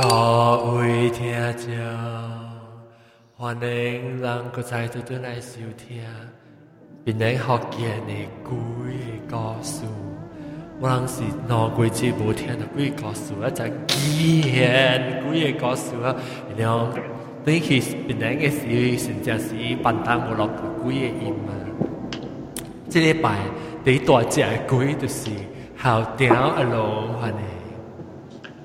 [0.00, 1.74] 各位听众，
[3.36, 6.00] 欢迎人搁再度对来收听，
[7.04, 8.14] 并能学见的
[8.44, 8.54] 鬼
[9.26, 9.82] 的故事。
[10.78, 16.14] 我人是两鬼节无听的鬼故事，一只几现鬼的故事啊！
[16.56, 16.86] 然后
[17.44, 19.48] 对其并能嘅是成正是
[19.82, 20.46] 笨蛋无落
[20.80, 21.50] 鬼的音啊！
[22.88, 23.36] 这礼拜
[23.84, 25.28] 第大只鬼就是
[25.76, 27.57] 好屌阿龙欢迎。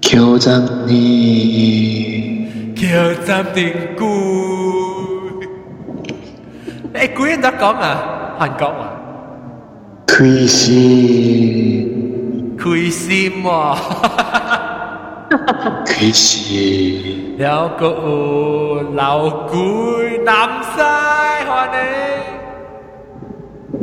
[0.05, 4.03] 挑战你，挑战定居。
[6.93, 8.35] 诶，几人在讲啊？
[8.37, 8.91] 韩国啊？
[10.05, 10.75] 开心，
[12.57, 13.77] 开心嘛！
[15.85, 20.79] 开心了，个老鬼南西
[21.47, 21.77] 番呢？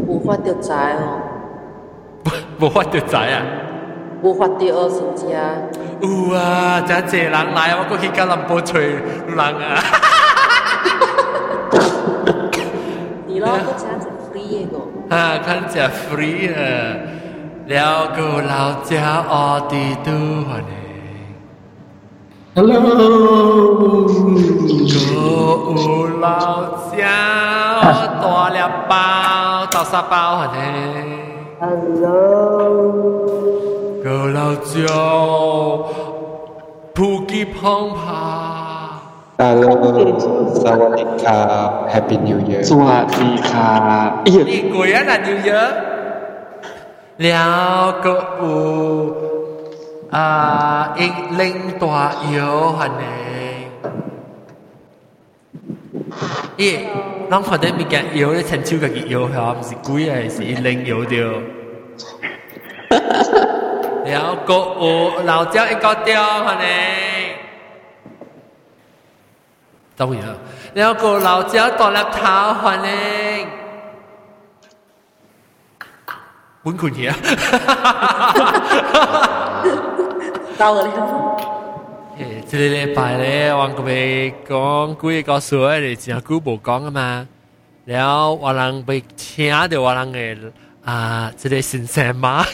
[0.06, 1.18] 无法得财哦，
[2.60, 3.42] 无法得财啊！
[4.22, 5.26] 无法度学新食。
[6.00, 9.82] 有啊，真济人来，我过去甲人无找人啊。
[13.26, 14.78] 你咯，我真食 free 个。
[15.14, 16.56] 啊，看食 free 啊，
[17.66, 20.10] 了个老家奥地都
[20.50, 20.72] 啊呢。
[22.54, 22.80] Hello，
[25.74, 25.74] 个
[26.18, 26.22] 老
[26.90, 26.98] 家
[28.20, 28.58] 大了
[28.88, 28.94] 包，
[29.70, 30.58] 大沙包啊呢。
[31.60, 33.19] Hello。
[34.20, 35.88] 得了教，
[36.94, 39.00] 普吉蓬帕。
[39.38, 39.70] Hello,
[40.62, 42.62] Sawadika, Happy New Year.
[42.62, 44.24] Sawadika.
[44.24, 45.74] Đi cuối là New Year.
[47.18, 49.14] Liao cơ u
[50.10, 53.68] à in linh tòa yếu hẳn nè.
[56.56, 56.76] Ý,
[57.30, 59.52] nóng phần đấy mình kẹt yếu để thành chiêu cả cái yếu hả?
[59.52, 61.32] Mình sẽ cuối là sẽ in linh yếu điều.
[64.04, 66.64] 了国老鸟一个雕哈呢，
[69.96, 70.22] 当然
[70.74, 72.88] 了国老鸟大粒头哈呢，
[76.62, 77.16] 滚滚去哈！
[80.58, 81.36] 到我了。
[82.50, 87.28] 这个礼拜咧，我准备讲几个故事，你真久无讲啊嘛。
[87.86, 90.52] 然后我人被请到我人的
[90.84, 92.44] 啊，这个神仙妈。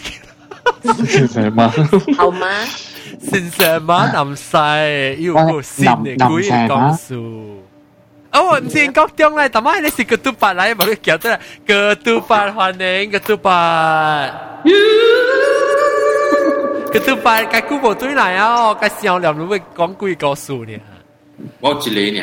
[0.83, 1.71] 正常晚
[2.17, 2.67] 後晚
[3.31, 7.63] 正常晚林細，要善年古人講數。
[8.33, 14.31] 哦，唔知國中咧，大媽你是個杜八嚟，冇你叫得啦，個杜八歡迎個杜八，
[16.93, 20.81] 個杜八個古無對嚟啊，個小梁你會講幾個數咧？
[21.61, 22.23] 我一個呢？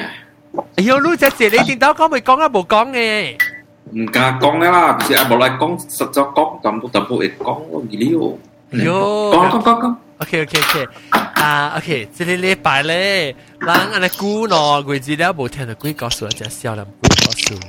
[0.75, 2.47] 哎呦，你只只你聽到講未講啊？
[2.49, 3.35] 冇講嘅。
[3.91, 8.37] 唔敢講啦，其實阿無來講，實在講，全部全部會講我語料。
[8.71, 8.89] 喲，
[9.35, 9.95] 講講講講。
[10.19, 17.59] OK OK OK，啊 OK，這個禮拜咧，人安尼久咯，鬼知了無聽到鬼告訴，只笑人鬼告訴。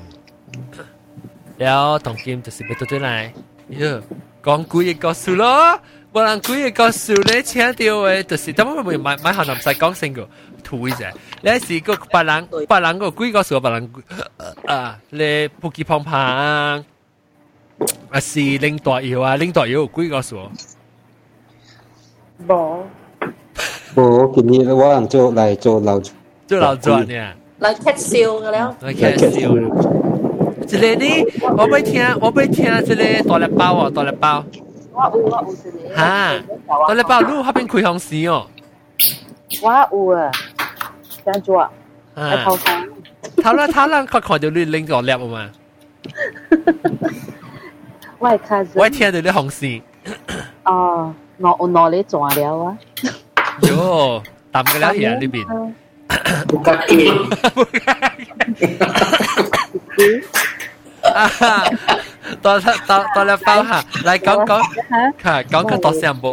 [1.59, 3.33] 了，當今就是要倒轉來，
[3.71, 4.01] 喲。
[4.45, 5.81] 讲古嘅故事咯。
[6.13, 10.29] 无人古嘅故事咧，请到诶，就是点解会买买行唔使讲成个
[10.63, 11.11] 图啫？
[11.41, 13.91] 你是个白人，白人个鬼故事，白人
[14.67, 16.85] 啊，你不记胖胖啊，
[18.21, 20.37] 是领导摇啊，领导摇鬼故事。
[22.47, 22.85] 无
[23.97, 25.99] 无，今日我人做来做老
[26.47, 30.04] 做老转呢，来揭笑嘅了，来揭笑。
[30.65, 31.07] 一个呢，
[31.57, 34.45] 我要听，我要听这个大力包哦，大力包。
[34.93, 35.95] 我有，我有一个。
[35.95, 36.35] 哈，
[36.89, 38.47] 大力包，你那边开红市哦？
[39.63, 40.31] 我有啊，
[41.25, 41.71] 想做啊，
[42.15, 42.89] 还偷看。
[43.43, 45.51] 偷啦偷啦，快快就你拎个粒啊嘛。
[48.19, 48.67] 我看。
[48.75, 49.81] 我听到你红市。
[50.65, 52.79] 哦，我我哪里转了啊？
[53.63, 55.45] 哟，淡个了呀那边。
[56.47, 57.11] 不客气。
[57.55, 57.81] 不客
[58.57, 58.79] 气。
[61.13, 61.31] 啊，
[62.43, 64.61] 多啦多多啦包哈，来讲讲，
[65.23, 66.33] 哈讲个多声无。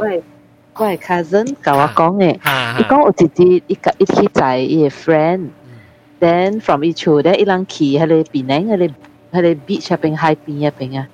[0.74, 8.94] 我係 cousin 教我講嘅，佢講我姐姐一個一起仔嘅 friend，then from 一處咧一兩期喺你邊咧，喺你
[9.38, 11.08] 喺你 beach 入邊海邊入邊啊，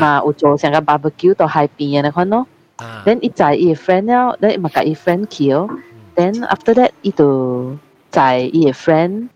[0.00, 2.46] 嘛我做成個 barbecue 到海邊嘅嗰款咯
[3.06, 4.16] ，then 一仔嘅 friend 咧，
[4.48, 5.68] 咧咪個 friend 橋
[6.16, 7.78] ，then after that 一度
[8.10, 9.28] 仔嘅 friend。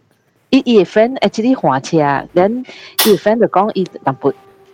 [0.52, 1.96] 伊伊個 friend actually 換車
[2.34, 2.66] ，then
[3.06, 4.30] 伊個 friend 就讲伊淡薄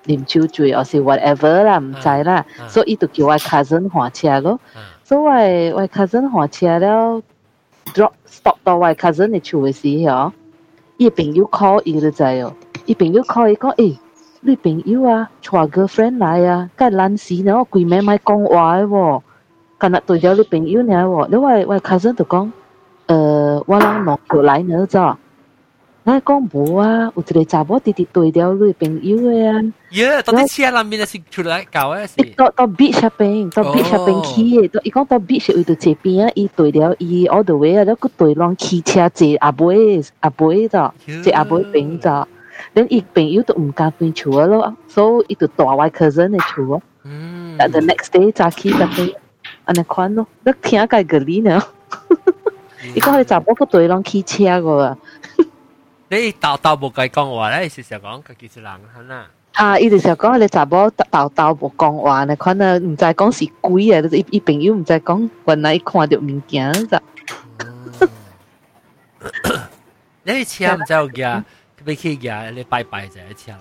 [0.06, 4.58] 啉酒醉，或是 whatever 啦，毋知啦，所以伊就叫我 cousin 換車咯。
[5.04, 7.22] 所以我的我 cousin 換車了
[7.94, 10.32] ，drop stop 到我的 cousin 的厝的時候，
[10.96, 12.52] 伊朋友 call 伊就知哦，
[12.86, 13.96] 伊朋友 call 伊講，誒，
[14.40, 19.22] 你朋友啊，娶 girlfriend 来啊，梗係爛死呢，我鬼妹咪講話的喎，
[19.78, 22.52] 今日對咗你朋友呢喎，你我的我的 cousin 就讲，
[23.06, 25.16] 呃，我人弄橋來呢咋？
[26.10, 29.60] 我講冇啊，有一個查某直直對掉女朋友嘅啊。
[29.90, 32.14] 耶，到底車南邊係出來搞嘅事？
[32.34, 42.26] 到到 beach 入邊，到 beach 入邊去嘅，到伊講到 beach 位度這邊啊，伊對掉伊 all the way 啊，都佮對浪汽車坐阿妹阿妹咋，坐阿妹邊咋。
[42.74, 46.80] then 伊朋友都唔敢搬厝咯，所以伊就住外 cousin 嘅厝。
[47.04, 47.54] 嗯。
[47.58, 49.14] 但 the next day 早起就去，
[49.66, 51.62] 安尼款咯，你聽下個理呢？
[52.94, 54.96] 伊講佢查某佮對浪汽車個。
[56.10, 59.26] 你豆豆冇計講話咧，是成日講佢幾時冷肯啊？
[59.52, 67.02] 啊，伊就成日講你查某豆豆冇講話咧，可能唔知講是鬼啊，伊伊朋友唔知講，原來伊看到物件咋？
[70.22, 71.42] 你車唔知有嘅，
[71.84, 73.58] 俾佢嘅，你拜拜就一車啦。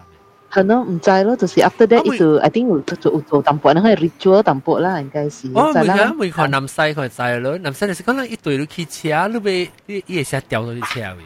[0.52, 5.48] 係咯，唔知咯，就是 after that 伊就 I think 有做做淡薄，可能 ritual 淡薄啦，應該是。
[5.54, 11.24] 哦，唔係，唔係看南西，看西咯，南西就是講啦，一對你去車，你咪你伊會成日掉到啲車位。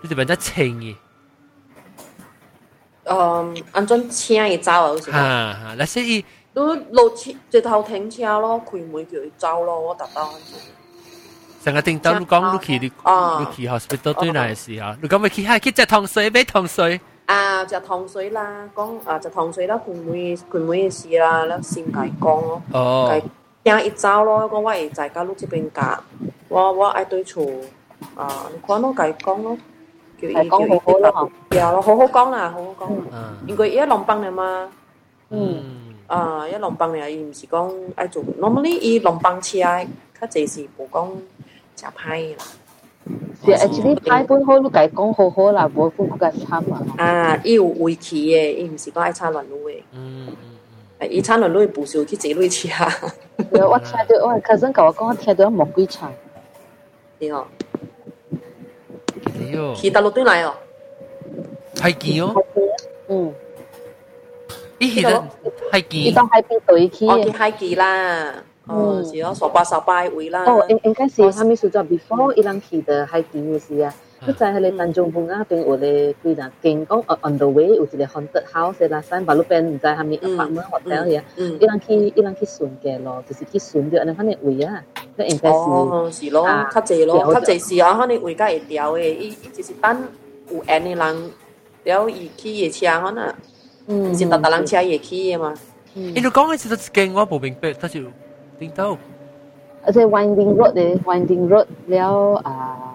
[0.00, 0.96] 你就变咗青嘅。
[3.04, 4.88] 嗯，安怎青伊走啊？
[4.88, 5.10] 有时。
[5.10, 6.24] 啊，那是伊。
[6.54, 10.30] 你落车一头停车咯，开门叫伊走咯，我达到。
[11.62, 14.96] 成个叮当，你讲你去你你去 hospital 对哪事啊？
[15.00, 17.00] 你讲要去海去食糖水，买糖水。
[17.26, 22.62] 啊，食糖水啦，讲啊食糖水啦，开门开门嘅事啦，咧先甲伊讲咯。
[22.72, 23.22] 哦。
[23.64, 26.02] 惊伊走咯，讲我会在家路这边教，
[26.48, 27.44] 我我爱对厝
[28.16, 29.56] 啊，你看咯，甲伊讲咯。
[30.20, 31.12] 叫伊係講好好咯
[31.82, 34.68] 好好講啦，好好讲啦，嗯因為伊一浪幫你嘛。
[35.30, 41.10] 嗯，嗯，啊，一浪幫咧，伊毋是讲爱做，normally 伊浪幫車較濟是無講
[41.76, 42.44] 食歹啦。
[43.44, 50.36] 是 actually 派本好，你解講好好啦，無分個參啊，啊，伊有圍棋嘅，伊毋是講愛插亂路嘅，嗯嗯
[50.98, 52.68] 啊伊插亂攏不是有去坐落車，
[53.70, 56.12] 我聽到我 cousin 甲我講，我聽到魔鬼唱，
[57.18, 57.46] 對哦，
[59.74, 60.54] 是大陆端来哦，
[61.80, 62.34] 海基哦，
[63.08, 63.32] 嗯，
[64.78, 65.24] 伊起的
[65.70, 67.16] 海基，伊到海边对去，我
[67.76, 68.34] 啦，
[68.66, 73.94] 哦，是哦，十八十八位啦，哦，应应该是他们是叫 before 伊人去的海基，是啊。
[74.20, 84.82] 佢就係你民眾半間邊有咧幾人見講 on the way 有一個 haunted house 啦，山巴路邊唔知係咪一百蚊或者嘢，一人去一人去順嘅咯，就是去順嘅，你可能會啊，
[85.16, 86.44] 你應該是哦，是咯，
[86.74, 89.96] 較濟咯，較濟是啊，可能會較會調嘅，伊伊就是等
[90.50, 91.30] 有緣嘅人，
[91.84, 93.34] 調伊去嘅車可能，
[93.86, 95.54] 嗯，是搭搭人車也去嘅嘛。
[95.94, 98.04] 伊就講嘅是只經我無明白，但是
[98.60, 98.98] 頂到，
[99.84, 102.94] 而且 winding road 咧，winding road 了啊。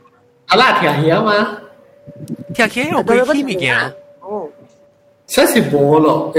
[0.51, 1.57] 阿拉听遐吗？
[2.53, 3.93] 听遐我袂起物件。
[4.19, 4.49] 哦，
[5.25, 6.33] 真是无咯。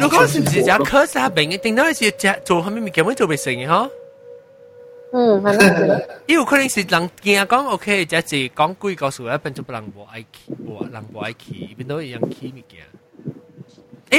[0.00, 3.88] 如果是唔是只 curse 下边嘅，定到是只做下面物件，咪做唔成嘅嗬？
[5.12, 6.00] 嗯，係咯。
[6.26, 12.82] 因為可能是人見講 OK，即係講鬼故事，一邊就不能無愛去，無人無愛去，一邊都一樣去物件。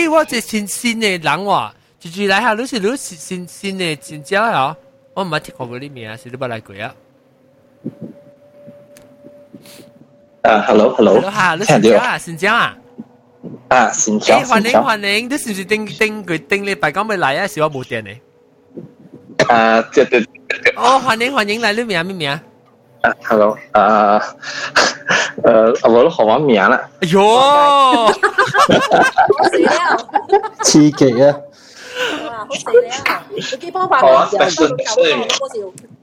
[0.07, 4.75] 誒，我即新鮮嘅人話，住住嚟下，你是你新新鮮嘅新椒嗬？
[5.13, 6.95] 我唔係聽過嗰啲名，是你冇嚟過啊？
[10.45, 11.19] 啊，hello，hello，
[11.65, 12.17] 聽唔聽到啊？
[12.17, 12.77] 善長啊，
[13.69, 17.47] 啊，善長，誒，歡迎歡迎，你是唔是頂頂佢頂你白講咪嚟啊？
[17.47, 18.19] 是我冇電你。
[19.47, 20.23] 啊，對對。
[20.75, 22.31] 哦，歡迎歡迎，嚟你名咩名？
[23.01, 24.19] 啊，hello，啊，
[25.43, 26.81] 誒，我都學我名啦。
[27.01, 28.11] 哎呦，好
[29.51, 29.97] 死啦！
[30.63, 31.33] 刺激啊！
[32.47, 32.65] 好死
[33.07, 33.23] 啦！
[33.33, 34.39] 你幾幫白講嘅？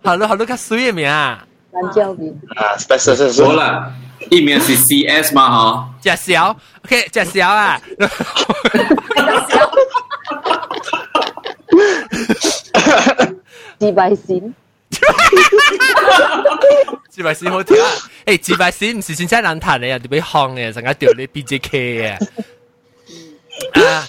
[0.03, 1.45] 好多好多，好多，好水嘅名啊！
[1.73, 3.91] 蘭椒面啊，special 說啦。
[4.31, 7.81] 艺名是 CS 嘛吼，食小，OK，食小啊，
[13.79, 14.55] 几百仙，
[17.11, 17.89] 几百仙好听啊！
[18.27, 22.15] 诶，几百仙唔是真正难弹嘅，人哋俾行嘅，成日掉你 BJK 嘅，
[23.85, 24.07] 啊，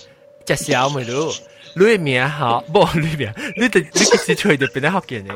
[0.48, 1.34] 食小咪咯，
[1.76, 5.36] 你嘅名好，冇你名，你哋你嘅时吹就变得福建嘅，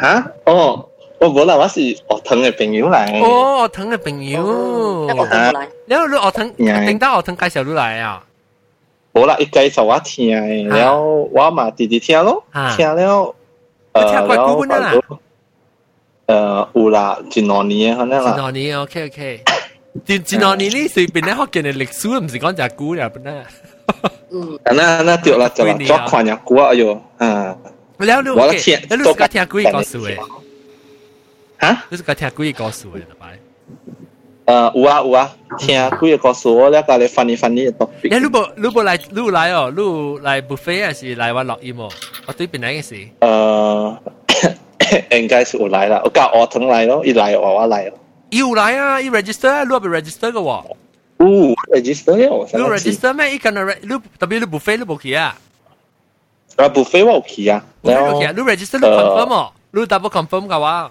[0.00, 0.88] 啊，哦。
[1.24, 3.24] 我冇啦，我是學堂嘅朋友嚟。
[3.24, 5.06] 哦，學堂嘅朋友。
[5.86, 8.22] 你後你學堂，頂到學堂介紹你嚟啊？
[9.14, 12.44] 冇啦，一介紹我聽嘅，然後我嘛直接聽咯，
[12.76, 13.34] 聽了。
[13.94, 14.92] 誒，怪古本啦。
[16.26, 18.30] 誒，有啦，前兩年可能啦。
[18.30, 19.40] 前兩年，OK OK。
[20.04, 23.44] 前前兩年呢，隨便咧學嘅歷史唔是講就係古啦，本啦。
[24.30, 24.58] 嗯。
[24.64, 27.56] 那那掉啦，就啦，作款又古啊，哎呦，嗯。
[27.96, 30.18] 你後你我聽，你後你家聽古嘅故事嘅。
[31.64, 33.30] 啊，你是个听鬼告诉我，的吧？
[34.46, 37.88] 呃，有啊有啊，听鬼告诉我，两个来翻译翻译的东。
[38.10, 41.88] 哎，如果如果来如果来哦，如果来不飞还是来玩落一哦？
[42.26, 42.94] 我对边来个是？
[43.20, 43.98] 呃，
[45.12, 47.94] 应该是我来了，我搞卧床来了，一来娃娃来了。
[48.30, 50.64] 又来啊，一 register 啊，录不 register 个喎？
[51.18, 52.28] 录 register 呀？
[52.58, 53.34] 录 register 咩？
[53.34, 55.34] 一可能录 W 不飞录不皮啊？
[56.56, 57.64] 啊不飞我皮啊？
[57.80, 58.32] 我皮啊？
[58.32, 60.90] 录 register 录 confirm 哦，录 double confirm 噶哇？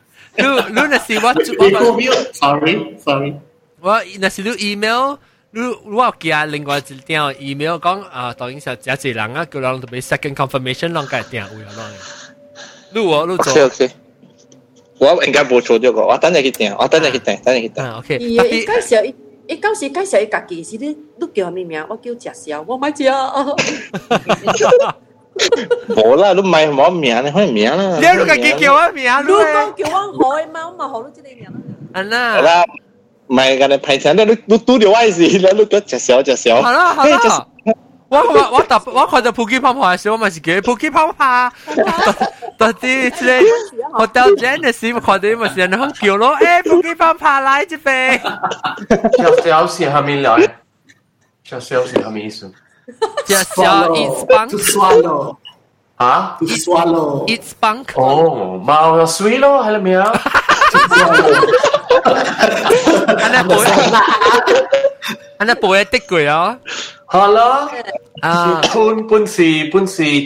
[0.37, 1.67] Lu, lu nasi wa cuba.
[2.33, 3.35] Sorry, sorry.
[3.81, 5.17] 我那是你 email，
[5.51, 11.81] 你我寄另外一條 email 講啊，抖音上有幾人啊，叫人特別 second confirmation 啷個訂位啊啷？
[12.93, 13.51] 你我你做。
[13.51, 13.89] OK OK，
[14.99, 17.97] 我應該冇做咗個，我等你去訂，我等你去訂，等你去訂。
[17.97, 18.17] OK。
[18.19, 19.15] 伊伊介紹伊，
[19.47, 21.83] 伊到時介紹伊家己是你，你叫咩名？
[21.89, 23.03] 我叫食宵，我買食。
[25.89, 27.97] 冇啦，都唔係冇名，你可以名啦。
[27.97, 31.51] 你都自己叫啊名啊，你講叫我好嘛，我嘛好都知你名啦。
[31.93, 32.33] 啊啦。
[32.35, 32.63] 好啦，
[33.27, 36.61] 唔係㗎，你平常都都都條歪事，你都腳隻手隻手。
[36.61, 37.47] 好啦好啦。
[38.09, 41.49] 我我我特我看到 Pookie 泡泡嘅時候，我咪是叫 Pookie 泡泡。
[42.57, 43.41] 到底即係
[43.93, 46.35] Hotel Genesis 看到咪是人好叫咯？
[46.41, 48.19] 誒，Pookie 泡泡來一杯。
[49.17, 50.55] 小小是什麼來？
[51.45, 52.51] 小小是什麼意思？
[53.27, 54.51] Yeah, yeah, it's punk.
[54.51, 55.37] To swallow.
[55.99, 56.37] Huh?
[56.39, 57.25] To it's, swallow.
[57.29, 57.93] It's punk.
[57.95, 60.11] Oh, mau na swallow, alam niya.
[60.11, 61.71] to swallow.
[63.21, 63.67] 하나 보여
[65.39, 66.59] 하나 보여 뜯고요.
[67.13, 67.69] 헐로.
[68.21, 68.61] 아.
[68.71, 70.25] 푼 분씨 분씨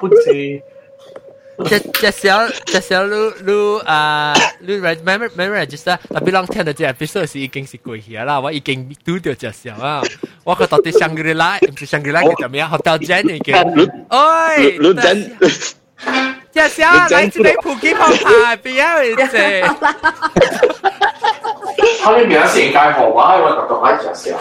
[0.00, 0.62] punsi.
[1.68, 3.14] 这这小这小你
[3.44, 10.02] 你啊，你 remember remember 就是，特别 long 聽到這 episode 是已經是過去啦，我已經拄到這小啊，
[10.44, 13.54] 我個到底香格里拉，唔是香格里拉，叫咩啊？Hotel Jenny 嘅，
[14.08, 15.36] 哎，你真，
[16.52, 19.24] 這小來自你普吉泡茶，不要你這。
[22.02, 24.38] 我哋名世界豪華，我特特買隻小。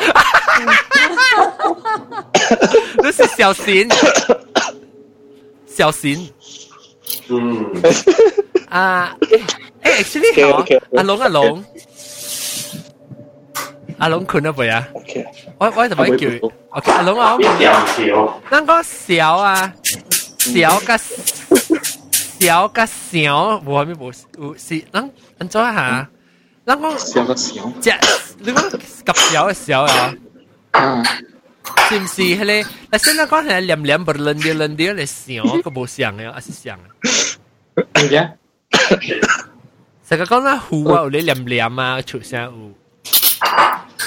[3.03, 3.89] 你是小賢，
[5.67, 6.29] 小賢。
[7.29, 7.65] 嗯。
[8.69, 9.15] 啊，
[9.81, 10.63] 诶，actually 好，
[10.95, 11.63] 阿龙阿龙，
[13.97, 14.87] 阿龍困咗未啊？
[15.57, 16.27] 我我同你叫
[16.69, 17.37] ，OK，阿龍啊，
[18.51, 19.73] 咱個小啊，
[20.37, 20.97] 小個
[22.39, 26.07] 小個小，我咪冇有是，咱咱做一下，
[26.65, 27.91] 咱個小個小，只
[28.39, 30.13] 你講夾小嘅小啊。
[31.89, 32.21] 是唔是？
[32.21, 37.35] 係咧，你先啦，講係念念不楞啲楞啲，你想佢冇想嘅，還是想嘅？
[37.93, 38.31] 係嘅。
[40.07, 42.73] 成個講啦，胡啊，你念念啊，出聲胡。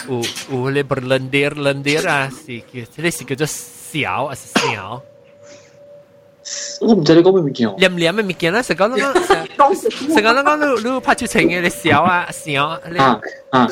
[0.09, 0.21] 有
[0.65, 5.03] 有你不楞啲楞啲啊，是叫，呢是叫做小啊，是小。
[6.81, 7.75] 我唔知你讲咩物件。
[7.77, 8.99] 黏黏嘅物件啦，成個講
[9.57, 13.21] 講 是成個講你你拍出情嘅，你笑啊小，你啊
[13.51, 13.69] 啊，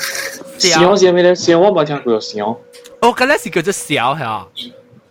[0.59, 1.35] 笑是咩咧？
[1.35, 2.57] 笑我冇聽過笑。
[3.01, 4.47] 我覺得是叫做小係啊。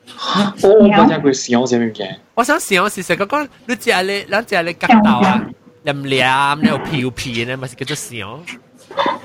[0.08, 2.20] 嚇，我我冇聽過笑是咩物件。
[2.36, 5.44] 我想笑是成個講你食你，咱食你角豆啊，
[5.84, 8.40] 黏黏，你有皮皮咧，咪是叫做笑。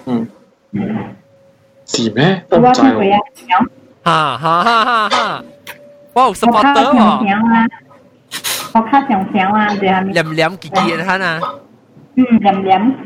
[0.07, 0.26] 嗯，
[1.87, 2.43] 是咩？
[2.50, 3.59] 我我唔知聽過呀喎。，小，
[4.05, 5.45] 哈哈哈哈哈！
[6.12, 6.62] 我有我 support
[8.75, 11.40] 我较常常啊，就系黏黏结结的哈呐。
[12.16, 12.97] 嗯，黏黏。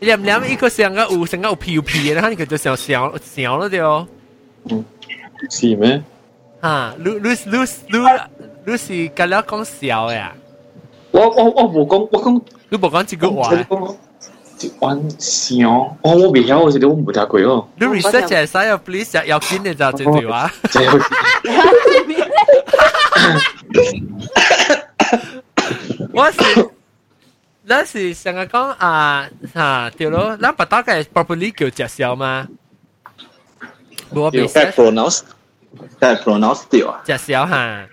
[0.00, 4.06] 黏黏一个像个有像个有皮皮的，哈，你个就像像像了的哦。
[4.70, 4.84] 嗯，
[5.50, 6.02] 是咩？
[6.60, 7.98] 哈，你你你你
[8.66, 10.34] 你是跟了讲笑呀？
[11.12, 13.50] 我我我冇讲，我讲你冇讲这个话。
[14.62, 15.70] 一碗香，
[16.02, 17.66] 哦，我未晓，我是我冇食过哦。
[17.76, 20.52] 你 research 下啥呀？Please 要要紧的就这句话。
[26.12, 26.70] 嗰時
[27.66, 32.48] 嗰時成日講啊嚇條佬，咱不打嘅 properly 叫介紹嘛。
[34.12, 37.00] 冇變 set pronounce，set pronounce 掉啊。
[37.04, 37.88] 介紹嚇，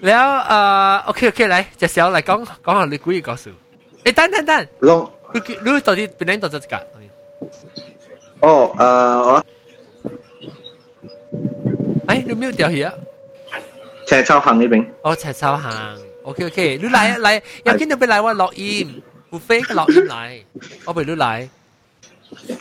[0.00, 3.50] 然後啊，OK OK 嚟介紹嚟講講下你故意講數。
[4.04, 4.66] 誒等等等，
[5.34, 5.40] 你
[5.72, 6.80] 你到底邊度做咗㗎？
[8.40, 9.44] 哦，誒我。
[12.06, 12.94] 哎，你 mute 掉去啊？
[14.06, 14.86] 赤秋行呢邊。
[15.02, 15.98] 哦，赤秋行。
[16.28, 20.42] OK OK，你嚟嚟，又見到俾嚟我落音，胡飛落音嚟，
[20.84, 21.48] 我俾你嚟。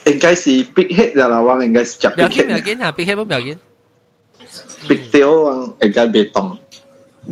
[0.05, 2.15] 應該是 big hit 啦，啦，我應該是 big hit。
[2.15, 3.57] 唔要緊，唔要緊，big hit 唔要緊。
[4.88, 6.57] big deal，我應該未懂。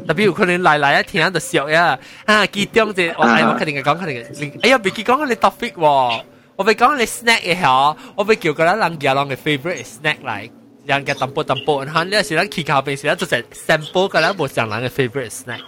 [0.05, 4.59] 特別有可能嚟嚟一聽就笑呀，啊，其中就我係我肯定嘅講，肯定嘅。
[4.63, 6.21] 哎呀，未記講你 topic 喎，
[6.57, 10.49] 我未講你 snack 嘅嗬，我未叫個人人家人嘅 favorite snack 嚟。
[10.85, 15.61] 人嘅淡薄淡薄，然後呢時咧，其他平時咧就係 sample 個人冇上人嘅 favorite snack。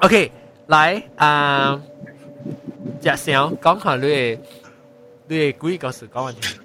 [0.00, 0.30] OK，
[0.66, 1.80] 来啊，
[3.00, 4.38] 只想讲下你，
[5.26, 6.60] 你故意告诉讲问题。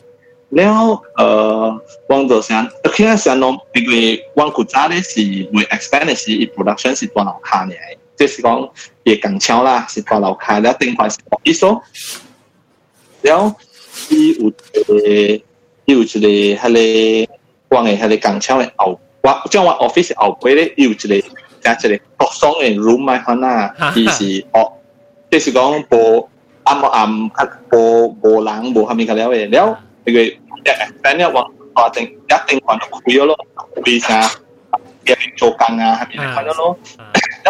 [0.51, 5.21] 然後呃，我就想，OK 啦，想 norm 因為我古早咧是
[5.55, 7.75] 會 expand 嘅是 production 是大樓卡嘅，
[8.17, 8.69] 即是講
[9.05, 11.83] 也港超啦，是大樓卡，然後頂塊是 office 咯，
[13.23, 13.55] 然後
[14.11, 14.95] 伊有一個
[15.87, 19.01] 伊有一個迄個我嘅迄個港超嘅後。
[19.23, 21.23] 我将我 office outdated usually
[22.81, 24.73] room my 能，二是哦，
[25.31, 26.29] 即是 he's awesome this is gonna be
[26.65, 26.89] amber
[33.27, 33.37] 咯
[33.87, 34.21] 为啥
[35.07, 36.77] 也做工啊 have 咯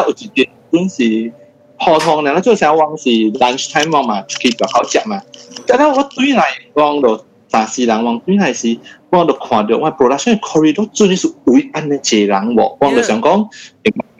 [0.07, 1.33] 有几个阮是
[1.79, 5.23] 普通的那种小王是 lunch time 嘛出去就好食嘛
[5.67, 7.01] 但是我最于来讲
[7.51, 8.79] 但是人往本来是，
[9.11, 13.49] 我都看到我 production corridor 最緊是唯安的一人喎，我就想講，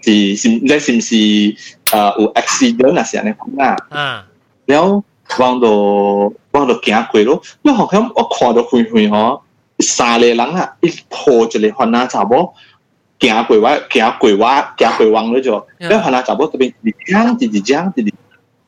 [0.03, 3.03] 是是你是唔是誒有 accident 啊？
[3.05, 3.77] 是安尼講啊？
[3.90, 4.23] 嗯，
[4.66, 5.05] 然後
[5.38, 9.43] 我都我都行過咯，你好像我看到遠遠吼，
[9.79, 12.53] 三個人啊，一抱一個番仔查某。
[13.21, 14.47] 行過我，行過我，
[14.79, 18.12] 行過往了就，你番仔查某這邊一張一張一張一張。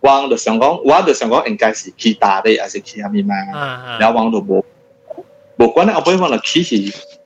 [0.03, 3.35] 王就想讲，我就想讲应该是去打的，还是去啥物嘛？
[3.99, 4.65] 然后王就无
[5.59, 6.77] 无管咧，后尾王就去是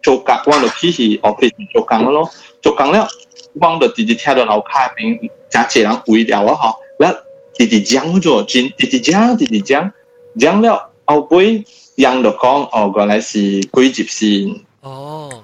[0.03, 2.31] 做工，王就去是 office 做工咯，
[2.63, 3.09] 做工了，
[3.55, 7.19] 王就直接听到楼下面真济人围了啊吼，然后
[7.55, 9.91] 直接讲咗，真直接讲，直接讲，
[10.39, 14.61] 讲了后尾人就讲哦，原来是鬼集先。
[14.83, 15.43] 哦，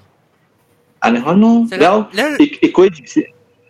[0.98, 2.04] 安尼好咯，然后
[2.38, 3.24] 一一鬼集先。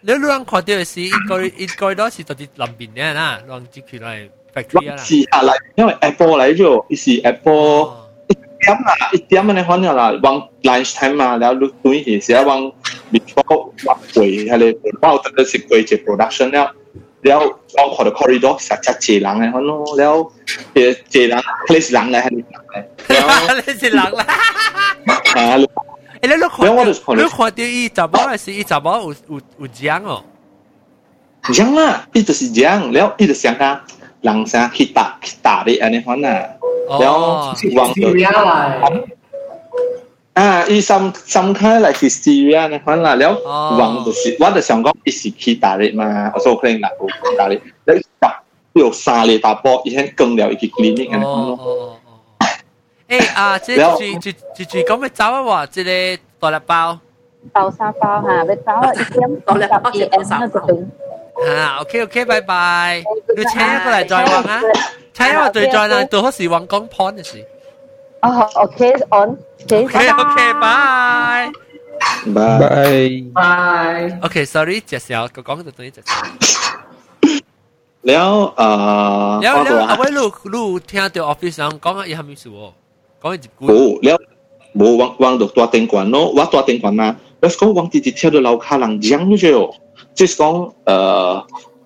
[0.05, 4.97] 你兩看到是應該應該都是到啲南邊嘅啦，兩支佢嚟 factory 啦。
[4.97, 7.97] 是啊，嚟因為 Apple 嚟咗，是 Apple
[8.29, 12.61] 一點啦，一點嘅你看咗啦，往 lunch time 嘛，然後錄短時時啊往
[13.13, 16.73] before 往攰，係你包得得是攰只 production 啦，
[17.21, 20.33] 然後我看到 corridor 實質幾人嘅，看咯，然後
[20.75, 21.39] 誒幾人，
[21.69, 24.27] 佢是人嚟，係人嚟，你是人啦。
[25.35, 25.59] 啊！
[26.23, 30.23] 哎，你看，你看到伊查某是伊查某有有有奖哦。
[31.53, 33.83] 奖啦，伊就是奖，然后伊就想他，
[34.21, 36.29] 人啥去打去打的安尼款呐，
[37.01, 37.95] 然后往到
[40.35, 46.97] 啊，伊三三开来去 Syria 那款啦，了，往就是我就想讲，伊是去打的嘛，我说可能哪个
[47.37, 48.41] 打的，然后打
[48.75, 51.99] 有三个打波，伊先更了一个 clinic 安尼款咯。
[53.13, 53.83] 诶啊，即住
[54.25, 55.91] 住住住讲要走啊，话即个
[56.41, 56.99] 大粒包，
[57.53, 60.57] 豆沙包吓，要走啊，一点大粒包至豆沙包。
[61.45, 63.05] 吓，OK OK，拜拜，
[63.37, 64.63] 要请一个嚟再玩啊，
[65.13, 67.45] 请一个對再啦，到嗰时玩講 point 嘅事。
[68.23, 69.95] 哦，OK on，OK OK，
[70.63, 71.51] 拜
[72.35, 72.41] 拜
[73.35, 76.03] 拜 OK，sorry，介紹個講到到呢隻。
[78.09, 78.69] แล้วเอ่
[79.29, 82.55] อแล้วแล้วเอาไว้ลูกลูกที่ทาง office นั้นก็ยังไม่สู้
[83.61, 84.19] 冇了
[84.75, 89.75] 冇往往到大庭館咯，話大庭館啊，let's go 往直接跳到樓下人講咗，
[90.15, 91.45] 即係講誒。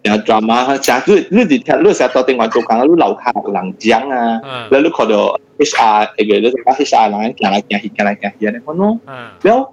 [0.09, 9.01] 啊 drama 假如你哋聽，你成日到電話做工，你樓下人講啊，你你看到 HR 誒個，你睇下 HR 人行來行去，行來行去，你看咯。
[9.43, 9.73] 了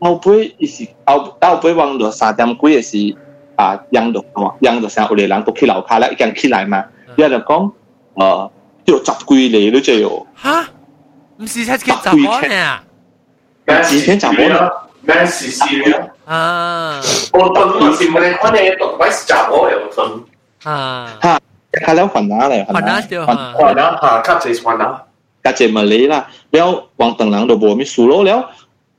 [0.00, 3.16] 後背伊是後後背往到三點幾嘅是
[3.56, 4.22] 啊，養到
[4.60, 6.84] 養到成屋裏人都去樓下啦，一間起來嘛，
[7.16, 7.70] 伊就講
[8.16, 8.50] 誒，
[8.84, 10.68] 要十幾釐你就要嚇。
[11.42, 12.54] Message Japan
[13.66, 15.64] 啊，事情 Japan 啊，咩事事
[16.24, 16.32] 啊？
[16.36, 17.00] 啊，
[17.32, 20.24] 我等我先問你，我哋讀鬼是 Japan 又等
[20.62, 21.40] 啊，嚇，
[21.84, 23.02] 係啦，混啊嚟，混啊，
[23.56, 25.02] 混啊，嚇，卡住混啊，
[25.42, 28.48] 卡住咪你啦，了，黃等人就冇咩輸咯了，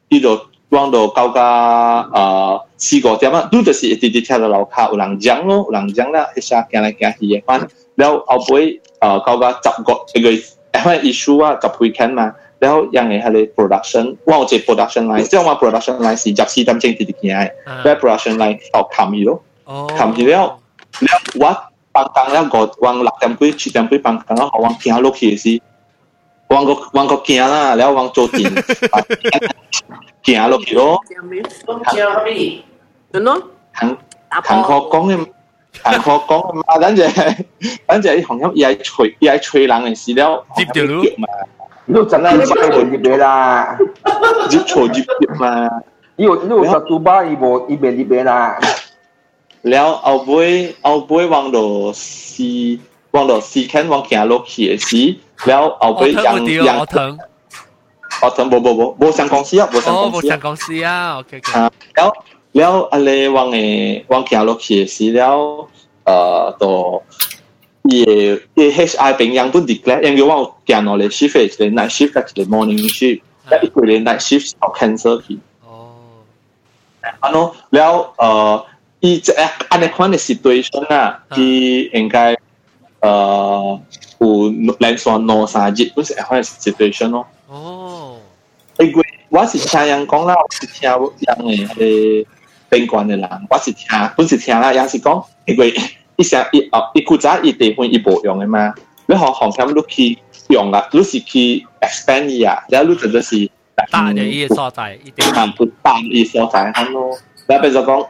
[0.09, 7.57] 伊就往到高架啊四個點啊，都就是一直直車到樓下有人講咯，有人講啦，一下行來行去嘅，反
[7.95, 10.29] 了後尾啊高架十個一個。
[10.73, 17.51] issue กับ weekend 嘛，然後因為係你 production，哇我哋 production line，即係我 production line 是入市擔正啲啲嘢，
[17.83, 20.59] 但 production line 哦冚住咯，冚住了，了
[21.39, 21.45] 我
[21.93, 25.61] 放工了個往六點幾七點幾放工了，我行落去是，
[26.49, 28.49] 我個我個行啦，了我做電，
[30.23, 30.99] 行落去咯，
[33.73, 33.97] 行，
[34.31, 35.27] 行，行我講嘅。
[35.83, 37.45] 韓國講啊嘛，等陣
[37.87, 41.03] 等陣韓音又係吹又係吹冷嘅事了，接掉咯，
[41.85, 43.77] 你真係接到接別啦，
[44.49, 45.69] 接錯接別嘛，
[46.15, 48.57] 你有你有十九巴伊無伊別接別啦，
[49.63, 52.79] 了後尾後尾往到西
[53.11, 55.17] 往到西肯往行落去嘅事，
[55.49, 57.17] 了後尾楊楊騰。
[58.21, 59.67] 我騰冇冇冇冇上公司啊！
[59.73, 59.81] 冇
[60.25, 61.59] 上公司啊！OK OK。
[61.59, 62.13] 啊，然後
[62.57, 63.57] แล้วอะไรวังเอ
[64.11, 65.37] วังเขียวลกเขียสีแล้ว
[66.05, 66.75] เอ่อตัว
[67.93, 67.95] 也
[68.59, 75.37] 也 HR เป็นยังปุ่นดีแกล้ยังว่าแกนอะไร shift เลย night shift กับเลย morning shift แล้วอีกเลย night shift เอา cancer ที่
[77.21, 78.51] อันนู้นแล้วเอ่อ
[79.03, 79.33] อีจะ
[79.71, 81.53] อันนี้คนใน situation อ่ะที่
[81.91, 82.17] เองไง
[83.01, 83.11] เอ่
[83.61, 83.65] อ
[84.21, 84.25] 有
[84.79, 87.27] 人说 no 三日，不是换 situation 咯。
[87.49, 88.15] 哦，
[88.79, 90.89] 因为我是听人讲啦，我是听
[91.25, 91.29] 人
[91.77, 92.25] 诶。
[92.73, 95.71] 宾馆的人，我是听，本是听啦，也是讲，因为
[96.15, 98.73] 一些一哦一古早一地方一无用的嘛，
[99.05, 100.17] 你好航天你去
[100.49, 103.47] 用啊，你是去 expand 伊啊，然后你真的是
[103.91, 107.15] 大的伊所在，一定看不大的伊所在，咁咯。
[107.45, 108.05] 然后比如讲，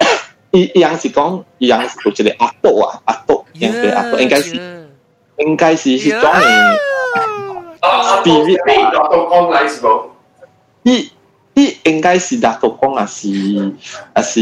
[0.52, 4.56] 伊伊样是讲，伊样有一个阿斗啊，阿斗，应该阿斗应该是
[5.40, 6.80] 应该是是讲的
[7.82, 8.62] spirit
[8.94, 10.10] 阿斗讲来是无？
[10.84, 11.12] 伊。
[11.56, 13.20] 你应该是达到讲啊是
[14.16, 14.42] 啊是，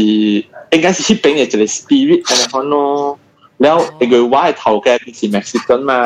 [0.70, 3.18] 应该是迄边嘅一个 spirit 咁樣咯。
[3.62, 6.00] แล้วไอ้กูว่าไอ้เท่าแกเป็นสีเม็กซิกันมา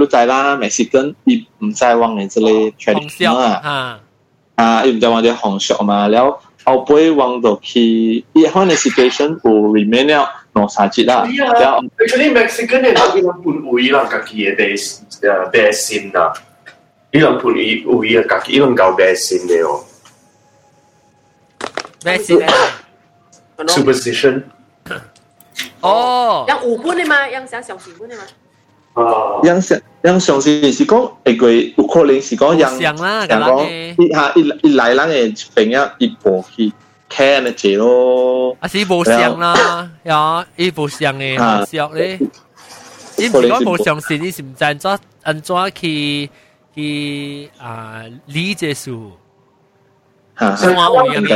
[0.00, 2.48] รู้ใจละเม็กซิกันอี唔在往人之类
[2.80, 3.78] tradition 啊啊อะ
[4.58, 6.26] อ่าอี唔在往啲红色嘛แล้ว
[6.64, 6.88] เอาไป
[7.20, 7.86] วางตัวคี
[8.34, 11.18] อีฮอนใน situation กู remain แล้วนอสาจิละ
[11.60, 14.82] แล้ว actually Mexican เนี่ยเขาเป็นปุ่นอุยลังกากีเดส
[15.52, 16.18] เดสินน
[17.12, 17.54] อีลังปุ่น
[17.88, 19.68] อุยลังกากีอีลังกาเดสินเดีย
[22.04, 22.50] Resident.
[23.56, 23.68] ano?
[23.68, 24.42] Superstition.
[25.80, 28.22] 哦，yang 五本的嘛，yang 想上五本的嘛。
[28.94, 36.72] 哦，yang 想 yang 上是是講係佢有可能是講 yang 想啦，咁講一下一一來人嘅朋友一步去。
[37.14, 42.18] 看得住咯，啊是無相啦，呀，伊無相嘅，無相咧，
[43.18, 46.30] 伊唔講無相是，你是唔知安怎安怎去
[46.74, 49.12] 去啊理解數。
[50.50, 51.22] hoa hồi vậy?
[51.26, 51.34] Đi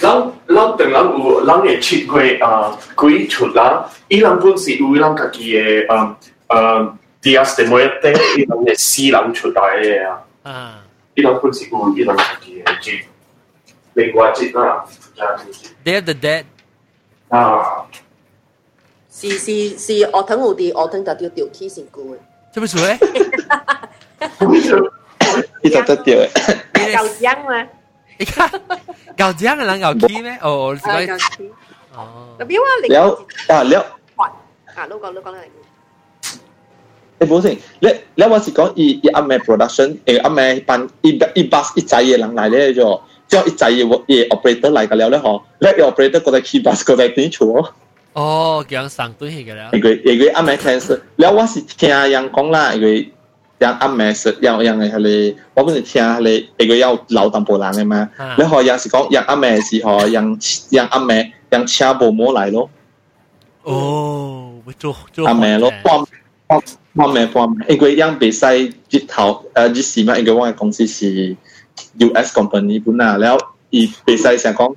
[0.00, 2.48] lăng lăng từng lăng u lăng để chụp quay à
[2.96, 6.06] quay chụp lăng ý lăng vương sĩ u lăng cái gì à à ờ,
[6.46, 6.86] ờ, ờ,
[7.22, 9.98] dias de muerte ý lăng để si lăng chụp đại
[10.44, 10.76] à.
[11.14, 12.94] Ý lăng vương sĩ u ý lăng cái gì chụp
[13.94, 14.84] liên quan chụp à
[15.84, 16.44] Day of the Dead.
[17.30, 17.64] À
[19.10, 22.18] 是是是，我等我哋，我等就要掉 key 先估嘅。
[22.52, 22.96] 做咩做咧？
[25.62, 26.28] 呢度得掉嘅。
[26.72, 27.66] 夠僵嘛？
[28.18, 28.50] 你看
[29.16, 30.38] 牛字啱係諗牛 key 咩？
[30.42, 31.12] 哦，自己
[31.94, 32.36] 哦。
[32.46, 33.80] 表啊，你有啊，你有
[34.74, 35.38] 啊，都講都講啦。
[37.20, 47.74] 誒，唔好先，你你我是講伊伊阿妹 production，誒阿妹班伊伊 bus 一仔嘢人嚟咧就，叫一仔嘢嘢 operator 嚟㗎了咧嗬，咧 operator 過嚟 key bus 過嚟點做？
[48.14, 49.70] 哦，咁上對起㗎啦。
[49.72, 53.10] 一個一個阿妹 cancel，你我是聽人講啦，一個。
[53.62, 55.08] ยังอัมแมสอยังอย่างในทะเล
[55.54, 56.86] ว่าเป็นเทียทะเลเอก要
[57.18, 58.00] 老当โบราณเลยมา
[58.36, 60.24] แล้วหอยังสิ่งยังอัมแมสิหอยัง
[60.76, 61.10] ยังอัมแม
[61.52, 62.56] ยังเช่าโบโมไหลโล
[63.66, 63.76] โอ้
[64.80, 66.04] 做做阿妹咯，半
[66.46, 66.60] 半
[66.94, 71.36] 半妹半妹，因为样比赛日头呃日时嘛，因为我嘅公司是
[71.98, 72.32] U.S.
[72.36, 73.38] company 本啊，แล้ว
[73.70, 74.74] อี比赛成講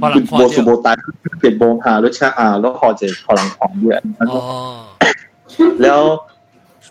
[0.00, 0.96] 冇數冇大，
[1.40, 4.00] 別望下都 check 啊，都學者可能狂啲啊，
[5.82, 6.00] แล้ว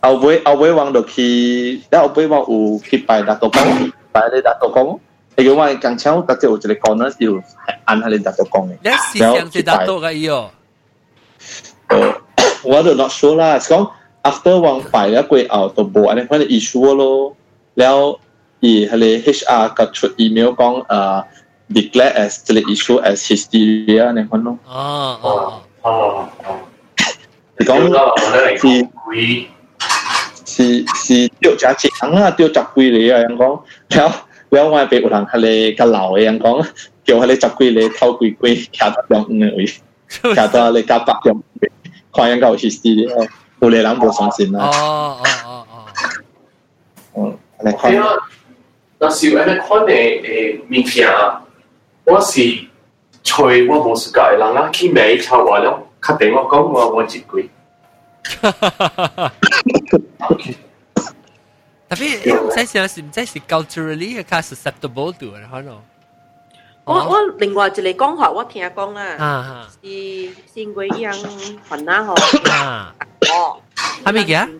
[0.06, 3.34] ao với ao với wang được khi đã ao với wang u khi bài đã
[3.34, 4.98] tổ công bài đây đã tổ công
[5.38, 7.42] thì cái wang càng cháu ta chỉ một cái con nó chịu
[7.86, 8.78] ăn hay lên tổ công này.
[8.84, 10.50] Đấy thì ờ, chẳng thể đã tổ cái yêu
[12.64, 13.88] 我都 not sure 啦，是講
[14.24, 17.34] after 王牌嘅貴後都冇，安尼可能 issue 咯，
[17.76, 18.20] 了
[18.60, 21.24] 以佢哋 HR 嘅出 email 講誒 ờ,
[21.70, 24.58] declare as 呢個 issue as hysteria 安尼可能咯。
[24.68, 26.56] 哦哦哦哦，
[27.58, 27.82] 你講
[28.58, 29.55] 是。
[30.46, 36.66] 是是叫假錢啊，叫十幾厘啊，人講，然後然後我俾有人係你個老嘅人講，
[37.04, 39.66] 叫係你十幾厘偷幾幾，徛到兩五位，
[40.34, 41.72] 徛到你加百兩位，
[42.14, 43.30] 看人家有意思嘅，
[43.62, 44.70] 有啲人冇相信啦。
[44.72, 45.66] 哦哦哦
[47.14, 47.94] 哦，嗯，你看。
[48.98, 51.10] 那是有安尼款嘅誒物件，
[52.06, 52.42] 我是
[53.24, 57.50] 吹我冇世界人啊，去買頭話咯，確定我講我我一句。
[61.88, 62.18] Tapi
[62.52, 65.82] saya 想是唔知是 culturally 較 susceptible to 嘅，可能。
[66.84, 69.90] 我我另外一個講法，我聽講啦，是
[70.54, 71.12] 先鬼樣
[71.70, 72.14] 雲啦嗬。
[73.32, 73.62] 哦，
[74.04, 74.60] 係咪嘅？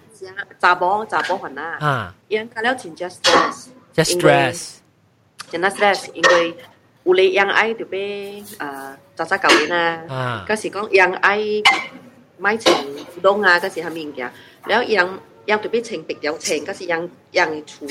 [0.60, 1.78] 查甫查甫雲啦。
[1.80, 3.68] 啊，因佢了真 just stress。
[3.96, 4.78] just stress。
[5.52, 6.56] 真 stress，因為
[7.04, 8.58] 有你樣愛就俾誒
[9.16, 10.02] 渣渣搞嘅啦。
[10.10, 11.40] 啊，嗰時講樣愛。
[12.38, 12.74] 买成
[13.14, 14.32] 古董啊，嗰时系物件，
[14.66, 17.88] 然后人人特别成别有钱，嗰时人人出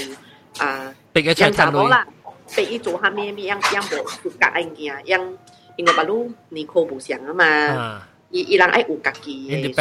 [0.59, 2.07] 啊，别有钱赚到啦，
[2.55, 5.39] 别伊做下咩咩，人人无有感恩件，人
[5.77, 9.75] 因为把路你可不想啊嘛，一一人爱有家己嘅，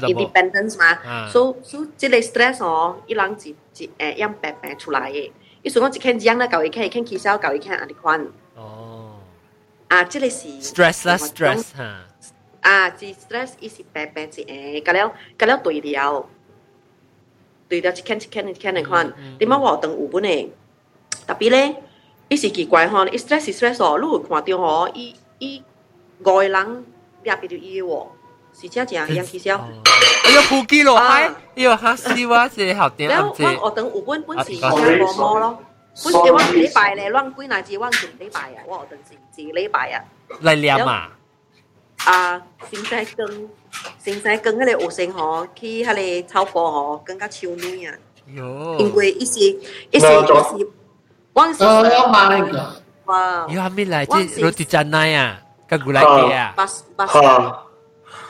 [0.00, 5.30] 的，independence 嘛，所以所以即类 stress 哦，一人只只诶样白白出来嘅，
[5.62, 9.18] 伊所以我只看样啦，搞一看，看起笑，搞一看啊，你看，哦，
[9.88, 12.06] 啊，即类是 stress 啦，stress 哈。
[12.64, 16.26] 啊，是 stress，伊是病病是诶，噶了噶了对了，
[17.68, 20.50] 对了，一看一看一看的看，你冇我等五本诶，
[21.26, 21.76] 特别咧，
[22.28, 25.62] 一时奇怪吼，stress 是 stress 哦，你看到吼，伊伊
[26.20, 26.86] 外人
[27.22, 28.08] 也比较伊哦，
[28.58, 29.58] 是这样样取消。
[30.24, 33.30] 哎呦，呼机咯，哎呦，哈西哇，这好点啊！
[33.36, 35.58] 这我等有本本是下播摸咯。
[36.02, 37.78] 不是我礼拜咧，乱归哪只？
[37.78, 40.00] 我上礼拜啊，我等是几礼拜啊？
[40.40, 41.08] 来念嘛。
[41.98, 43.48] 啊，现在更
[43.98, 47.94] 现在更那个学生吼，去那个炒课吼，更加超美啊。
[48.26, 49.50] 因为一些
[49.90, 50.68] 一些一是，
[51.32, 51.64] 王师傅。
[51.66, 52.82] 要买那个。
[53.04, 53.46] 哇。
[53.48, 55.40] 你还没来这罗迪站那呀？
[55.66, 56.52] 跟古来给啊。
[56.56, 57.18] 巴斯巴斯。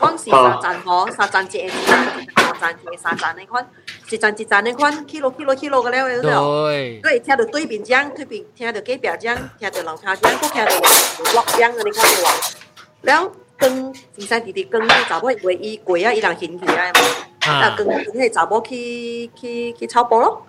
[0.00, 3.64] 往时三站吼，三站接，三站接，三站那款，
[4.11, 7.20] 一站一站那款，去咯去咯去咯个了，对不对？
[7.20, 12.33] 听到对面讲，对面听到隔壁讲，听到楼下讲，都听到有落讲个那款的话，
[13.03, 13.33] 了。
[13.68, 17.00] 光先生弟弟光，迄查某为伊过啊，伊人兴起来嘛，
[17.50, 20.46] 啊光迄查某去去去草埔咯，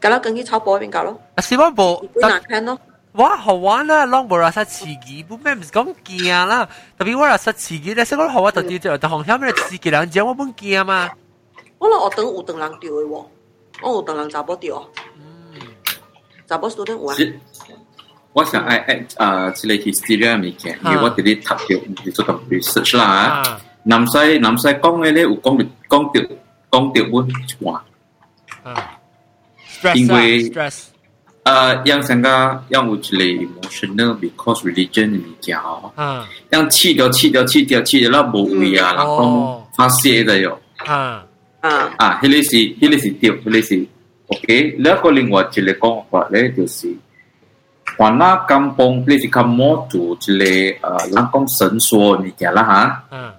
[0.00, 2.78] 咁啦光去草埔边搞咯，啊小波波，伊难看咯。
[3.12, 4.06] 哇，好玩啦！
[4.06, 6.66] 啷无啦，杀刺激，不咩唔是讲惊啦。
[6.96, 11.10] 特别我啦杀刺激咧，所以我好玩特别就特行下面刺激人讲我本惊嘛。
[11.76, 13.26] 我落学堂有等人钓的喎，
[13.82, 14.82] 我有等人查甫钓，
[16.48, 17.14] 查甫 student 有啊。
[18.32, 23.60] 我想爱爱啊，即個 hysteria 物件，因为我哋啲讀到做到 research 啦。
[23.84, 26.36] 南西南西講嘅咧有講到講到
[26.70, 27.28] 講到本
[27.72, 27.84] 話。
[28.62, 28.98] 啊。
[29.96, 30.84] 因為 stress，
[31.42, 41.24] 呃，yang sangka yang 有一個 emotional because religion 嘅物件哦，啊，yang 氣掉去掉去掉去掉那無位啊，然後發泄的哟，啊
[41.60, 43.86] 啊啊，迄個是迄個是對，迄個是
[44.28, 46.86] OK，另一個另外一個講法咧就是，
[47.98, 53.04] 我那刚崩，你是看模组之类，呃，人工绳索你讲了哈。
[53.10, 53.30] 嗯。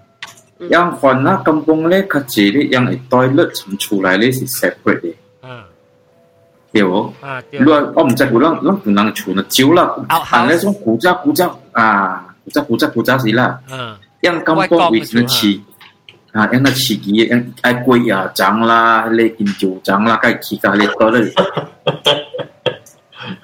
[0.70, 5.16] yang 换那刚崩嘞，它这里 yang 一袋热成出来嘞是 separate 的。
[5.42, 5.63] 嗯。
[6.72, 7.13] 对不？
[7.20, 7.60] 啊，对。
[7.60, 13.60] 如果我们在古浪浪不能出呢，久了，啊，那种古家古家啊，古家古家古家是啦。
[13.72, 13.96] 嗯。
[14.22, 15.62] yang 刚崩为什么起？
[16.32, 21.32] 啊，因那起机，因爱贵啊，涨啦，嘞研究涨啦，该起价嘞多嘞。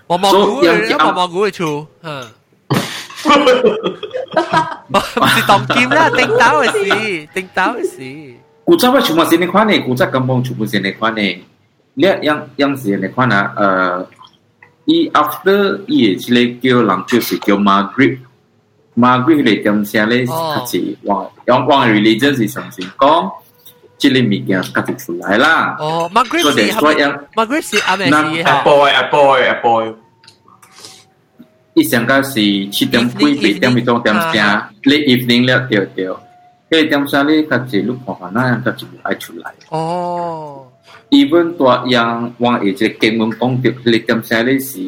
[0.08, 2.24] 毛毛菇，人家毛毛菇会出，嗯，
[3.24, 3.30] 是
[5.48, 8.00] 当金啦，叮到的事，叮到的事。
[8.64, 11.22] 古早全部是那款的，古早根本全部是那款的。
[11.96, 14.08] 你样样子那款啊，呃，
[14.86, 20.26] 一 after 伊之类叫人就是叫 Margaret，Margaret 来点啥嘞？
[20.26, 22.80] 他是往往往 religion 是什么讲
[24.00, 25.76] 即个物件甲就出来啦。
[25.78, 26.72] 哦，Margaret 是
[27.36, 29.94] Margaret 是阿咩事啊？boy 啊 boy 啊 boy，
[31.74, 32.34] 伊上个是
[32.70, 36.20] 七点几八点咪到点声，你 evening 了掉掉，
[36.72, 39.54] 迄点声你甲一路看看，那样甲就爱出来。
[39.70, 40.66] 哦
[41.10, 44.80] ，even 大样往一只根本讲到，你点声你是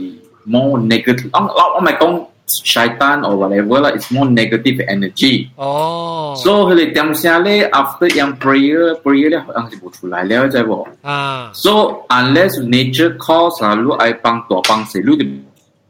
[0.48, 2.28] more negative，我我咪讲。
[2.60, 5.48] syaitan or whatever lah, it's more negative energy.
[5.56, 6.36] Oh.
[6.36, 10.68] So, hari diam sekali, after yang prayer, prayer le, orang sibuk tu lah, le, jadi
[10.68, 10.84] boh.
[11.06, 11.54] Ah.
[11.56, 15.28] So, unless nature calls, lalu ai pang tua pang si, lu di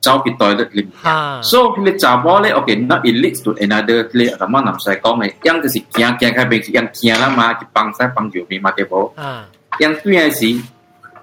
[0.02, 0.86] jauh toilet ni.
[1.02, 1.39] Ah.
[1.39, 1.45] Ha.
[1.45, 5.17] So, hari cakap le, okay, Not it leads to another le, sama nam saya kau
[5.17, 5.34] ni.
[5.41, 8.15] yang tu si kian kian kai bersih, yang kian lah mah, pang saya ha.
[8.15, 9.15] pang jauh ni mah, boh.
[9.17, 9.50] Ah.
[9.80, 10.62] Yang tu yang si,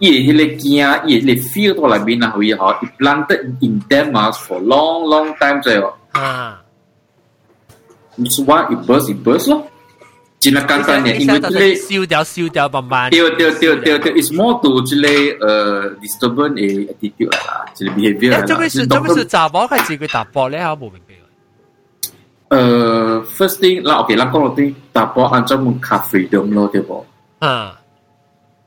[0.01, 5.05] ele kia ele feel to la bina hui ha it planted in Denmark for long
[5.07, 6.55] long time rồi à
[8.19, 9.63] it's why it burst it burst lo
[10.41, 11.75] chỉ là căn bản này in which le
[14.15, 18.45] it's more to 这类呃 ờ, disturbance a attitude 啦，这类 behavior 啦。
[18.47, 20.61] 这边是这边是查某还是佢答波咧？
[20.61, 21.15] 我冇明白。
[22.51, 27.05] 呃，first ờ, thing 啦，OK 啦，講落啲答波按照門 cafe 咁咯，對不？
[27.41, 27.75] 啊。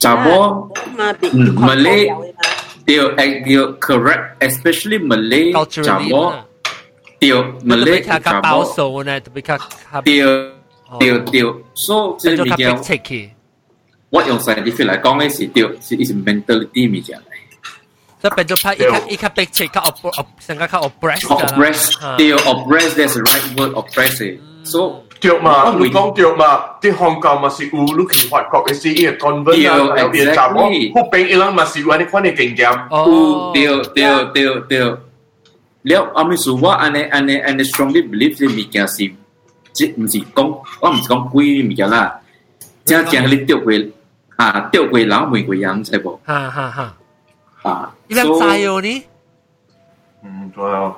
[0.02, 0.68] Chà bố.
[1.56, 2.08] Malay
[2.86, 3.12] Điều
[3.46, 6.00] Điều correct Especially Malay Chà
[7.20, 8.42] Điều Malay Chà
[10.06, 10.52] Điều
[11.00, 12.78] Điều Điều So Cái này là
[14.12, 17.20] What dùng scientific 嚟講咧是調是 is mentality 咪就係。
[18.22, 20.80] 所以變咗拍一卡一卡 big 切卡 op op 成個卡
[22.96, 24.51] that's the right word oppress。
[24.64, 30.62] So 對嘛，我唔講對嘛，啲香港嘛是有你去法國嘅是伊個 convert 啊，有啲查某，
[30.96, 32.88] 好平伊人嘛是有安尼款嘅經驗。
[32.90, 34.96] 哦，對對對對。
[35.84, 38.98] 了，阿咪說我安尼安尼安尼 strongly believe 呢物件是，
[39.74, 42.20] 即唔是講，我唔是講鬼物件啦，
[42.86, 43.92] 正正你釣鬼
[44.38, 46.20] 啊，釣鬼人玫瑰人知無？
[46.26, 46.94] 哈哈哈。
[47.64, 48.30] 啊，你點知
[48.68, 49.04] 哦你？
[50.28, 50.96] 唔知啊。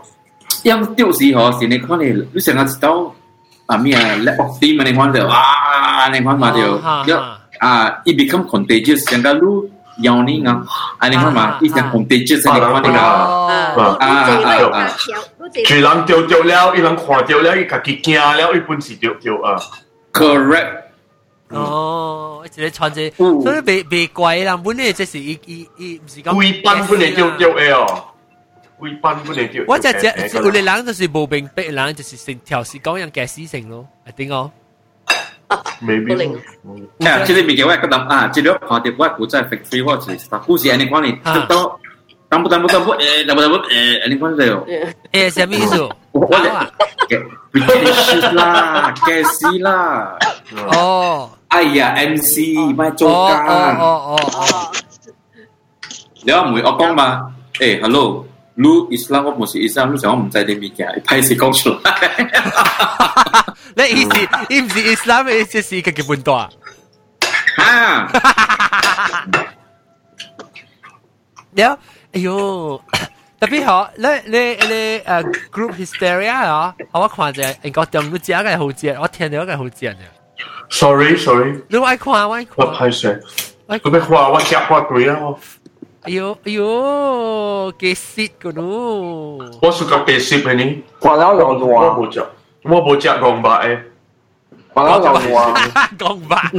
[0.63, 3.13] 因釣時候是你看你，你成日知道。
[3.73, 4.83] 啊咩啊，叻學啲嘛？
[4.83, 7.17] 你看到啊，你看嘛就，
[7.59, 9.03] 啊，it become contagious，
[9.39, 9.69] 路
[11.31, 12.57] 嘛，contagious，啊
[13.57, 13.97] 啊。
[13.99, 14.89] 啊，
[15.65, 19.59] 住人掉掉了，伊人看掉了，伊家己驚了，伊本是掉掉啊
[20.11, 20.83] ，correct。
[21.49, 23.11] 哦，一個傳者，
[23.43, 28.03] 所以别别怪人，本来这是伊伊伊唔是講，規班本嚟掉掉嘅哦。
[28.79, 29.63] 貴賓本嚟叫。
[29.67, 34.51] 我就只我哋人就是無病逼人，就是成條是講人嘅死性咯，係點講
[35.83, 36.37] ？Maybe。
[36.99, 38.27] 誒，即係咪叫我個諗啊？
[38.33, 41.11] 即係我哋我古仔 factory 或者係故事，你講你
[41.47, 41.79] 都。
[42.29, 44.65] 當不當不當不誒，當不當不誒，你講就
[45.11, 45.81] 誒，什麼意思？
[46.13, 46.29] 我我
[47.51, 50.17] ，British 啦，嘅事啦。
[50.75, 51.29] 哦。
[51.49, 53.45] 哎呀，MC 咪做假。
[53.45, 54.71] 哦哦哦哦。
[56.23, 57.31] 你唔會惡講嘛？
[57.53, 58.25] 誒，hello。
[58.55, 61.81] 你伊斯蘭，我唔是伊斯蘭，你想我唔知啲咩嘅，歹勢講出嚟。
[63.75, 66.49] 你伊是伊唔是伊斯蘭，伊只是個基本單。
[67.57, 68.07] 哈！
[71.55, 71.79] 了，
[72.13, 72.79] 哎呦，
[73.39, 75.03] 特別好，你你你誒
[75.51, 79.95] group hysteria 啊，我看者，你講點你只嘅好字，我聽到嘅好字啊。
[80.69, 81.59] Sorry，sorry。
[81.69, 82.53] 你愛看，我愛看。
[82.57, 83.19] 我拍攝，
[83.83, 85.17] 我咪話我夾我對啊。
[86.03, 86.71] Ayo, ayo,
[87.79, 89.39] kesit kuno.
[89.39, 90.83] Aku suka kesit ni.
[90.99, 91.79] Kalau orang tua.
[91.95, 92.27] Aku bocak.
[92.59, 93.77] Aku bocak gombak eh.
[94.75, 95.43] Kalau orang tua.
[96.01, 96.51] Gombak.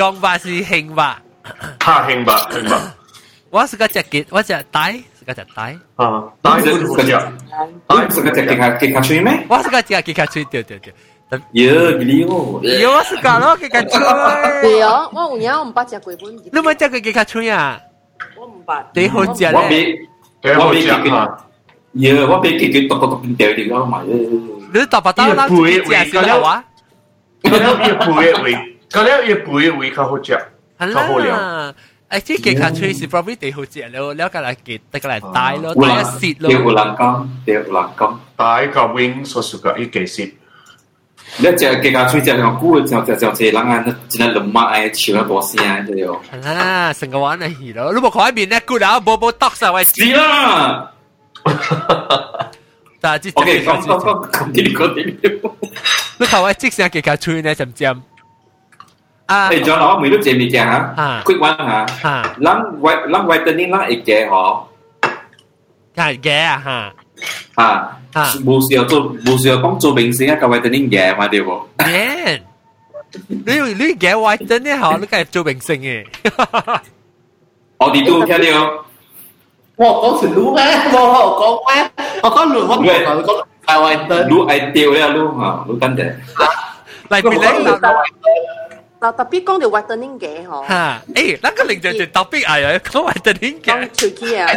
[0.00, 1.20] Gombak si heng ba.
[1.84, 2.96] Ha heng ba, heng ba.
[3.50, 5.76] 我是个只吉，我只带，是个只带。
[5.96, 7.10] 啊，带就是个只，
[7.84, 9.44] 带是个只吉卡吉卡吹咩？
[9.50, 10.94] 我是个只吉卡吹，对对对。
[11.52, 13.98] 有你哦，有我是个咯吉卡吹。
[14.62, 16.32] 对哦，我有年我唔捌食过本。
[16.36, 17.80] 你冇食过吉卡吹啊？
[18.66, 20.08] But they hold their What be?
[20.42, 21.10] What be kiki?
[21.94, 24.06] yeah, what be kiki tok tok pintel di kau mai.
[24.70, 25.46] Lu tak patah lah.
[25.46, 26.56] Ia buih, kau lihat apa?
[27.42, 28.58] Kau lihat ia buih, wih.
[28.90, 30.42] Kau lihat ia buih, wih kau hold their.
[30.78, 31.74] 好啦。
[32.10, 36.50] actually 嘅 country 是 probably 地好正，你你梗係記得嚟帶咯，帶一節咯。
[36.50, 40.32] 叫胡蘭金，叫胡蘭金，帶個 wing 所屬嘅一技術。
[41.38, 45.56] 那这给他吹这两股，这这这这，人家那真的冷嘛哎，笑了多声
[45.86, 46.20] 的哟。
[46.44, 49.84] 啊，成个玩的去了，如果看面那股啦，波波打上来。
[49.84, 50.90] 是啦。
[53.00, 55.16] 但係即係，OK，講講講，continue continue。
[56.18, 58.02] 你睇下即時嘅佢吹呢，怎怎？
[59.26, 64.62] 啊，誒，仲有每碌隻咪隻嚇，quick one 嚇，嚇，諗為諗為等你諗一隻嗬，
[65.94, 66.92] 係嘅啊嚇。
[67.56, 71.66] 吓吓，冇事又做，冇事又講做明星啊，夠為等啲嘢嘛，對唔？
[71.90, 72.42] 耶！
[73.28, 76.04] 你你嘢為等啲好，你梗係做明星嘅。
[77.78, 78.84] 我哋都聽到。
[79.76, 80.62] 我講成路咩？
[80.92, 81.90] 我講咩？
[82.22, 84.28] 我講路，我唔係講係為等。
[84.28, 86.14] 路係掉咧，路嚇，路等嘅。
[87.08, 87.50] 嚟邊咧？
[89.00, 90.68] 嗱，特別講到 whitening 嘅嗬。
[90.68, 93.64] 嚇，誒，那個零就就特別係啊，講 whitening 嘅。
[93.64, 94.52] 講 tricky 啊，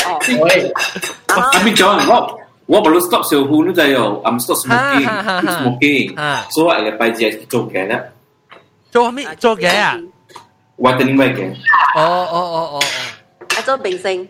[1.30, 1.52] 哦。
[1.54, 2.40] 特別講我。
[2.66, 8.12] 我不如 stop 小胡，你知哟，I'm stop smoking，smoking，所以拜姐做嘅咧，
[8.92, 9.98] 做咩做嘅啊？
[10.78, 11.52] 我等你嘅。
[11.96, 12.84] 哦哦哦哦哦，
[13.56, 14.28] 啊做明星。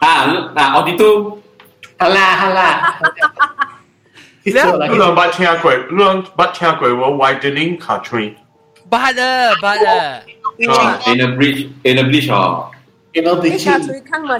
[0.00, 0.08] 啊
[0.54, 1.38] 啊，我哋都，
[1.98, 3.00] 好啦好啦。
[4.44, 4.70] 你兩
[5.16, 8.34] 捌聽過，你兩捌聽過我 widening country。
[8.90, 10.20] 捌啊捌啊。
[10.58, 12.70] In a bridge，in a bridge 哦。
[13.14, 13.80] Ờ, in addition,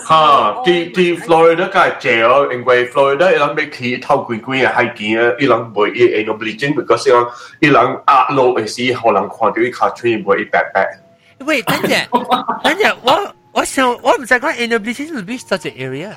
[0.07, 4.63] ha, đi đi Florida cái jail, in way Florida ilang bị khi thâu quỷ quỷ
[4.65, 7.25] à hay kia, ờ, ilang bởi y ain't obligation because ờ,
[7.61, 10.65] ilang ilang art law ấy si họ lang khoan đi khá chuyên bởi y bẹt
[10.75, 10.87] bẹt.
[11.41, 11.91] Wait, 等等，
[12.65, 16.13] 等等，我我想我唔知講 ain't obligation will be such an area.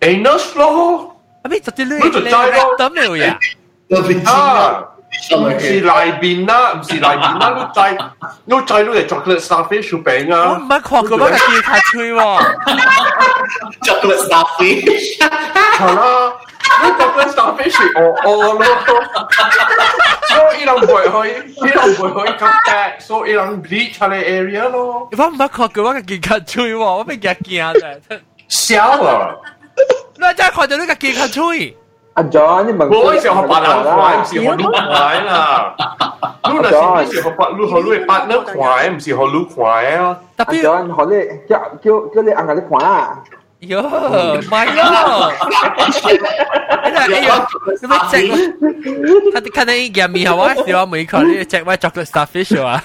[0.00, 1.12] Ain't no law.
[1.42, 3.36] I mean, 特別你你你諗咩嘢？
[3.88, 4.84] 特別知啊。
[5.36, 7.98] 唔是瀨麵啦，唔是瀨麵啦，碌仔
[8.48, 10.50] 碌仔都係 chocolate starfish 雪餅啊！
[10.50, 12.56] 我唔係狂咁樣叫太吹喎
[13.82, 16.32] ，chocolate starfish 係啦，
[16.82, 18.64] 呢 chocolate starfish 我我咯，
[20.30, 21.10] 所以人唔會去，
[21.60, 25.08] 啲人唔會去 cut back，所以人 bleach 喺你 area 咯。
[25.10, 27.72] 我唔係狂咁樣叫太吹喎，我咩嘢見啊？
[28.48, 29.34] 笑啊！
[30.16, 31.76] 你真係狂咗呢個叫太吹。
[32.14, 35.74] 阿 John 你問我嗰時候學白眼怪，唔是學擼怪啦。
[36.42, 40.18] 擼那是時學白擼學擼白那怪，唔是學擼怪啊。
[40.36, 41.52] 阿 John 學你叫
[41.82, 43.18] 叫叫你按下啲怪啊。
[43.60, 43.82] 喲，
[44.50, 45.30] 咪咯！
[46.82, 47.46] 哎呀，哎呀，
[47.78, 48.16] 咁樣整，
[49.34, 52.82] 他看到一眼面，我笑我每口，你整我 chocolate starfish 啊！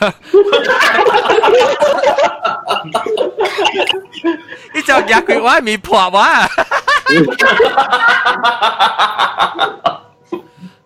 [4.73, 6.45] 你就夾佢，我係面破我啊！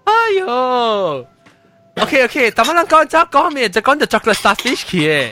[0.03, 0.45] 哎呦
[2.01, 3.69] ，OK OK，咁樣講咗講咩？
[3.69, 5.31] 就講到 chocolate starfish 嘅。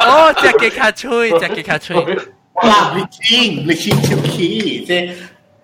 [0.00, 1.96] 哦，只嘅卡吹，只嘅卡吹。
[1.96, 5.12] 哇，bleaching bleaching 條氣，即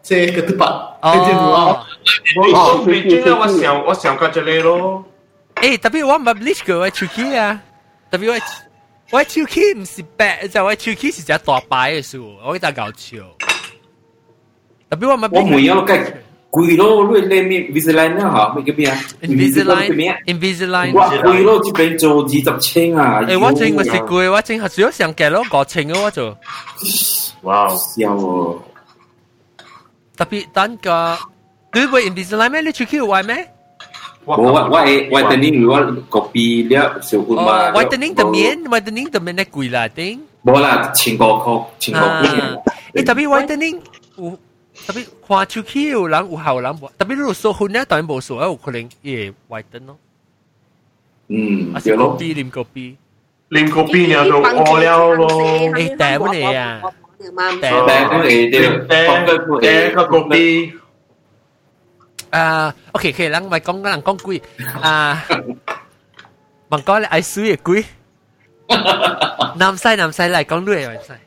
[0.03, 0.67] 即個啲白。
[0.67, 1.85] 哦，
[2.37, 5.05] 我 bleaching 咧，我想我想講咗你咯。
[5.57, 7.61] 誒，特別我唔係 bleach 嘅，係條氣啊，
[8.11, 8.39] 特別我。
[9.13, 13.19] 我手機唔是白，就我手機是隻大牌嘅樹，我真搞笑。
[14.89, 16.13] 特別我咪我每樣計
[16.51, 20.93] 貴咯，你你咪 Invisalign 好，咩叫咩啊？Invisalign，Invisalign。
[20.95, 23.21] 哇，貴咯，這邊做二十千啊！
[23.23, 26.39] 誒，我整個是貴，我整係主要上計咯，五千嘅我做。
[27.43, 28.63] 哇，笑哦！
[30.17, 31.19] 特別等個，
[31.75, 32.61] 你會 Invisalign 咩？
[32.63, 33.51] 你手機有壞咩？
[34.25, 37.73] Whitening igual copy dia según va.
[37.75, 40.21] Whitening también, whitening también es cui la ting.
[40.43, 42.01] Bola chingo ko chingo.
[42.95, 43.81] Eh tapi whitening
[44.17, 44.39] 有
[44.87, 49.97] tapi 看手機有人有效人無，tapi 如果說混咧，當然無所謂，有可能會 whiten 咯。
[51.29, 52.97] 嗯，啊是個 B 啉個 B，
[53.51, 55.29] 啉個 B 然後就餓了咯。
[55.29, 56.81] 誒，頂你啊！
[57.21, 60.73] 頂你啲，頂個 B。
[62.33, 64.41] à ok ok lăng mày con lăng con quỷ.
[64.83, 65.27] À
[66.69, 67.85] bằng có lại ai suy quỷ
[69.57, 71.19] nam sai nam sai lại con đuôi rồi sai.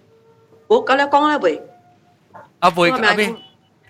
[0.67, 1.59] Ủa có lẽ con lại bụi
[2.59, 3.35] à bụi à bên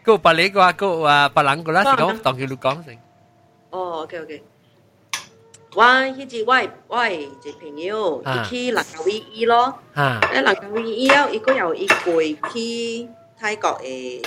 [0.05, 2.19] cô bà lấy qua cô à bà lăng cô lá thì con.
[2.23, 2.93] tổng kêu lúc con gì
[3.71, 4.41] oh ok ok.
[5.75, 6.55] 我迄只我
[6.87, 9.73] 我一朋友，伊去南九一一咯，
[10.31, 14.25] 咧南九一一了，伊个又伊过去泰國誒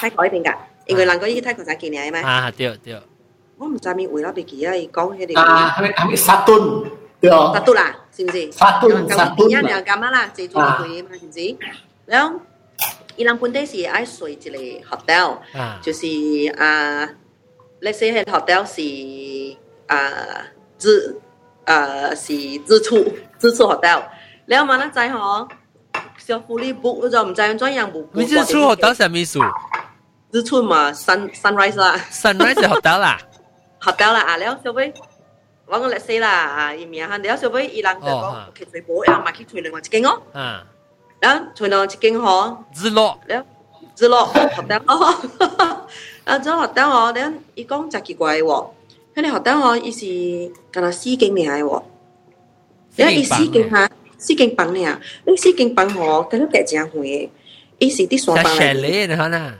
[0.00, 0.54] 泰國嗰邊㗎。
[0.86, 2.20] 因為人講伊泰國才幾年嘛。
[2.20, 3.00] 啊，對對。
[3.58, 5.40] 我唔知咪為咗俾幾啊，伊講迄個。
[5.40, 6.84] 啊，係咪係咪沙頓？
[7.20, 7.52] 對哦。
[7.54, 8.52] 沙頓啦，是唔是？
[8.52, 9.48] 沙頓沙頓。
[9.48, 11.56] 一樣咁啊啦，最主要佢嘛，是唔是？
[12.06, 12.40] 然後，
[13.16, 15.36] 伊人本地是愛睡一個 hotel，
[15.80, 16.06] 就是
[16.58, 17.08] 啊
[17.80, 19.56] ，let's say 迄 hotel 是
[19.86, 20.46] 啊
[20.80, 21.16] 日
[21.64, 24.02] 啊是日出日出 hotel，
[24.46, 25.46] 然後嘛，咱知吼，
[26.18, 28.06] 小福利 book 咗，唔知用怎樣 book。
[28.14, 29.38] 日出 hotel 什麼意思？
[30.32, 33.18] 日出嘛，sun sunrise 啦，sunrise 學到啦，
[33.84, 34.90] 學到啦啊了，小妹，
[35.66, 40.64] 我講 let's say 啦啊，伊面啊，了小妹，伊人就講去退保，然後買去退另外一間哦，啊，
[41.20, 43.44] 然後退另外一間吼，日落了，
[43.98, 45.14] 日落學到哦，
[46.24, 48.66] 啊，咗學到哦，然後伊講真奇怪喎，
[49.14, 51.82] 佢哋學到哦，伊是干那四間嚟喎，
[52.96, 57.28] 然後伊四間嚇，四間房嚟啊，你四間房吼，佢都幾正遠，
[57.76, 59.52] 伊是啲山房嚟，石嚟嘅嚇嗱。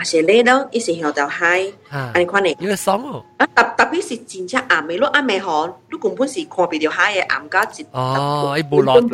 [0.00, 2.56] 啊是你咯，伊是向到海，安尼款嘞。
[2.58, 3.22] 因为爽哦。
[3.36, 7.86] 啊，特特别是真正暗暝，落暗暝吼，你根本是看唔到海嘅暗家一。
[7.92, 9.10] 哦，伊冇落定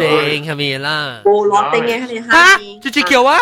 [0.46, 1.22] 係咪啦？
[1.24, 2.38] 冇落定嘅係海。
[2.38, 3.36] 啊，最最橋啊！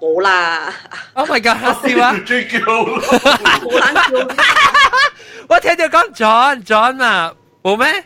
[0.00, 0.72] 冇啦。
[1.12, 1.60] Oh my god！
[1.60, 2.24] 嚇死我！
[2.24, 2.58] 最橋。
[2.58, 4.34] 冇啦橋。
[5.46, 8.02] 我聽到講 John John 啊，冇咩？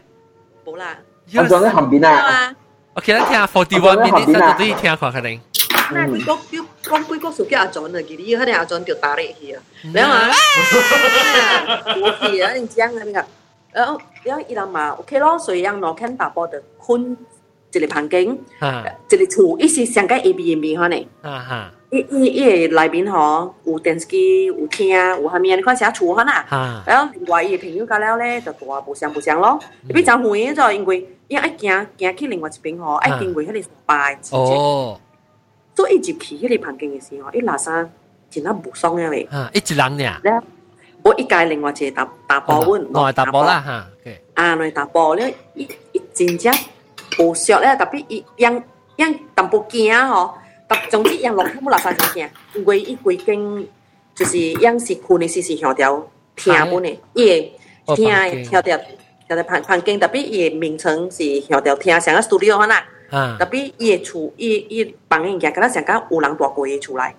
[0.66, 0.96] 冇啦。
[1.36, 2.52] 我講喺旁邊啊。
[2.94, 5.40] OK，聽下 forty one minutes，到底聽下佢嘅零。
[5.92, 9.62] 那几个叫讲几个手机阿转了，给你迄个阿转就打入去啊，
[9.92, 10.30] 然后啊，
[12.00, 13.24] 我是啊，你这样那个，
[13.72, 17.16] 然后然后伊人嘛，OK 咯，所以让罗肯打包的困
[17.72, 20.86] 一个房间，一个厝，伊是上个 A B M B 哈。
[20.88, 21.08] 呢，
[21.90, 26.44] 伊伊伊个内面吼有电视机，有厅，有下面你看啥厝哈呐，
[26.86, 29.58] 然后另外伊个朋友家了咧，就大不相不相咯，
[29.88, 35.00] 比较远就因为因为爱行行去另外一边吼，爱经过迄个失败，哦。
[35.74, 37.92] 做一直去迄个房间诶时候，伊拉衫
[38.30, 39.28] 真那无爽样嘞。
[39.52, 40.20] 一直冷俩。
[41.02, 43.86] 我一家另外一个打打阮温，个打包啦哈。
[44.34, 46.52] 啊，来打包了，一一真正
[47.18, 48.62] 无熟咧，特别伊养
[48.96, 50.34] 样淡薄惊吼。
[50.90, 53.36] 总之，养老虎拉三声听，因为伊规间
[54.14, 56.04] 就是养是困的，是是听着
[56.34, 57.40] 听不伊，也
[57.94, 58.06] 听
[58.42, 62.82] 听着听着房房间，特别伊名称是听条听，像个 studio 呐。
[63.38, 67.14] 特别伊个厝，伊伊房间价，敢若上讲有人住过诶厝内。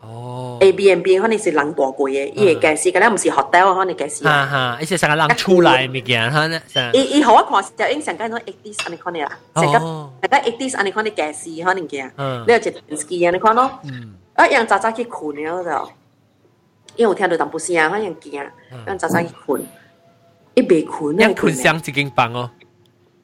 [0.00, 4.28] 哦，A B N B 可能是人住过诶，伊个介绍，敢若毋是 hotel 可能介绍。
[4.28, 6.60] 哈哈，伊是上个人出来物件，哈呢？
[6.92, 12.10] 伊伊好我看就因上间迄 eighties 安尼看咧啦，上间上间 eighties 安尼看咧介绍可能嘅，
[12.46, 13.78] 你有只 ski 安尼看咯，
[14.34, 15.92] 啊，人早早去困了就。
[16.96, 18.38] 因为我听到淡薄声，我人惊，
[18.84, 19.64] 人早早去困，
[20.54, 21.26] 伊未困咧。
[21.26, 22.50] 人困上一间房哦。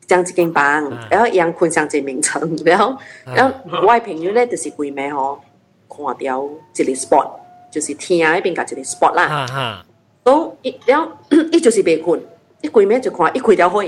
[0.08, 3.54] 將一间房，然後讓困上一名称， 然后然后
[3.86, 5.38] 我的朋友咧就是規暝吼
[5.88, 6.14] 看到
[6.74, 7.30] 一個 spot，
[7.70, 9.28] 就是天嗰邊甲一個 spot 啦。
[9.28, 9.86] 哈哈，
[10.24, 11.06] 都伊然后
[11.52, 12.18] 伊就是未困，
[12.62, 13.84] 伊規暝就看，伊开条火，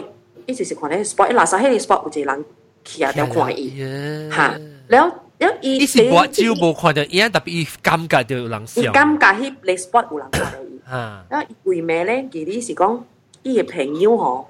[0.47, 2.45] 伊就是看迄个 spot，伊拉薩迄个 spot 有一个人
[2.85, 8.93] 徛喺度看伊，嚇，然后然后伊伊是我只有無看到伊，特别伊感覺到有人伊笑。
[8.93, 13.05] 感覺迄個 spot 有人看到伊，哈然後伊規暝咧，其实是讲
[13.43, 14.47] 伊嘅朋友吼。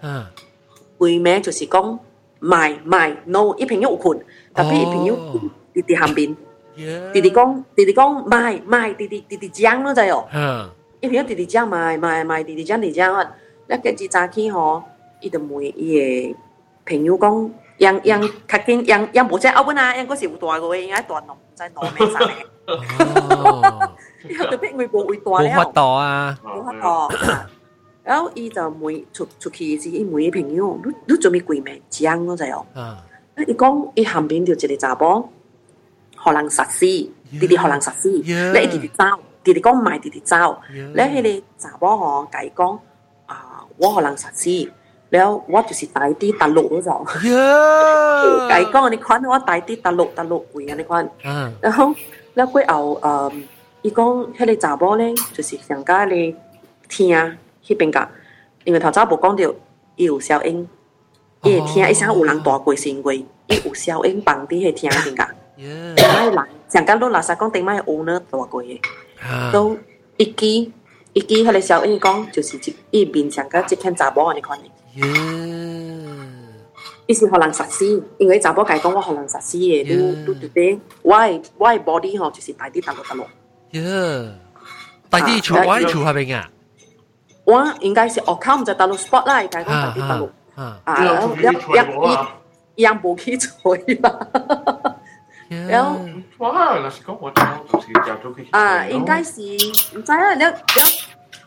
[1.00, 1.98] 会名就是讲
[2.40, 4.18] 卖卖 no 一朋友困，
[4.54, 5.16] 特别一朋友
[5.72, 6.36] 弟弟喊边，
[7.12, 10.68] 弟弟讲弟弟讲卖卖弟弟弟弟讲了在嗯，
[11.00, 13.26] 一瓶弟弟讲卖卖卖弟弟讲你讲，
[13.66, 14.82] 那个只早起吼，
[15.20, 16.36] 伊就问伊个
[16.84, 22.36] 朋友讲，养养卡紧养养无在阿文啊，养个是有大个，应该大农在农民上面。
[24.28, 26.38] 伊后 就变为无大了，无啊，
[28.02, 31.82] 然后，伊就问出出去是，伊問朋友：，你你准备攰未？
[31.90, 32.44] 讲我就，
[32.74, 32.96] 哦！
[33.36, 35.28] 你講，伊旁边就一个查甫，
[36.16, 36.80] 好冷紳士，
[37.38, 39.04] 弟弟好冷紳士，咧弟弟走，
[39.44, 40.58] 弟弟讲唔買，弟弟走，
[40.94, 42.78] 咧係咧查甫話，讲
[43.26, 44.70] 啊，我好冷紳士，
[45.10, 47.04] 咧我就是打的打落咗，
[48.72, 51.94] 講你看我打的打落打落去，你睇下，嗯，然後，
[52.34, 53.44] 咧過後，嗯，
[53.82, 56.34] 伊讲，係咧查甫咧，就是想家咧
[56.88, 57.36] 聽。
[57.64, 58.08] 迄边角，
[58.64, 59.54] 因为头早无讲着
[59.96, 60.68] 伊有消音，
[61.42, 65.28] 伊会听一声有人大过身过，伊有消音放伫迄听边角。
[65.56, 68.80] 顶摆人上间落垃圾讲顶摆有呢大过诶，
[69.52, 69.76] 都
[70.16, 70.72] 一记
[71.12, 74.70] 一记迄个消音讲就是一伊面上甲即间查某安尼款诶。
[77.06, 77.84] 伊是互人杀死，
[78.18, 83.26] 因为查某家讲我互人杀死诶，你都对对，我诶我诶 body 吼就是大啲大落大落。
[83.72, 83.82] 耶，
[85.10, 86.48] 大啲厝我诶厝下边啊。
[87.44, 90.30] 我应该是我看我们在大陆 spotlight，该讲在大陆。
[90.56, 91.56] 啊，然后一样
[92.74, 94.10] 一样不去吹吧，
[95.48, 95.82] 有
[96.38, 97.30] 后那是跟我
[98.50, 99.40] 啊，应该是
[99.94, 100.92] 唔知啊，然后然后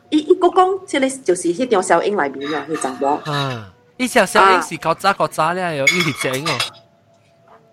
[0.09, 3.63] 一一个讲，这里就是一条小影来面的，去张播，嗯，
[3.97, 6.57] 一条小影是搞咋搞咋了哟，一条小英哦。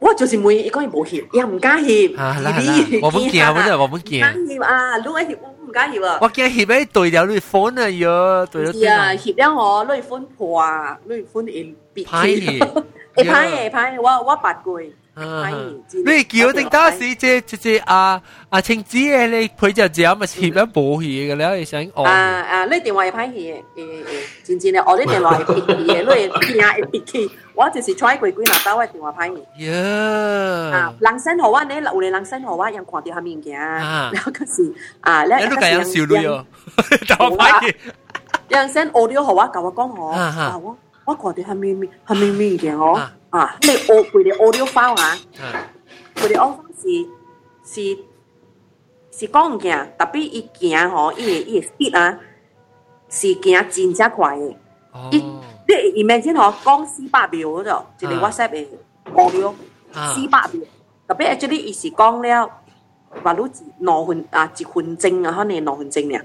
[0.00, 2.16] 我就是每一個冇協，又唔加協。
[2.18, 2.62] 啊啦啦，
[3.02, 4.20] 我唔驚，我真係我唔驚。
[4.20, 6.18] 加協啊，攞一協我唔加協啊。
[6.22, 8.72] 我驚協一對了你款啊喲，對咗。
[8.72, 12.06] 係啊，協咗我攞款破啊，攞款變變。
[12.08, 12.82] 拍嘢，
[13.14, 14.94] 拍嘢，拍嘢，我我八句。
[15.14, 22.04] 你叫定當時即即即阿阿青子嘅，你配隻隻咪貼一部戲嘅啦，你想按？
[22.06, 22.64] 啊啊！
[22.66, 24.04] 你電話要拍戲嘅，誒誒，
[24.44, 29.70] 真真咧，我啲電話係撇嘅，你片係撇嘅，我就是坐喺櫃櫃嗱，打我電話拍戲。
[29.70, 30.94] 啊！
[31.00, 36.46] 人生好啊，你有你人生好啊，人看到下面嘅，然後嗰時啊，你都咁樣笑女哦，
[37.08, 37.76] 打我拍戲。
[38.48, 40.76] 人生我都好啊，教我講我，教我。
[41.10, 42.94] 我看到黑咪咪、黑咪咪嘅哦，
[43.30, 45.16] 啊，你烏背啲烏料包啊，
[46.14, 47.06] 背啲烏包是
[47.64, 47.98] 是
[49.12, 52.18] 是講唔行，特別伊行吼，伊會伊會 speed 啊，
[53.08, 54.54] 是行真正快嘅。
[55.12, 55.18] 伊
[55.68, 58.66] 你 imagine 吼，講四百秒嗰度，一個 WhatsApp 嘅
[59.14, 59.54] 烏料
[60.14, 60.62] 四百秒，
[61.08, 62.46] 特別 actually 伊是講了，
[63.22, 66.22] 話好似兩分啊，一分鐘啊，可能兩分鐘嘅。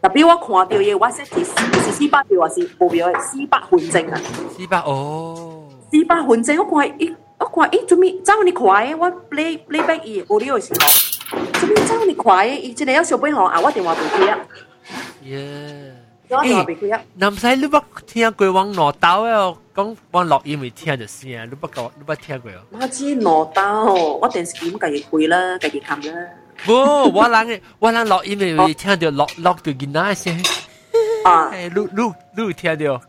[0.00, 3.20] 特別我看到嘅，我識是是四百票還是無票嘅？
[3.20, 4.20] 四百分鐘啊！
[4.56, 5.64] 四百哦！
[5.90, 8.14] 四百分鐘，我看咦，我看咦，做咩？
[8.22, 12.60] 走你快嘅，我 play play back 伊無聊嘅時候，做咩走你快嘅？
[12.60, 13.58] 伊真係有小背後啊！
[13.60, 14.38] 我電話未開啊！
[15.24, 15.94] 耶！
[16.28, 17.02] 我電話未開啊！
[17.28, 21.44] 唔使你捌聽過往攞刀嘅，講往落音未聽就先啊！
[21.50, 22.58] 你捌講，你捌聽過啊？
[22.70, 26.28] 我知攞刀，我電視機咁計佢啦，計佢冚啦。
[26.64, 26.72] 不，
[27.12, 30.42] 我人我人录音的听着录录着囡仔声，
[31.24, 33.00] 啊，录录录听着。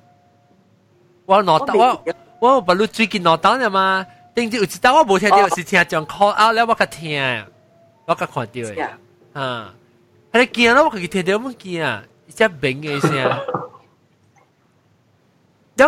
[1.25, 2.03] 我脑袋我
[2.39, 4.05] 我不录最近脑袋了吗？
[4.35, 7.45] 顶住有一道我无听着，是听讲 call out 了，我个听，
[8.05, 8.89] 我个看到的，
[9.33, 9.73] 啊，
[10.31, 11.83] 还惊了我个听着，我惊，
[12.27, 13.39] 一只鸣的声。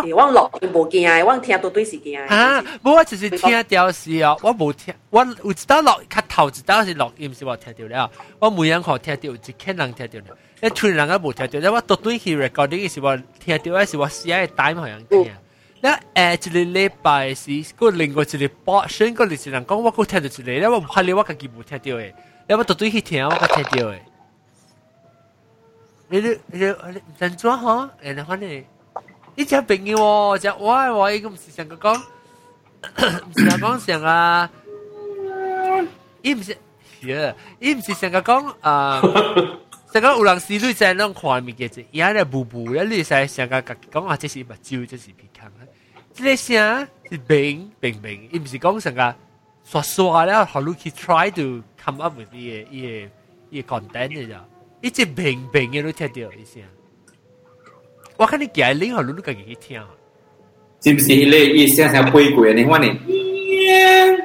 [0.00, 2.18] 对，我老无惊，我听都对是惊。
[2.20, 15.30] 啊，无我就是听掉是哦，我无听，我有一道录，较头一道是录音是无听掉，我每样可听掉，一听人听掉了，一群人个无听掉，了，我都对起 recording 是我听掉，还是我写的单好听。
[15.80, 18.24] 那诶，一个礼拜是过另一个
[18.64, 22.14] 八，先过另一人讲，我过听到一个，我怕你我家己听掉诶，
[22.48, 24.02] 了我都对起听，我个听掉诶。
[26.08, 27.90] 你你你怎做哈？
[28.02, 28.64] 呢？
[29.34, 34.50] 一只朋友哦，只我我伊个唔是想个讲，唔是想讲想啊，
[36.20, 36.56] 伊唔是，
[37.00, 39.00] 是啊，伊唔是想个讲啊，
[39.92, 45.50] 想个有人思虑在弄画面嘅啫，伊喺度布布，咧你使想个讲啊，这是目睭，这是鼻腔，
[46.12, 49.14] 这个声是冰冰冰，伊唔是讲想个
[49.64, 53.08] 刷刷了，好路去 try to come up with 伊嘅伊嘅
[53.48, 54.36] 伊嘅 content 嘅啫，
[54.82, 56.62] 一只冰冰嘅都听到一声。
[58.16, 59.82] 我看你家里好，你家己去听。
[60.84, 62.88] 是不是迄个伊声声飞过你看呢？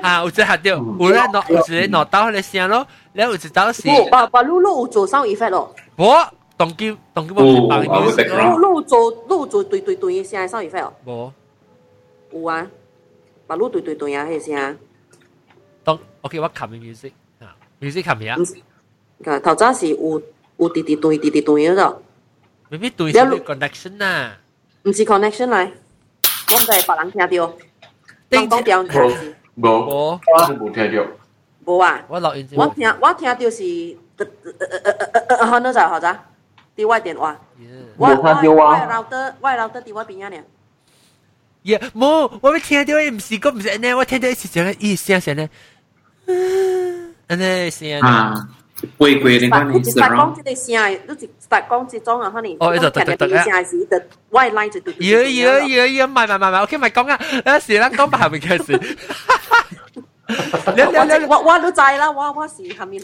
[0.01, 3.83] 啊，有只下掉，有咧脑，有只脑刀咧声咯，然后有只刀是。
[3.83, 5.75] 不，把把露露有做 sound effect 咯。
[5.95, 6.05] 不，
[6.57, 8.51] 动机动机冇是白嘅。
[8.51, 10.93] 露露做露做对对对嘅声 sound effect 哦。
[11.05, 11.33] 无。
[12.39, 12.67] 有啊，
[13.45, 14.77] 把露对对对啊，迄声。
[15.83, 19.39] 动，OK，我冚嘅 music 啊，music 冚嘅啊。
[19.39, 20.21] 头早是有
[20.57, 22.03] 有滴滴对滴滴对嗰度。
[22.69, 24.37] Maybe tụi dạ, connection à.
[24.83, 25.67] Không phải connection này.
[26.47, 27.57] Tôi không phải bảo lắng theo điều.
[28.29, 28.83] Tiếng điều.
[29.55, 29.85] Bố.
[29.85, 30.19] Bố.
[30.25, 31.05] Tôi không theo điều.
[31.61, 32.03] Bố à.
[32.09, 32.33] Tôi lọc.
[32.55, 33.95] Tôi theo tôi theo điều là
[34.83, 36.15] ờ, ờ, ờ, hơn nữa rồi hả ta?
[36.77, 37.35] Đi điện thoại.
[37.99, 38.55] Tôi tôi tôi
[38.93, 40.41] router router đi bên nhà nè.
[41.65, 44.73] Yeah, mô, tôi nghe được em sĩ công sẽ tôi nghe được sĩ sẽ nè,
[44.79, 45.47] ý sẽ sẽ nè.
[47.27, 48.09] Anh ấy sẽ nè.
[48.97, 52.55] 贵贵的关系是讲这个声，你是在讲这种啊，哈尼。
[52.59, 53.63] 哦，一直突突突啊！
[53.63, 55.01] 是的，外来就突突。
[55.03, 56.05] 呀呀呀呀！
[56.05, 57.19] 唔係唔係唔係，OK，咪講啊！
[57.45, 58.97] 有時啦，講白係咪嘅事？
[60.75, 63.01] 你你你，我我都知啦，我我是下面。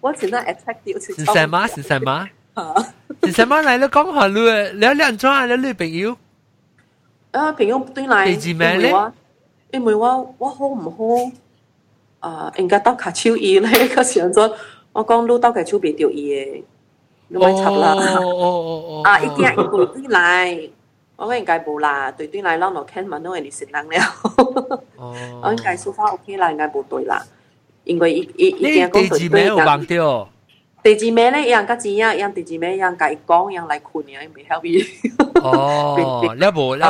[0.00, 0.98] 我前陣 attack 掉。
[0.98, 1.66] 是什麼？
[1.68, 2.28] 是什麼？
[3.22, 3.78] 是什麼嚟？
[3.78, 4.40] 你講下你
[4.78, 5.46] 你兩種啊？
[5.46, 6.16] 你女朋友？
[7.32, 8.26] 啊，朋友對嚟。
[8.26, 8.92] 你知咩咧？
[9.72, 11.32] 因為我我好唔好？
[12.24, 14.52] 啊，應該兜卡丘伊咧，嗰時陣，
[14.92, 16.62] 我講你兜卡丘比丢伊嘅，
[17.28, 17.94] 你咪插啦。
[19.04, 20.70] 啊，一定一對對嚟，
[21.16, 24.80] 我講應該冇啦，对对嚟，讓我看問到人哋成人了。
[25.42, 27.22] 我應該說法 OK 啦，应该冇对啦，
[27.84, 29.44] 因為伊伊伊定講對對。
[29.46, 30.28] 有忘掉。
[30.84, 34.84] 第二名咧，人家知影，人第二名人甲伊讲，人来困，人袂晓伊。
[35.42, 36.82] 哦，你无你无你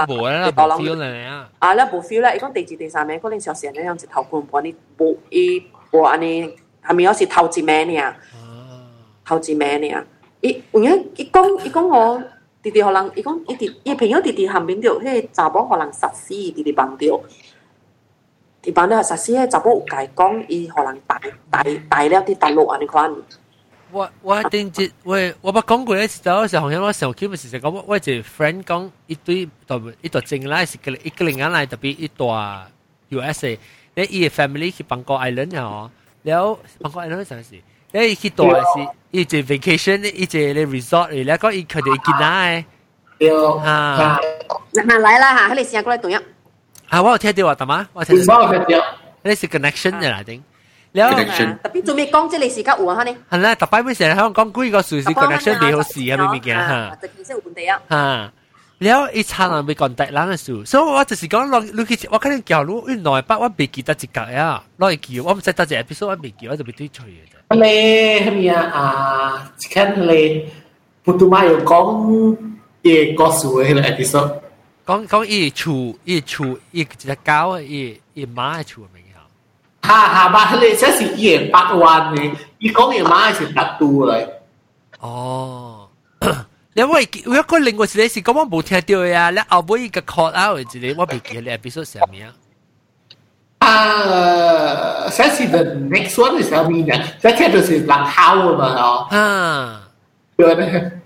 [0.51, 1.49] 无 feel 咧啊！
[1.61, 6.43] 啊，你无 feel 咧，伊讲第二第三名可能小時咧，人一头困，無你無伊無安尼，
[6.85, 8.17] 係咪有時頭一名爾？
[9.25, 10.05] 頭一名爾。
[10.41, 12.21] 伊有影伊講伊講我
[12.65, 17.21] 弟弟互人，伊講伊弟伊朋友弟弟下面着迄查某互人殺死，弟弟放着。
[18.65, 23.15] 伊放了殺死，迄查某有家講，伊互人帶帶帶了啲大陸安尼款。
[23.95, 32.25] 我我定接喂，我捌講過咧，就時候紅人我上 Q 咪時時講，我一隻 friend 講一堆代一代正啦，是個一個人嚟特別一代
[33.11, 33.57] USA，
[33.95, 35.89] 你伊個 family 去邦國 island 哦，
[36.25, 37.55] 了邦國 island 啥事？
[37.93, 42.65] 咧伊去大是伊隻 vacation，伊隻咧 resort，伊咧講伊佢哋見奶，
[43.65, 44.19] 啊，
[44.73, 46.21] 嗱嚟啦嚇，佢哋試下過嚟同樣，
[46.89, 48.51] 啊，我有聽到話，大媽，我聽到，
[49.23, 50.43] 你是 connection 嘅啦，定。
[50.95, 51.59] connection。
[51.63, 53.03] 特別做咩講即你時間有啊？
[53.05, 56.17] 呢係啦，特別咩成日喺度講幾個瑞士 connection 幾好事啊？
[56.17, 56.99] 咩物件嚇？
[57.03, 57.81] 就其實有本地啊。
[57.91, 58.33] 嚇，
[58.79, 67.55] 然後一差人未 contact 人嘅數，所以我就是講落落去，我可能教路原來八我未記得一格呀，落去記，我唔使得一 episode 我未記，我就未對吹嘅。
[67.57, 68.63] 你係咪啊？
[68.71, 70.47] 啊，看你
[71.05, 72.37] 普通話有講
[72.83, 74.39] 嘅個數嘅 episode，
[74.87, 79.04] 講講一處一處一隻狗一一馬嘅處明。
[79.87, 84.27] 哈哈巴咧，这是一人八萬嘅，伊講嘅馬係特多嚟。
[85.01, 85.91] 哦，
[86.73, 92.33] 你喂，我個另外一個是講我冇聽到呀，你後尾個 call out 一個，我唔記得 episode 什麼啊？
[93.59, 95.59] 啊，這是 the
[95.91, 97.05] next one 係什麼呢？
[97.21, 99.07] 這聽到是人烤嘛哦。
[99.11, 99.89] 啊，
[100.39, 101.01] 對咧。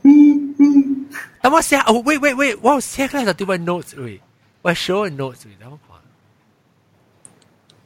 [1.43, 4.20] 但我寫，哦，喂喂喂，我寫開就對我 notes 喂，
[4.62, 5.76] 我 show notes 然後。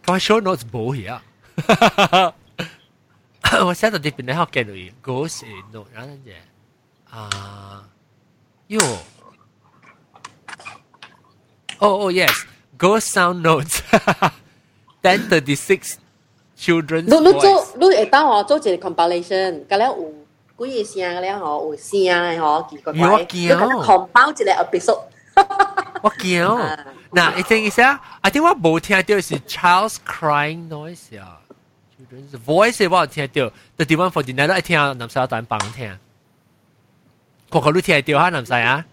[0.05, 1.20] For sure not bo here.
[3.64, 5.42] 我寫到啲邊咧學嘅類，ghost?
[5.44, 6.32] Ah, no，然後就
[7.11, 7.84] 啊
[8.68, 8.98] ，yo，oh
[11.78, 12.44] oh oh yes,
[12.78, 15.96] ghost sound notes，ten thirty six
[16.59, 17.03] children。
[17.03, 25.03] 你你做你會當哦做一個 compilation，咁咧有幾個聲嘅咧哦，有聲嘅哦，奇怪怪，你咁 compile 一個 episode。
[26.03, 26.78] 我驚。
[27.13, 28.01] 嗱，你聽意思啊？
[28.23, 31.41] 啊，點解冇聽到是 Charles crying noise 啊
[31.99, 34.93] ？Children's voice 我聽到，但點解 for dinner 都一聽啊？
[34.95, 35.99] 男仔突然幫聽，
[37.51, 38.85] 個個都聽到哈，男仔啊？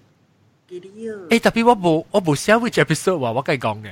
[0.69, 3.91] 誒，特別我冇我冇寫 which episode 話我梗係講嘅。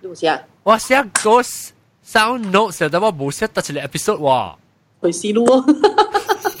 [0.00, 0.44] 你冇寫？
[0.62, 1.68] 我寫 Ghost
[2.04, 4.54] Sound Notes，但我冇寫得出嚟 episode 喎。
[5.02, 5.60] 去試咯。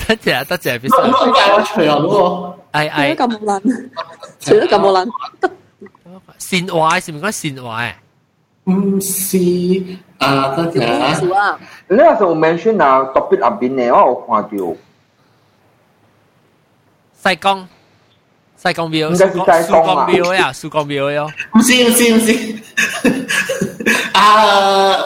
[0.06, 1.08] 得謝得謝，episode。
[1.08, 2.54] 唔好介我除人喎。
[2.72, 3.16] 係係。
[3.16, 3.90] 除咗咁冇撚，
[4.38, 5.50] 除咗咁冇撚。
[6.38, 7.92] 善壞是唔該善壞？
[8.64, 9.38] 唔是，
[10.18, 10.82] 啊，嗰條
[11.38, 11.58] 啊，
[11.88, 14.50] 呢個時候 mention 啊，topic 入邊咧，我有看到。
[17.30, 17.68] 西江，
[18.56, 21.28] 西江廟，應該是西江廟呀，西江廟喲。
[21.54, 22.32] 唔是唔是唔是，
[24.14, 24.96] 啊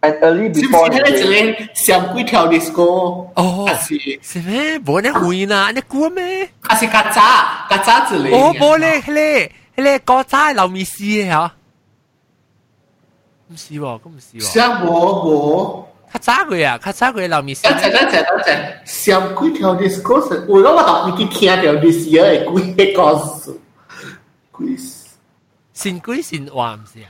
[0.00, 0.90] ，an early before。
[0.90, 1.24] 是唔是？
[1.24, 3.26] 呢個上幾條 disco？
[3.34, 4.78] 哦，是是咩？
[4.78, 6.48] 冇呢回啦，你估咩？
[6.62, 7.20] 啊是曱甴，
[7.68, 8.34] 曱甴之類。
[8.34, 9.52] 哦，冇咧，咧。
[9.80, 11.52] 你係國差留面試嚇？
[13.48, 14.40] 唔是喎，咁唔是喎。
[14.52, 15.86] 上我我。
[16.12, 17.62] 較早佢啊，較早佢留面試。
[17.62, 23.60] 等陣等陣等陣，上幾條 discourse，我講我頭先去聽條 discourse 係幾個字，
[24.58, 24.76] 幾
[25.72, 27.08] 善幾善話唔是啊？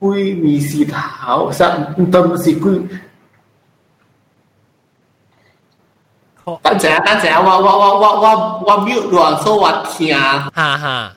[0.00, 2.60] 幾面試頭，上唔都唔是幾。
[6.62, 10.18] 等陣等陣，我我我我我我 mute 咗，所以我聽。
[10.18, 11.14] 哈哈。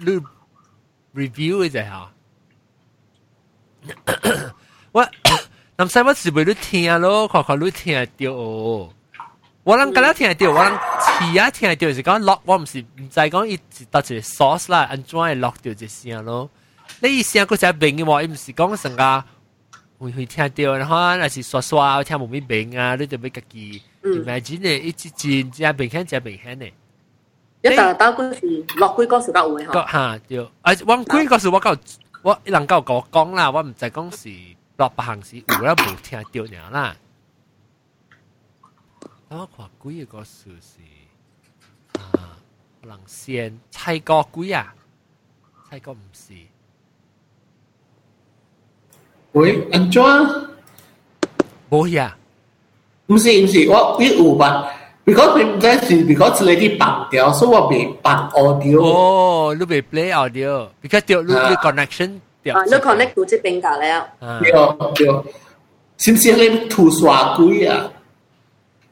[0.00, 0.22] 录
[1.14, 2.10] review 嘅就吓。
[4.92, 5.08] 我
[5.76, 8.32] 南山我是袂你听咯，看看你听着。
[9.64, 10.72] 我人敢若听着，我人
[11.30, 16.50] 起啊听着是讲落，我毋是毋知讲伊是搭一个 source 啦，安怎会落着一声咯？
[17.00, 19.24] 你伊声佫只明嘅话，伊毋是讲成个
[19.98, 26.72] 会会听着，然后若是刷刷听无咩明啊，你就要家己 imagine 一直真只明显只明显诶。
[27.62, 29.72] 一大包嗰時落區嗰時夠會嚇。
[29.72, 31.76] 嚇要，誒揾區嗰時我夠
[32.22, 34.30] 我能夠講講啦，我唔就講是
[34.76, 36.96] 落白行時有啦冇聽到人啦。
[39.28, 40.78] 我看幾個數是
[41.98, 42.38] 啊，
[42.82, 44.74] 能先猜個幾啊？
[45.68, 46.32] 猜個唔是。
[49.32, 50.02] 喂，安怎？
[51.68, 52.16] 冇呀。
[53.06, 54.72] 唔是唔是，我一五吧。
[55.08, 58.78] Because invest is because lady bằng điều, so what bị bằng audio.
[58.78, 60.66] Oh, lúc bị play audio.
[60.82, 62.54] Because điều lúc lúc connection điều.
[62.54, 63.88] À, lúc connect tụ chế bên cả rồi.
[63.88, 65.24] Yeah điều.
[65.98, 67.82] Xin xin lên thu xóa cuối à.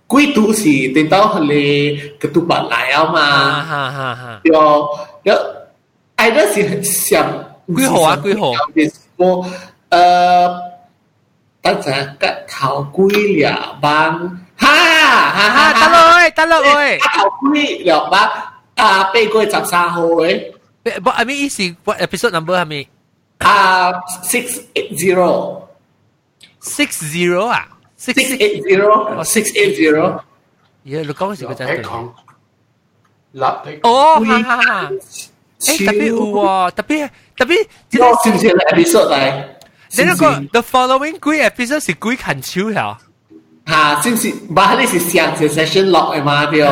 [0.07, 3.27] Cuối tụ gì tên tao hả lê cái tụ bạn lại à mà.
[3.63, 4.41] Ha ha ha.
[4.43, 4.87] Điều
[5.25, 5.37] điều.
[6.15, 7.25] Ai đó gì xem.
[7.77, 8.55] Quý hồ à quý hồ.
[9.19, 9.45] Cô
[9.89, 10.61] ờ
[11.63, 16.99] tất cả các thảo quý là bằng ha hà hà ta lôi ta lôi.
[17.41, 18.03] Quy được
[19.15, 20.53] bị quy chặt xa hồi
[20.85, 22.85] but I mean is what episode number hả mi
[23.39, 23.93] à
[24.23, 24.45] six
[24.75, 25.61] eight zero.
[26.61, 27.67] Six zero à?
[27.99, 29.05] Six eight zero.
[29.05, 30.19] Ờ, six eight zero.
[30.85, 31.79] Yeah lúc đó gì cái trái
[33.83, 34.91] oh ha ha ha
[35.69, 37.09] eh tapi wow tapi
[37.39, 37.57] tapi
[37.91, 39.45] tidak sih episode này.
[39.97, 42.75] Then got the following quick episode si quick 很 chill
[43.67, 46.61] 吓，先是，唔係你是上次 session 落嘅嘛對。
[46.61, 46.65] 你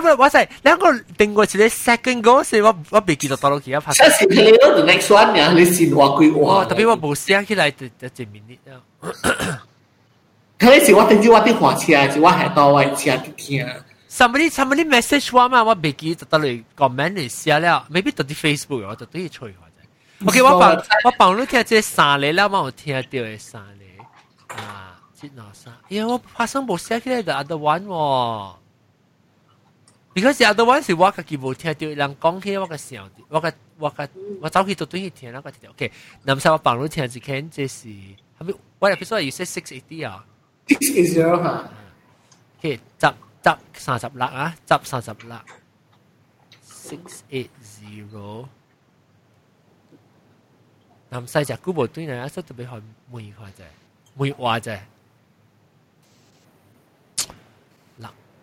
[0.00, 3.92] 個我係，你個定過是你 second goal 是我我未記得到落其他拍。
[3.92, 6.62] 先是你咯，the next one 呀，你先話佢話。
[6.62, 8.56] 哦，特別我冇寫起來，就就前面啲。
[10.58, 13.66] 佢是我定住我啲話車，是我係到我車啲聽。
[14.10, 20.26] Somebody somebody message 我嘛，我未記得到你 comment 嚟寫了，maybe 到啲 Facebook 我就都要吹下啫。
[20.26, 24.87] OK，我幫我幫你聽即係三嚟啦，我有聽到嘅三嚟啊。
[25.20, 25.68] 真垃圾！
[25.90, 28.54] 哎我拍生部寫起嚟就 other one 喎
[30.14, 34.08] ，because other one 是我家己冇聽到人講起我嘅聲，我嘅我嘅
[34.40, 35.90] 我走去到對去聽那個聽到，OK，
[36.22, 38.54] 南沙我幫你聽一聽，這是係咪？
[38.78, 40.24] 我入邊所以 say six eighty 啊
[40.68, 41.70] ，six eighty 嚇
[42.58, 43.06] ，OK，集
[43.42, 45.36] 集三十六啊，集三十六
[46.64, 47.00] ，six
[47.30, 48.46] eight zero。
[51.10, 53.62] 南西就古部對呢，一出特別係梅花啫，
[54.14, 54.78] 梅花啫。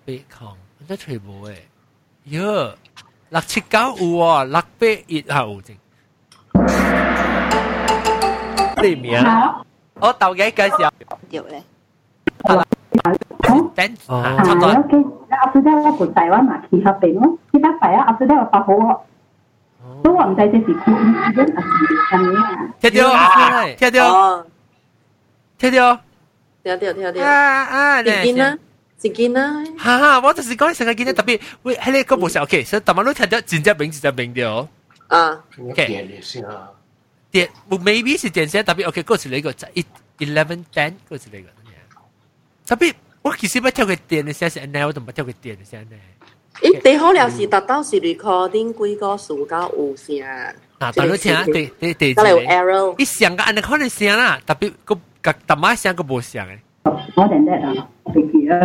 [0.06, 0.56] 八空，
[0.88, 1.68] 真揣无诶。
[2.26, 2.76] 哟，
[3.30, 5.76] 六七九有哦，六八一也有整。
[8.84, 9.20] 你名？
[9.96, 10.92] 我头家介绍。
[11.30, 11.64] 对咧。
[12.44, 14.70] 等哦，差唔多。
[14.70, 19.00] After that 我本台灣嘛去合併咯，去得快啊！After that 我發好喎。
[20.04, 22.74] 都我唔知這是叫 incident 還是什麼。
[22.80, 23.66] 聽到啊！
[23.78, 24.46] 聽到。
[25.58, 26.00] 聽到。
[26.64, 27.24] 聽到聽到。
[27.24, 28.02] 啊啊！
[28.02, 28.58] 你見啦。
[29.06, 29.64] 一件啦。
[29.78, 34.68] 哈哈，我就是講你成日見到特別，喂，喺你嗰部時候，OK，所以特晚都睇到真隻名，真隻名掉。
[35.08, 35.86] 啊，OK，
[37.32, 39.86] 點，maybe 是點先，特別 OK，嗰時你個就一
[40.20, 41.50] eleven ten 嗰時你個，
[42.66, 46.00] 特別我其實不跳佢點嘅先，是 now 都唔跳佢點嘅先咧。
[46.62, 50.22] 咦，你好了是達到是 recording 幾個數加五聲。
[50.22, 56.58] 啊，但係聽第第第，一上個按你可能聲啦，特別個特晚聲個冇聲嘅。
[57.16, 57.76] more than that ah
[58.14, 58.62] big year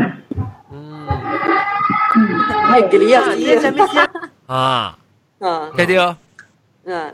[4.46, 4.92] à
[5.76, 6.14] thấy chưa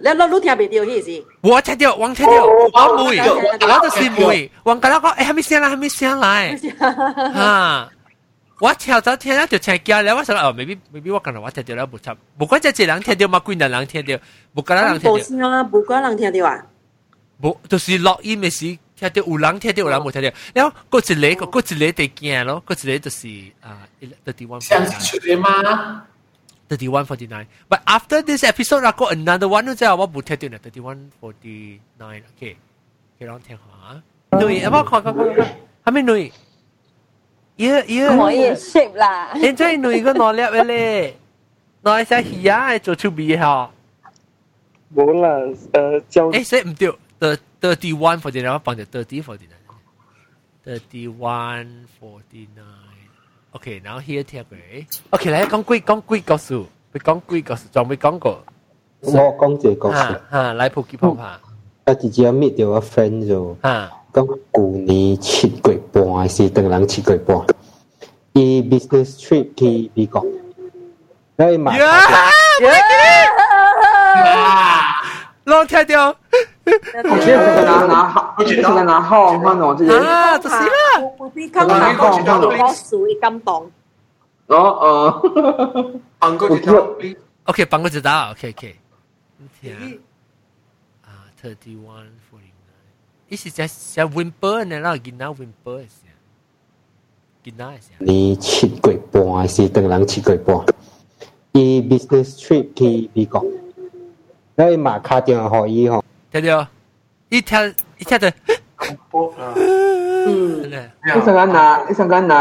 [0.00, 2.96] lẽ nó lúc theo bị điều gì gì tôi thấy điều Wang thấy điều Wang
[2.96, 3.78] mùi Wang đó là
[4.18, 6.58] mùi Wang cái đó có em biết xem lại em biết xem lại
[7.34, 7.88] ha
[8.58, 14.18] 我跳到聽到就請叫咧，我想哦，maybe maybe 我可能我聽到咧冇錯，無管只一人聽到嘛，幾多人聽到，
[14.54, 15.12] 無管人聽到。
[15.12, 16.64] 無聲啊，無管人聽到啊。
[17.42, 18.78] 無，就是錄音嘅時。
[18.96, 23.28] 听到有人听到有人冇听到，然后嗰一个嗰一个就惊咯，嗰一个就是
[23.60, 23.86] 啊
[24.24, 24.60] ，thirty one。
[24.60, 26.06] 想出嚟吗
[26.68, 27.46] ？thirty one forty nine。
[27.68, 32.22] But after this episode，啦，嗰 another one 之後，我冇聽到啦，thirty one forty nine。
[32.36, 32.56] OK，
[33.18, 34.38] 俾我聽下。
[34.38, 35.46] 女，我看看看看，
[35.84, 36.32] 係咪女？
[37.56, 39.32] 耶耶，我也識啦。
[39.34, 41.16] 你真係女個攞叻嘅咧，
[41.82, 43.68] 攞一隻魚啊，做出鼻嗬。
[44.94, 46.88] 冇啦，誒，就誒，所以唔對，
[47.20, 47.38] 誒。
[47.66, 48.46] 31, 49.
[48.46, 49.48] Apa panggil 30, 49?
[50.64, 52.64] 31, 49.
[53.52, 54.84] Okay, now here tiếp về.
[55.10, 56.62] Okay, lại con quỷ, con quỷ câu số.
[56.94, 58.34] Bị con quỷ câu số, chồng bị con cổ.
[59.00, 60.14] Tôi con chỉ câu số.
[60.30, 61.38] Ha, lại phục kỳ phong ha.
[61.84, 63.54] Ta chỉ chỉ meet được a friend rồi.
[63.62, 63.90] Ha.
[64.12, 67.44] Con cụ ni chín quỷ bò hay từng lần chín quỷ bò.
[68.34, 70.26] E business trip thì bị con.
[71.38, 71.72] Đây mà.
[71.72, 72.10] Yeah,
[72.62, 72.80] yeah.
[72.94, 73.26] yeah.
[75.46, 76.16] Long 我听到。
[76.66, 80.68] 我觉得这个拿拿好，这个拿好看哦，这个啊，就是啦，
[81.34, 83.70] 你看拿好看哦，我属于感动。
[84.48, 85.22] 哦哦，
[86.18, 86.88] 放过一道
[87.44, 88.76] ，OK，放过一道，OK OK。
[91.02, 92.90] 啊，thirty one forty nine，
[93.28, 96.14] 伊是只只 whimper 呢，那囡仔 whimper 是啊，
[97.44, 97.96] 囡仔是啊。
[98.00, 100.56] 你七月半是等人七月半，
[101.52, 103.44] 伊 business trip 去美国，
[104.56, 106.04] 那伊嘛打电话给伊吼。
[106.40, 106.66] 그래요.
[107.30, 108.32] 이차 이차들.
[111.16, 112.40] isangkan na isangkan na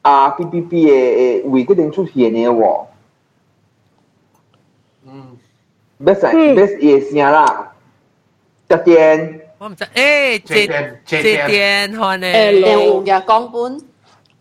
[0.00, 2.88] ah PPP eh wei ke ding chu hie ne wo.
[5.04, 5.36] Mm.
[6.00, 6.22] Best
[6.56, 7.46] best is ya la.
[8.68, 9.38] Chắc tiền.
[9.58, 9.86] Tôi không biết.
[9.94, 12.32] Ê, chị tiền hoàn này.
[12.32, 13.78] Ê, lộ nhà con bốn.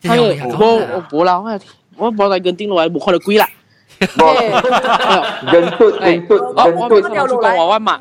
[0.03, 1.57] Thôi, bố, bố lão này.
[1.97, 3.51] Bố bố lại gần tiếng loại bố khỏi được quý lại.
[3.99, 7.99] 人撥人撥人撥，我知道話威馬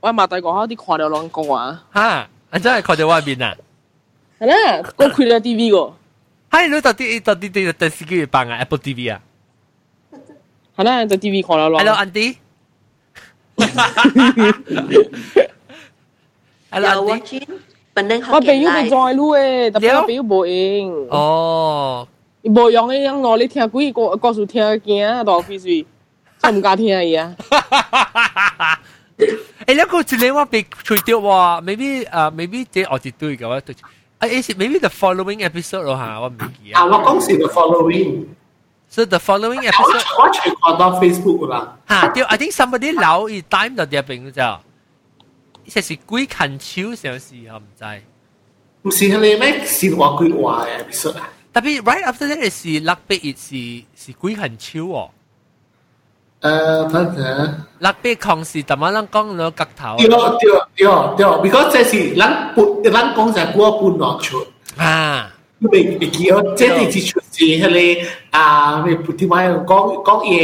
[0.00, 1.84] 威馬帝國啲跨掉兩個啊！
[1.94, 3.54] 嚇，你真係跨掉外邊啊！
[4.40, 5.94] 係啦，我開咗 TV 個。
[6.50, 9.20] 係你到啲到啲啲電視機辦啊，Apple TV 啊。
[10.76, 11.84] 係啦，到 TV 跨掉兩。
[11.84, 12.36] Hello Andy。
[16.70, 17.42] Hello Andy。
[18.30, 20.92] 我俾咗個在路誒，特別我俾咗部影。
[21.10, 22.06] 哦。
[22.48, 25.84] 无用诶，我你听鬼故故事听惊大鼻水，
[26.42, 27.34] 我唔敢听伊啊。
[29.66, 33.56] 诶，一个一个我被吹掉哇，maybe 啊，maybe 这我只对嘅话，
[34.18, 36.82] 啊，is maybe the following episode 咯吓，我唔记啊。
[36.82, 38.24] 啊，我讲是 the following。
[38.88, 41.76] So the following episode，我全看到 Facebook 啦。
[41.88, 44.42] 吓，掉，I think somebody 留意 time 到啲病就，
[45.66, 48.02] 即是鬼近超上市，我唔知。
[48.82, 49.64] 唔是你咩？
[49.66, 51.28] 是我鬼话嘅 episode 啊。
[51.56, 55.06] Tapi right after that is Lạc Bê is is Quỷ Hành Chiếu à?
[56.40, 57.46] Ờ, thật hả?
[57.80, 59.96] Lạc Bê không là mà lăng công nó cắt thảo.
[60.00, 60.10] Điều,
[60.42, 61.40] điều, điều, điều.
[61.42, 64.20] Because thế là lăng bụt, lăng công là của bụt nọ.
[64.76, 65.30] À.
[65.60, 69.48] Mình bị kia, thế thì chỉ chuột gì hay là à, mình bụt thì mai
[69.66, 70.38] con con ye.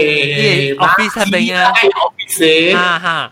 [0.75, 1.73] Office hay à?
[1.75, 2.77] Ai office?
[2.77, 3.31] À ha.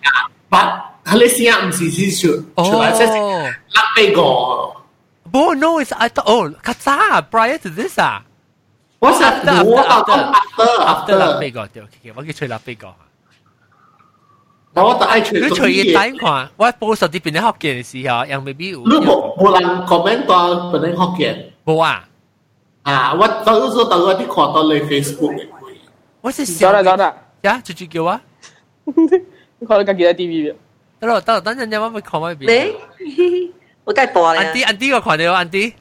[0.50, 0.66] But
[1.06, 2.40] Malaysia không chỉ chỉ chuột.
[2.56, 4.14] Chuột là thế là Lạc Bê
[5.30, 6.50] Bo knows at all.
[6.62, 8.22] Qatar prior to this ah.
[8.98, 9.64] What's after, that?
[9.64, 12.94] After, after, after, after, after, after, after, after, okay, okay, 我去吹蠟筆個。
[14.72, 15.40] 我就愛吹。
[15.40, 18.80] 你吹伊等看，我保守啲變啲福建嘅時候，又未必有。
[18.80, 21.52] 你冇冇人 comment 到變啲福建？
[21.64, 22.08] 冇啊。
[22.82, 25.48] 啊，我到時候到我啲看到你 Facebook。
[26.20, 26.72] 我是想。
[26.72, 28.20] 得啦得啦，呀，最最叫啊。
[28.84, 30.54] 你看到家己喺 TV 邊？
[31.00, 32.74] 得啦得啦，等陣陣我咪看埋邊。
[32.98, 33.52] 你。
[33.90, 34.40] 我梗係播你。
[34.40, 35.72] Andy Andy 個群你有 Andy。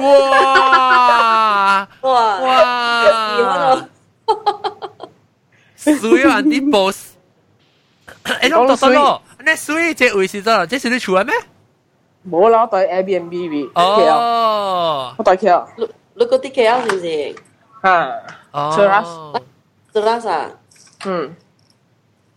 [0.00, 3.86] 哇哇哇！
[5.76, 7.12] 水啊！Andy boss，
[8.24, 9.20] 誒，我讀得咯。
[9.44, 10.64] 你水這回事咋？
[10.64, 11.34] 這是你出嚟咩？
[12.26, 13.70] 冇啦，我帶 Airbnb 嘅。
[13.74, 15.66] 哦，我帶 K 啊。
[15.76, 17.36] 你嗰啲 K 啊，是唔是？
[17.82, 19.04] 啊，做啦，
[19.92, 20.50] 做啦啥？
[21.04, 21.36] 嗯。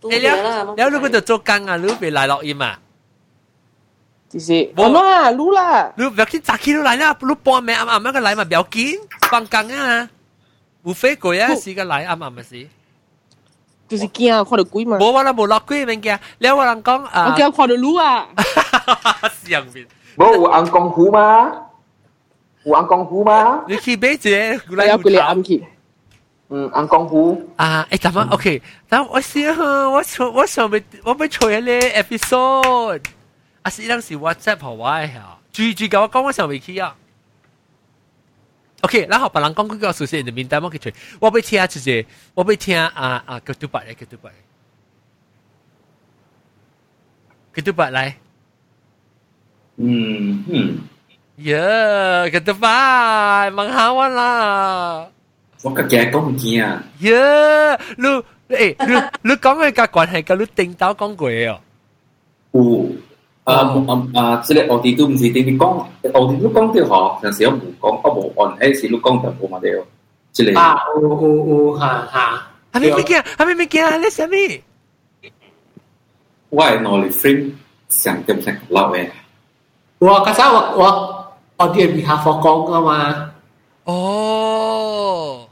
[0.02, 0.36] 你了，
[0.66, 1.76] 了，你嗰度做工啊？
[1.78, 2.78] 你未嚟落音啊？
[4.28, 8.98] 就是无啦，撸啦，你不要去砸起都来啦，你半暝暗暗那个来嘛，不要紧，
[9.30, 10.08] 放工啊，
[10.82, 12.66] 无非鬼啊，是个来暗暗的是。
[13.88, 14.98] 就是惊看到鬼嘛。
[14.98, 18.26] 无我啦，无落鬼物件，了我人讲啊，我惊看到撸啊，
[19.42, 19.86] 是样面。
[20.16, 21.50] 无有人讲虎吗？
[22.64, 23.64] 有人讲虎吗？
[23.66, 25.64] 你去买一个，我要过来暗去。
[26.50, 28.60] 嗯，安功夫啊，诶，怎么 OK？
[28.88, 31.72] 那我先，我想，我想被，我被吹了
[32.02, 33.02] episode。
[33.62, 36.96] 阿是當時 WhatsApp 好我嘅嚇，最最夠我講我上未去啊。
[38.82, 40.70] OK，然後別人講佢個事實，你明白冇？
[40.70, 44.32] 佢我要聽一隻，我要聽啊啊，佢對白嚟，佢對白嚟，
[47.58, 48.12] 佢對白嚟。
[49.80, 50.78] 嗯嗯，
[51.44, 51.58] 呀，
[52.30, 55.08] 佢對白，問下我啦。
[55.62, 56.82] 我個驚講唔驚啊？
[57.00, 58.04] 呀，你
[58.56, 61.60] 誒，你你講嘅個關係，佢你頂頭講過嘅哦。
[62.52, 62.92] 有。
[64.44, 69.82] 之类，我哋都唔是定定讲，我哋都讲啲嗬，有时唔讲，我冇按，诶，是都讲就冇嘛啲，
[70.32, 70.52] 之类。
[70.54, 72.46] 啊，有有有，哈哈。
[72.72, 74.36] 阿咪咪惊，阿咪咪惊，你什么？
[76.50, 77.52] 我系我哋 frame
[77.88, 79.08] 上点上落嘅。
[79.98, 81.26] 我家下我我
[81.56, 83.30] 我哋咪下放工噶嘛。
[83.84, 85.46] 哦。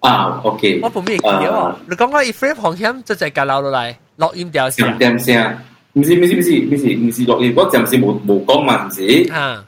[0.00, 0.80] 啊，OK。
[0.82, 4.86] 我唔明嘅，你讲我 frame 航險就就係隔樓落嚟，落音調先。
[4.98, 5.58] 點點先。
[5.94, 9.32] 唔是唔是唔是唔是唔是落嚟，我暫時冇冇講嘛，唔是。
[9.32, 9.64] 啊，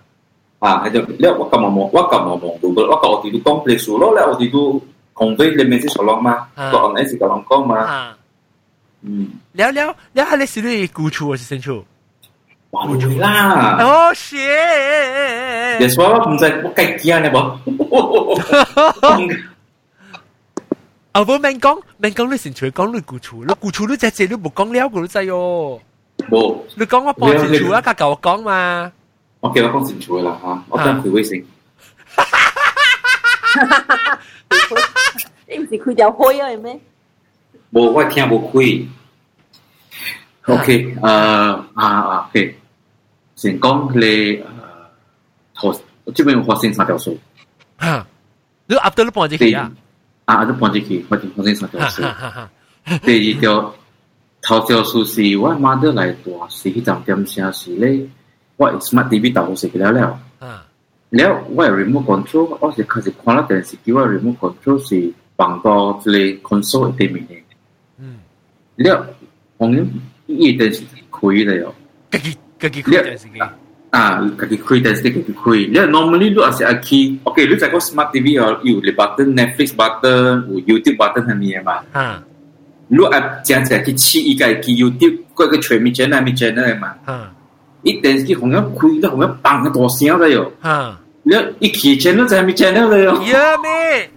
[0.58, 4.82] 啊，係就咧，我今日冇，我今日冇到嘅，我個我哋都 complex 咯，咧我哋都
[5.14, 8.14] convey 你 message 所講嘛，個 on S 個講講嘛。
[9.02, 9.28] 嗯。
[9.52, 11.84] 了了了，係你是你古處還是深處？
[12.70, 13.78] 古處啦。
[13.80, 15.78] 哦，shit！
[15.78, 17.38] 你說我唔知，我計驚你冇。
[21.12, 21.20] 啊！
[21.22, 25.80] 我明講，明講你先除講你古處，你古處你只只你冇講了，我都知哦。
[26.30, 26.56] 冇。
[26.74, 28.92] 你講我博自主啊，架舊講嘛。
[29.40, 31.46] 我記得博自主啦嚇，我真係佢微信。
[35.48, 36.48] 你唔是佢就開啊？
[36.50, 36.80] 係咩？
[37.72, 38.86] 冇，我聽冇開。
[40.46, 42.56] OK，誒啊啊，OK，
[43.34, 44.00] 先講你
[44.36, 44.44] 誒，
[46.04, 47.18] 我即邊發生三條數。
[47.80, 48.06] 嚇！
[48.66, 49.70] 你 after 你搬咗去啊？
[50.26, 52.02] 啊，你搬咗去，我先發生三條數。
[53.04, 53.74] 第二條。
[54.46, 58.06] 头条数是我妈得来大，是迄站点声是咧，
[58.56, 60.16] 我 smart TV 导好食了了。
[60.38, 60.64] 啊，
[61.10, 67.34] 了我 remote control，我是开始看了电视机，我 remote control 是放到一个 console 对面的。
[67.98, 68.18] 嗯，
[68.76, 69.04] 了，
[69.56, 69.90] 我们
[70.26, 71.74] 伊电视开了哦。
[72.12, 73.40] 家己家己开电视机。
[73.90, 75.50] 啊，家己开电视机家己开。
[75.50, 81.82] 了，normally 你也是爱去，OK，你在个 smart TV 哦，有 button Netflix button，有 YouTube button 遐尼嘛。
[81.90, 82.22] 啊。
[82.88, 83.12] 如果
[83.44, 86.94] 真正去试伊家去 YouTube，过去揣咪 channel 咪 channel 嘛，
[87.82, 90.52] 伊电视机红样开到红样放个大声了哟，
[91.22, 93.22] 你一起 channel 才咪 channel 了哟。
[93.24, 94.10] 呀咩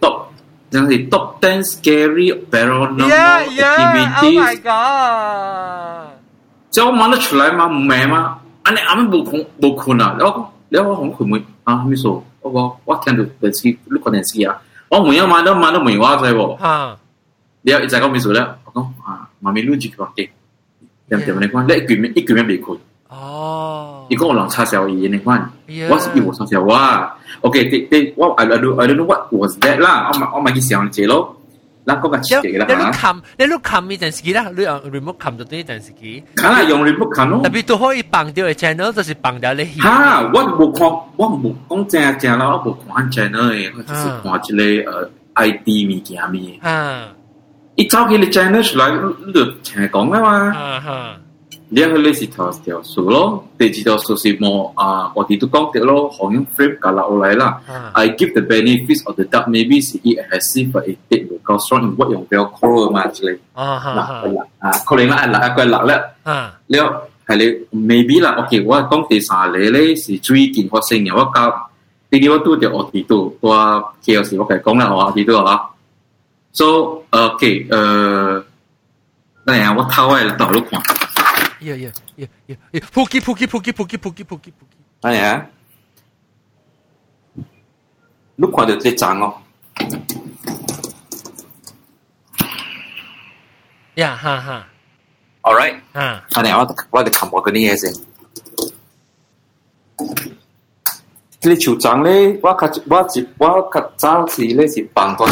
[0.00, 0.22] ？Top，
[0.70, 4.22] 真是 Top Ten Scary Paranormal Activities。
[4.22, 6.12] Oh my god！
[6.70, 7.68] 叫我忙得出来吗？
[7.68, 8.38] 没吗？
[8.62, 10.16] 安尼阿们不困不困啊？
[10.18, 11.84] 然后然后红困没啊？
[11.84, 14.56] 没说，我我听到电视，你看电视啊？
[14.92, 16.98] 我问要买都买都问我做无，啊，
[17.62, 20.28] 了伊再讲秘书了，我讲啊，妈咪录一个给，
[21.08, 22.78] 点点来看，你一句面一句面别困。
[23.08, 25.50] 哦，伊讲有人插销伊那款，
[25.88, 26.78] 我是伊无插销我。
[27.40, 31.38] OK，对对，我 I I don't I don't know what was that 啦，我我买去想一下咯。
[31.84, 32.66] 那个个切啦。
[32.68, 36.22] 你碌 cầm，你碌撳呢陣時啦，你用 remote 撳到呢陣時。
[36.36, 37.40] 梗係用 remote 撳咯。
[37.42, 39.64] 特別都可以綁掉嘅 channel，就是綁掉你。
[39.64, 40.20] 嚇！
[40.32, 46.58] 我冇看，我冇講正正啦，我冇看 channel 嘅，我只是看一個誒 ID 物件咪。
[46.62, 47.08] 啊！
[47.74, 48.90] 一走佢嘅 channel 出來，
[49.26, 50.54] 你就聽講啦嘛。
[50.56, 51.16] 啊哈！
[51.74, 57.58] 你去你是頭條數咯，第二條數是冇啊，我哋都講咗咯，行業 frame 隔落嚟啦。
[57.94, 61.64] I give the benefits of the doubt maybe 是 it has seen but it did because
[61.66, 63.38] strong in what you feel core 嘛之類。
[63.54, 64.22] 啊啊
[64.58, 64.70] 啊！
[64.86, 65.96] 可能啊，嗱一個嗱咧，
[66.78, 67.36] 了係
[67.70, 68.32] 你 maybe 啦。
[68.44, 71.70] OK，我講第三嚟咧是最近發生嘅，我教
[72.10, 75.70] 第二我都就我哋都我叫是我哋講啦，我哋都嚇。
[76.52, 78.44] So OK，誒，
[79.46, 80.78] 等下我偷嚟到度看。
[81.64, 82.80] 예, 예, 예, 예, 예.
[82.80, 84.76] 포 기, 포 기, 포 기, 포 기, 포 기, 포 기, 포 기.
[85.02, 85.46] 아니 야.
[88.38, 89.42] 너 과대 때 장 어.
[93.98, 94.64] 야, 하 하.
[95.44, 95.82] Alright.
[95.92, 96.22] 아.
[96.34, 97.92] 아 니, 와, 와, 내 감옥 그니 해 생.
[101.44, 105.26] 你手掌咧，我较我一我较早时咧是放到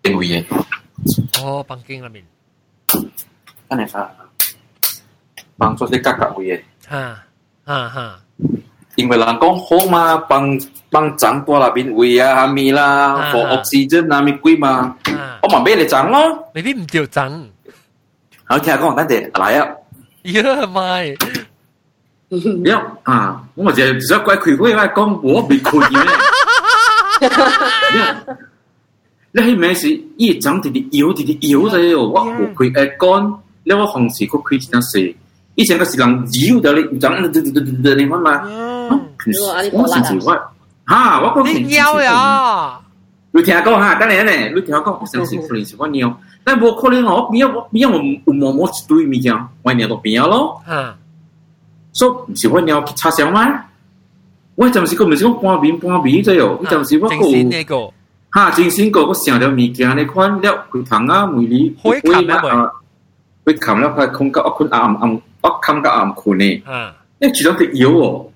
[0.00, 0.46] 电位诶。
[1.42, 2.24] 哦，放经内面。
[3.68, 4.08] 安尼啥？
[5.58, 6.50] bằng số các các vị
[6.86, 7.16] ha
[7.66, 8.10] ha ha
[8.96, 10.58] in với lang con ho mà bằng
[10.90, 14.90] bằng chẳng qua là bên vị à mi là for oxygen là mi quý mà
[15.40, 16.12] ông mà biết là chẳng
[16.54, 17.50] mày biết không chịu chẳng
[18.44, 19.30] hảo theo con đánh để
[20.22, 21.16] yeah mày
[22.64, 25.80] yeah à tôi chỉ rất quay quỷ quỷ mà con bố bị quỷ
[29.34, 29.88] 你係咩事？
[30.18, 34.98] 依種啲啲妖，啲啲妖仔喎，我我佢誒乾，你我紅時佢佢點樣死？
[35.54, 38.42] 以前個時能妖就你唔準你乜嘛？
[39.72, 40.34] 我成時我
[40.88, 41.60] 嚇我個成時
[42.02, 42.78] 呀！
[43.34, 50.60] 你聽下講嚇，等你咧，你聽下講，我成時可能是我尿，但冇可能我邊我邊我唔冇冇一堆物件，我尿到邊咯。
[50.68, 50.92] 嗯，
[51.92, 53.64] 所以唔是我尿擦傷嗎？
[54.54, 57.14] 我就是個唔是講半邊半邊啫喲，就是我個
[58.34, 62.72] 嚇真心個我想到物件，你看了佢糖啊，梅里，開冚啦，
[63.44, 65.20] 開冚啦，佢空格，我佢暗暗。
[65.42, 66.44] 我看个暗苦呢。
[66.66, 68.32] 嗯，那其中的有哦，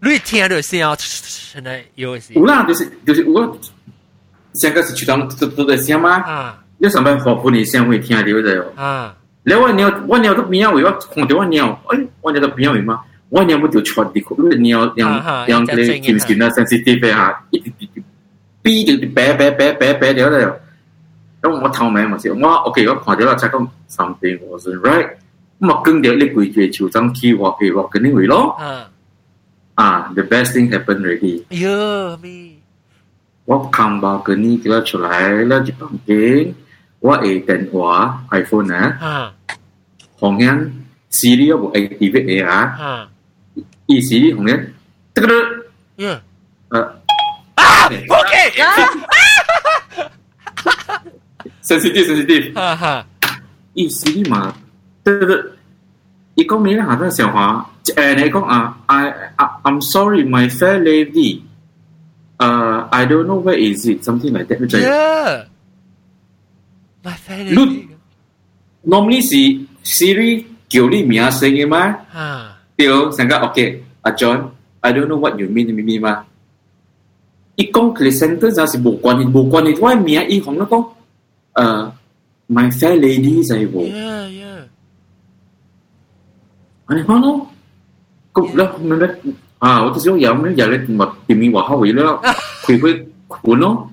[0.00, 2.38] 你听着先啊，现在油是。
[2.38, 3.58] 无啦，就是就是我，
[4.54, 6.14] 现在是其中都都在想嘛。
[6.22, 8.72] 啊，有什么好不你先会听的在哦。
[8.76, 13.00] 啊，另外你要我鸟都不要，我要空调我鸟，哎，我鸟都不要为嘛。
[13.30, 18.02] 我鸟不就全的苦，因为你要让养个金钱呐，三四地费哈，一滴滴滴，
[18.62, 20.60] 逼就是白白白白白了了。
[21.42, 25.10] 那我头眉嘛是，我 OK，我看到了才讲 something was right。
[25.60, 28.56] mà cưng để lấy quỷ chuyện chủ trong khi hoặc thì hoặc cái này lo
[29.74, 30.10] à.
[30.16, 32.54] The best thing happened already yeah me
[33.44, 36.54] 我看到个你给他出来了一房间，
[37.00, 39.32] 我诶电话 iPhone 啊，
[40.18, 43.08] 红人 Siri 我 activate 啊，
[43.86, 44.74] 伊 Siri 红人，
[45.14, 45.28] 这个，
[45.96, 46.20] 嗯，
[46.68, 46.80] 呃，
[47.54, 48.52] 啊，OK，sensitive
[51.64, 52.52] à.
[52.52, 53.06] sensitive，哈哈，
[53.72, 54.54] 伊 Siri 嘛。
[55.18, 55.42] 对对，
[56.34, 59.14] 伊讲你下头想话，诶，你讲啊，I
[59.62, 61.40] I'm sorry, my fair lady，
[62.36, 64.58] 呃，I don't know where is it, something like that.
[64.68, 65.46] Yeah,
[67.02, 67.88] my fair lady.
[68.84, 71.98] Normally 是 Siri 叫你名声的嘛，
[72.76, 72.86] 对，
[73.16, 74.50] 成个 OK，阿 John。
[74.80, 76.24] I don't know what you mean 明白吗？
[77.56, 79.74] 伊讲 call center 就是无关系，无关系。
[79.80, 80.76] 我名伊讲那个，
[81.54, 81.92] 呃
[82.48, 83.88] ，my fair lady 在无。
[83.88, 84.27] Yeah.
[86.88, 87.28] 아니 하 나?
[88.32, 90.16] 그럼 내가 보면은 아 어떠세 요?
[90.24, 92.00] 야면 야래 막 비밀 와 하고 이래
[92.64, 93.92] 그게 군어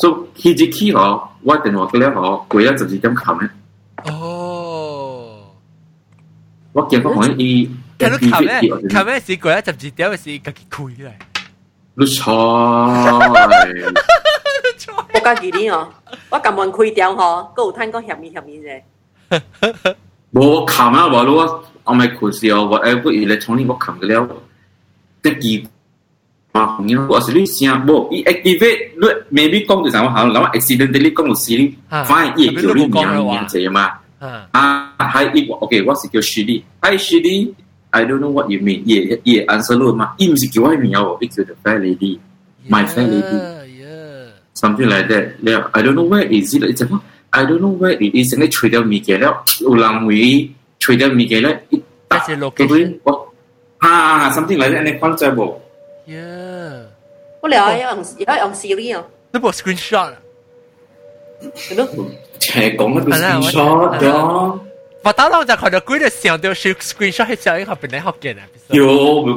[0.00, 2.16] 저 키지키가 와든 와 그래 하
[2.48, 3.52] 고야 저기 좀 가면
[4.08, 5.52] 어
[6.72, 7.68] 我見到可能伊，
[7.98, 8.88] 睇到卡咩？
[8.88, 9.60] 卡咩是鬼啊？
[9.62, 11.12] 十二點嘅事，家己攰嚟。
[11.94, 12.26] 你錯，
[15.12, 15.88] 我家己呢哦，
[16.30, 18.82] 我咁樣開掉嗬，嗰有攤個嫌咪嫌咪啫。
[20.32, 21.62] 冇卡咩話咯。
[21.84, 24.28] on my course or whatever electronic work come leo
[25.22, 25.62] tự kỳ
[26.54, 30.10] mà không nhớ có xử lý xem bộ i activate luôn maybe công được sao
[30.10, 33.94] hả lắm accidentally công được xử lý fine i kiểu luôn nhàng nhàng thế mà
[34.52, 36.62] à hay i okay what's it your shitty?
[36.82, 37.46] Hi shitty
[37.92, 38.84] I don't know what you mean.
[38.86, 42.18] Yeah yeah answer luôn mà im gì kiểu ai mình nhau i the fair lady.
[42.68, 43.64] My fair lady.
[44.54, 45.24] something like that.
[45.46, 46.86] Yeah I don't know where is it it's a,
[47.30, 50.48] I don't know where it is cái chuyện đó mình kiểu đó ulang huy
[50.86, 51.44] trigger Miguel.
[52.10, 52.98] That's your location.
[53.78, 55.52] Ah, something like that, and it's punchable.
[56.06, 56.72] Yeah.
[57.42, 59.02] Có lẽ ai ăn ai ăn Siri à?
[59.32, 60.14] Nó bộ screenshot.
[61.76, 62.10] Đúng.
[62.38, 64.58] Chạy cũng là screenshot đó.
[65.02, 67.90] Và tao lâu giờ khỏi được quý được xem được screenshot hết giờ học bên
[67.90, 68.46] này học kiện à.
[68.68, 68.86] Yo,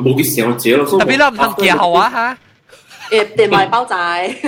[0.03, 0.85] bố cái xem chế rồi.
[0.99, 2.35] Tại vì làm thằng kia hậu á ha.
[3.09, 4.41] Ê, tiền mày bao trái.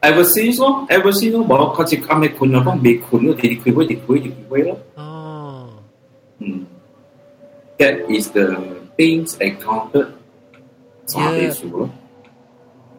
[0.00, 4.78] Everseas 咯，Everseas 咯，冇佢隻啱嘅款啊，幫未款嗰啲佢會啲佢啲佢咯。
[4.96, 5.68] 哦，
[6.38, 6.66] 嗯
[7.78, 8.46] ，That is the
[8.96, 10.08] things encountered
[11.06, 11.90] 茶地鼠咯。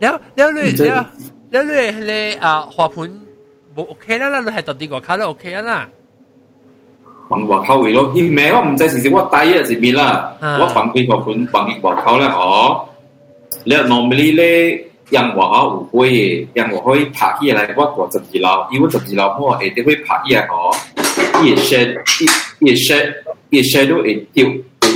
[0.01, 1.03] แล้วแล้วเลยแล้ว
[1.51, 3.09] แล้วเลยเลยอ่าหัวผล
[3.89, 5.81] โอเคแล้วแล้วเลยตัดดีกว่าเขาแล้วโอเคแล้วนะ
[7.29, 10.07] ฟังบอกเขาอีกแล้วที่แม้ว่ามันจะสิ่งว่าตายอ่ะสิมีละ
[10.59, 12.53] ว่าฟังไปกว่าผลฟังอีกบอกเขาแล้วอ๋อ
[13.67, 14.57] แล้ว normally เลย
[15.09, 20.71] 让我哈，我会让我会爬起来，我过十二楼，因为十二楼我一定会爬起来哦。
[21.43, 21.97] 夜深，
[22.59, 23.13] 夜深，
[23.49, 24.45] 夜深都会丢
[24.79, 24.91] 丢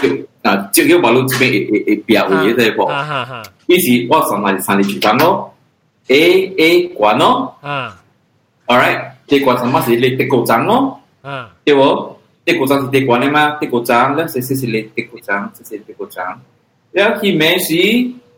[0.00, 3.42] 丢，啊，就要马路这边一一一表一在哈。
[3.66, 5.52] 一时我上哪里上里去讲咯
[6.08, 7.56] ？A A 管咯？
[7.62, 7.90] 嗯
[8.66, 11.00] ，All right，这管什么是你的故障咯？
[11.22, 12.16] 嗯，对不？
[12.44, 13.58] 这故障是这管的吗？
[13.60, 16.24] 这故障，那是是是你的故障，这是的故障。
[16.92, 17.74] 然后后面是。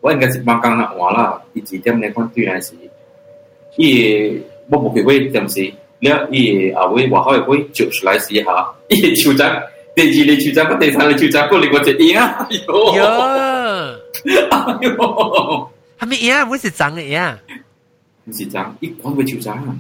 [0.01, 2.75] 我应该是帮讲那换啦，伊几点来看对还是？
[3.77, 8.45] 伊我无去过点是，了伊后尾外口会会九十来时下，
[8.89, 9.49] 伊手掌
[9.95, 12.49] 第二个手掌，第三个手掌，过嚟我只赢啊！
[12.67, 12.91] 哟，
[14.51, 17.21] 哎哟，还没赢，我是长的赢，
[18.25, 19.77] 唔是长，伊讲个手掌啊！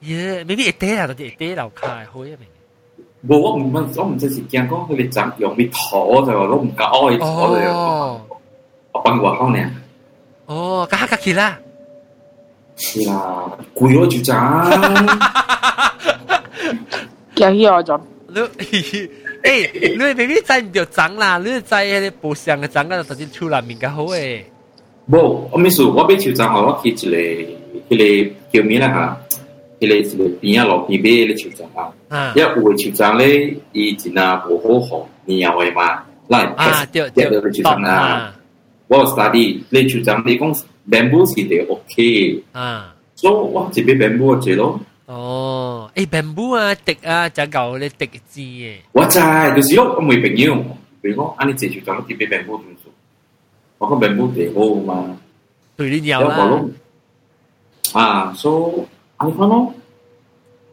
[0.00, 2.40] 耶，未必一跌啦，就一跌流开，好一明。
[3.26, 8.20] 冇，我唔我唔知是惊讲佢哋掌用咪土就，我唔敢愛土嚟。
[8.96, 9.68] 어떤 거 하오 네.
[10.46, 11.58] 어, 까까 길 라.
[12.76, 13.52] 길 라.
[13.74, 14.32] 고요 주 장.
[17.34, 18.00] 叫伊我做。
[18.28, 18.40] 你，
[19.42, 24.44] 诶，你明明知唔着长啦，你知迄个步上嘅长啊，直接出来面较好诶。
[25.06, 27.16] 无，我咪说，我俾潮长吼，我去一个，
[27.90, 29.20] 迄个叫咩啦哈？
[29.78, 38.34] 迄个一个边啊路边买迄个潮长啊，一有诶潮长咧，伊真啊无好好，鸟诶嘛，来，啊，对对，潮长啊。
[38.88, 40.54] 我 study 你就讲你讲
[40.88, 44.78] bamboo 是得 OK 啊，所以我这边 bamboo 这咯。
[45.06, 48.82] 哦，诶，bamboo 啊，滴啊，就搞你滴字诶。
[48.92, 49.20] 我知，
[49.54, 50.54] 就是我我没朋友，
[51.00, 52.92] 比如讲，安尼这就讲这边 bamboo 怎做，
[53.78, 55.16] 我讲 bamboo 得好嘛。
[55.76, 56.60] 对你有啦。
[57.92, 58.82] 啊，所以
[59.16, 59.72] 安尼看咯，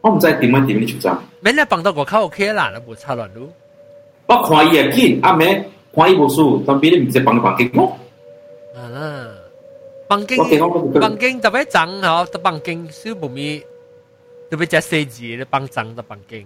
[0.00, 1.22] 我唔知点样点样就讲。
[1.40, 3.48] 明日放到我口 OK 啦，冇差乱咯。
[4.26, 5.64] 我看伊也紧，阿妹
[5.94, 7.96] 看伊无事，但别人唔知放放几多。
[8.74, 8.80] 啊，
[10.08, 10.36] 房間
[11.00, 13.62] 房間特別長吼，特房間是無咪
[14.50, 16.44] 特別只細緻的房長的房間。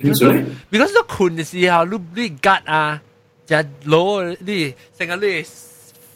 [0.00, 3.00] because 你困的時候，你你 gut 啊，
[3.46, 3.54] 只
[3.86, 5.44] 腦你成個你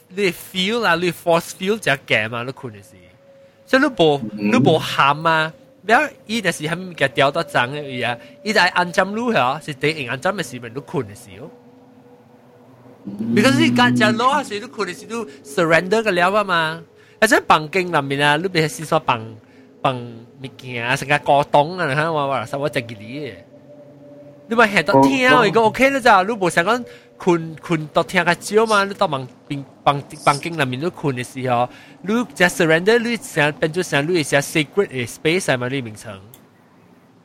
[0.09, 2.91] 你 feel 啊，你 force feel 只 game 啊，你困的時，
[3.65, 5.53] 所以你無你無喊啊。
[5.87, 11.49] แล้วอีแต่สิทำแกเดียวต่อจังเลยอะอีแต่อันจำรู้เหรอสิเตะเองอันจำไม่สิเป็นลูกคุณสิอ๋อ
[13.35, 16.81] because 你家家攞下水都可能是都 surrender 嘅了啊嘛，
[17.19, 19.21] 啊即綁經入面啊，你別是說綁
[19.81, 19.95] 綁
[20.43, 23.33] 物件啊，成個過冬啊，嚇我話實我正嘅啲，
[24.49, 26.85] 你咪行到聽啊，如果 OK 咧咋，你冇想講
[27.17, 31.67] 困困到聽較少嘛，你到綁綁綁綁經入面都困嘅時候，
[32.01, 36.19] 你只 surrender 你成變做成你成 secret space 係咪你名稱？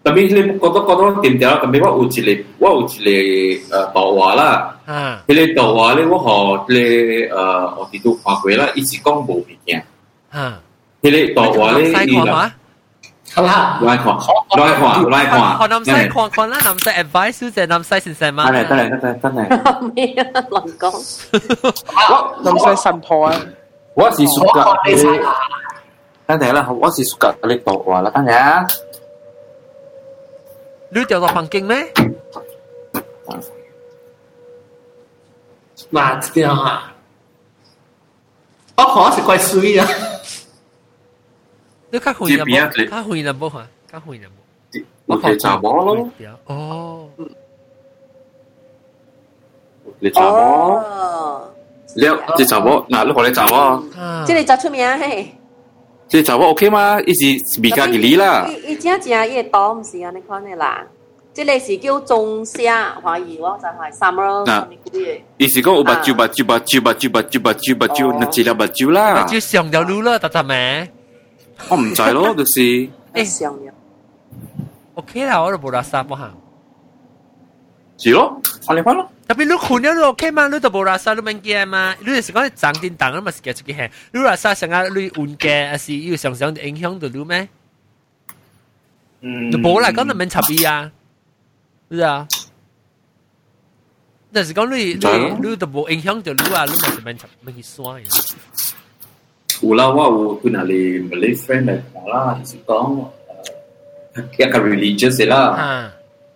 [0.04, 3.16] tapi ni kau tu kau tu tim dia tapi wa uji le wa uji le
[3.94, 6.84] tau wa la ha le tau wa le wa ho le
[7.32, 9.82] uh 我哋都發過啦，一直講無物件。
[10.30, 10.60] 哈，
[11.02, 12.52] 迄個大話咧，伊啦，
[13.34, 14.06] 好啦，來看，
[14.58, 18.50] 來看，來看，看南西看看啦，南西 advice 就南西先生嘛。
[18.50, 19.92] 得嚟得嚟得嚟得嚟。
[19.94, 20.22] 咩啊？
[20.50, 20.84] 亂講。
[22.10, 23.34] 我南西神婆啊！
[23.94, 24.94] 我是屬格你，
[26.26, 28.66] 等陣啦，我是屬格你大話啦，等陣啊。
[30.94, 31.92] đứa cho tao bằng kinh mấy
[35.90, 36.94] mà tiêu à
[38.76, 39.86] ốc khó sẽ quay suy à
[41.90, 42.56] đứa khác hồi là bố
[42.90, 43.66] khác hồi là bố hả?
[43.88, 44.42] Khác hồi là bố.
[45.14, 46.10] Ốc khó chả bó lắm
[46.44, 47.08] ồ.
[50.00, 50.82] Lấy chả bó
[51.94, 53.80] liệu chị chả bó nào lúc hồi lì chả bó
[54.28, 55.32] chứ lì chả 出名嘿
[56.06, 57.00] 这查我 OK 吗？
[57.02, 58.48] 一直比较给力啦。
[58.78, 58.98] 家
[59.44, 60.20] 多，唔是安尼
[60.50, 60.86] 的啦。
[61.32, 64.44] 这类是叫中虾，怀疑我在怀 summer？
[65.62, 69.24] 讲八九八九八九八九八九八九八九，那只了八九啦。
[69.24, 70.88] 就上条路了，大大妹。
[71.68, 72.88] 我唔知咯，就是。
[73.14, 73.72] 诶，上条。
[74.94, 76.30] OK 啦，我都不拉沙不行。
[77.96, 79.08] 是咯，我嚟翻咯。
[79.26, 81.94] 特別你困了落去嘛，你都無垃圾，你免驚嘛。
[82.00, 83.90] 你就是講長叮當，你嘛是驚出去行。
[84.12, 87.48] 你垃圾成日你運嘅，還是有常常影響到你咩？
[89.22, 90.90] 嗯，就無啦，講你免插伊啊，
[91.90, 92.28] 是啊。
[94.30, 98.06] 但是講你你你都無影響到你啊，你嘛是免插免去耍呀。
[99.62, 103.08] 有啦，我有去那裡 Malay friend 嚟講啦，就是講
[104.36, 105.90] 一個 religious 啦。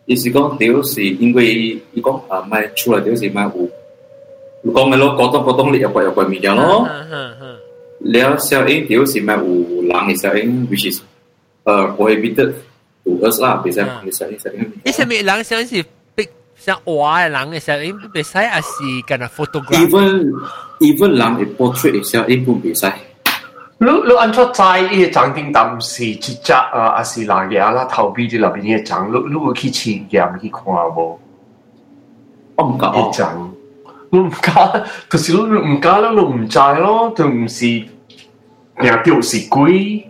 [0.09, 3.69] 意思讲屌是因为伊讲啊，卖出来屌是卖有，
[4.63, 6.89] 如果咪咯，广东广东你又怪又怪物件咯。
[8.01, 11.03] 了小英屌是卖有人嘅小英，which is
[11.65, 12.55] 呃 prohibited
[13.05, 14.73] to us 啦，别使你小英小英。
[14.83, 16.27] 你上面人小英是逼
[16.57, 18.73] 像画嘅人嘅小英，别使也是
[19.07, 19.77] 跟啊 photograph。
[19.87, 20.33] even
[20.81, 22.91] even 人嘅 portrait 小英唔别使。
[23.81, 26.59] lu lu an cho chai e chang ting tam si chi cha
[27.01, 29.71] a si la ge ala thau bi di la bi ye chang lu lu ki
[29.73, 31.07] chi ge am ki khwa bo
[32.57, 33.39] om ka o chang
[34.13, 34.67] lu ka
[35.11, 36.25] to si lu lu ka lu lu
[36.55, 37.73] chai lo to m si
[38.87, 40.03] ya tiêu si quý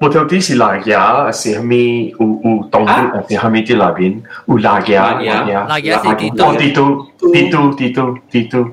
[0.00, 3.22] một theo tí si la ge a si ha mi u u tong bu a
[3.28, 5.20] si ha mi di la bin u la ge a
[5.68, 6.84] la ge a si ti tu ti tu
[7.34, 8.64] ti tu ti tu ti tu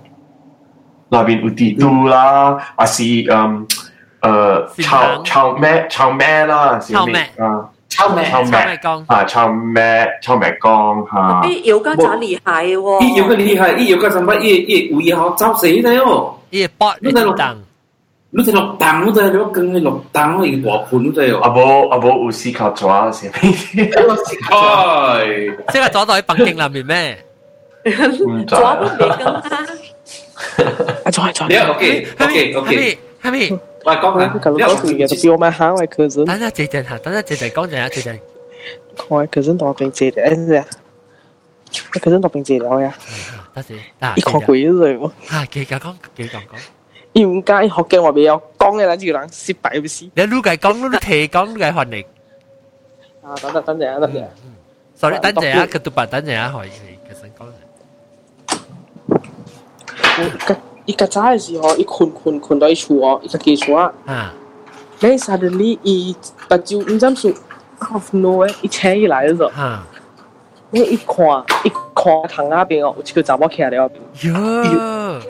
[1.09, 3.65] 裏邊 Udidu 啦，啊是誒
[4.21, 7.69] 誒炒炒咩炒咩啦，炒咩啊？
[7.87, 8.51] 臭名臭名
[8.81, 9.23] 江啊！
[9.23, 9.83] 臭名
[10.21, 11.17] 臭名江嚇！
[11.47, 13.01] 啲妖家仔厲害喎！
[13.01, 14.37] 啲妖家厲害，啲妖家怎乜？
[14.39, 16.35] 啲啲會好招死你哦！
[16.51, 17.55] 啲八你六檔，
[18.31, 21.39] 你睇六檔，你睇你跟你六檔，你個盤你睇哦！
[21.43, 23.39] 阿婆阿婆有四腳爪先，哎！
[25.69, 27.17] 四腳爪都喺北京裏面咩？
[28.47, 29.41] 爪都未跟啦。
[31.03, 31.47] 啊，坐係坐。
[31.47, 32.97] 你 OK OK OK。
[33.21, 34.27] 哈咪，喂，講下。
[34.27, 36.25] 咁嗰條嘢就叫咩下喂 cousin。
[36.25, 38.19] 等下靜靜下，等下靜靜講陣啊，靜靜。
[39.07, 40.63] 我 cousin 當兵借嘅，
[41.93, 42.91] 我 cousin 當兵借咗嘅。
[43.53, 45.11] 得事，嗱，講鬼咗喎。
[45.29, 46.41] 啊，幾咁講，幾咁講。
[47.13, 50.05] 應該學嘅話比較講嘅，諗住人失敗唔是。
[50.13, 52.05] 你如果講，你提講，你換嚟。
[53.23, 54.23] 啊，等等等陣啊，等陣。
[54.95, 56.69] sorry，等陣啊，佢讀白等陣啊，可以。
[60.85, 63.91] 伊搿早个时候，伊困困困到伊床，伊家己床。
[64.05, 64.33] 啊。
[64.99, 66.15] Then suddenly 伊
[66.49, 67.29] 目睭毋知是
[67.81, 69.49] out of nowhere 伊醒起来了。
[69.49, 69.85] 啊。
[70.69, 71.25] 你一看，
[71.63, 73.91] 一看窗那边哦，有一个查某徛了。
[74.21, 75.21] 哟。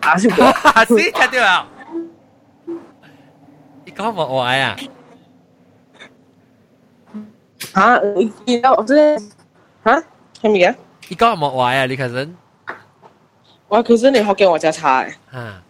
[0.00, 0.44] 啊是我。
[0.44, 1.66] 啊是听到啊。
[3.84, 4.76] 伊讲无话啊。
[7.72, 8.00] 啊，
[8.46, 9.16] 伊到这
[9.82, 10.00] 啊，
[10.40, 10.74] 啥物嘢？
[11.08, 12.36] 伊讲无话啊，李克森。
[13.74, 13.82] 哇！
[13.82, 15.06] 可是你學嘅我真係差誒。
[15.36, 15.60] 啊！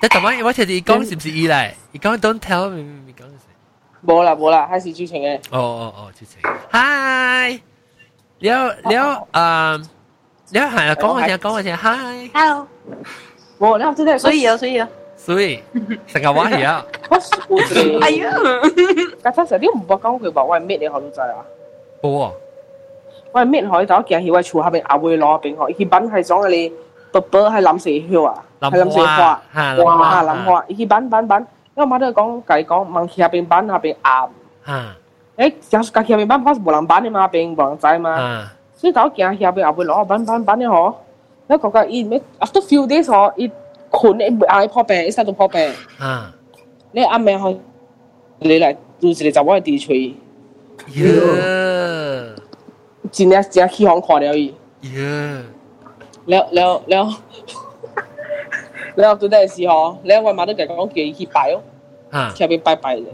[0.00, 0.42] 但係點解？
[0.44, 1.72] 我聽你講是不是依賴？
[1.92, 4.04] 你講 don't tell me，你講是？
[4.04, 5.36] 冇啦冇啦，還是劇情嘅。
[5.50, 6.40] 哦哦哦，劇情。
[6.72, 7.60] Hi，
[8.40, 9.78] 了了啊，
[10.50, 11.76] 了係啊，講我先，講我先。
[11.76, 12.30] Hi。
[12.34, 12.66] Hello。
[13.60, 14.88] 冇啦，真係所以啊，所以啊。
[15.16, 15.62] 所以
[16.08, 16.84] 成日玩嘢啊！
[17.08, 17.16] 我
[17.48, 18.34] 我係啊！
[19.22, 21.44] 但係實你唔好講佢話我係咩你學到滯啊？
[22.02, 22.32] 冇啊！
[23.32, 24.02] 我係咩學到？
[24.02, 26.72] 見佢話坐下邊阿會攞邊學，佢品係講嘅你。
[27.20, 31.46] purple 係諗死條啊，係諗死花，嚇諗花，諗花，伊板板板，
[31.76, 34.28] 因為我媽都講，甲伊講，問起下邊板下邊暗，
[34.66, 34.96] 嚇，
[35.36, 40.94] 誒，有時甲下邊板，我是無人板的嘛，下邊無人知嘛，所以搞驚下邊後邊攞板板板的嗬，
[41.48, 43.50] 因為覺得伊咩，after few days 嗬，伊
[43.90, 45.60] 困伊嗌破病，伊曬到破病，
[45.98, 46.32] 嚇，
[46.92, 47.60] 你暗暝去，
[48.40, 50.16] 你嚟做一個查某嘅地區，
[50.94, 51.04] 耶，
[53.12, 55.42] 真係真係起行看了伊，耶。
[56.26, 57.14] 你有你有你有
[58.96, 59.96] 你有做咩事嗬？
[60.02, 61.62] 你我買到就講幾幾百咯，
[62.12, 63.04] 嚇，前面拜拜嘅。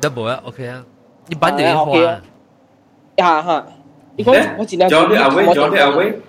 [0.00, 0.84] 得冇啊，OK 啊，
[1.28, 1.98] 一般就要花。
[3.16, 3.66] 呀哈，
[4.16, 4.90] 你講我盡量。
[4.90, 6.20] John 你阿威，John 你阿威，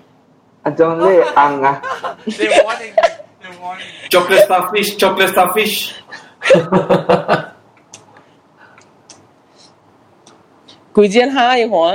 [0.62, 1.82] 阿 John 你硬啊。
[2.26, 2.92] They wanting,
[3.40, 4.10] they wanting.
[4.10, 5.92] Chocolate starfish, chocolate starfish.
[10.92, 11.94] 佢真係好啊！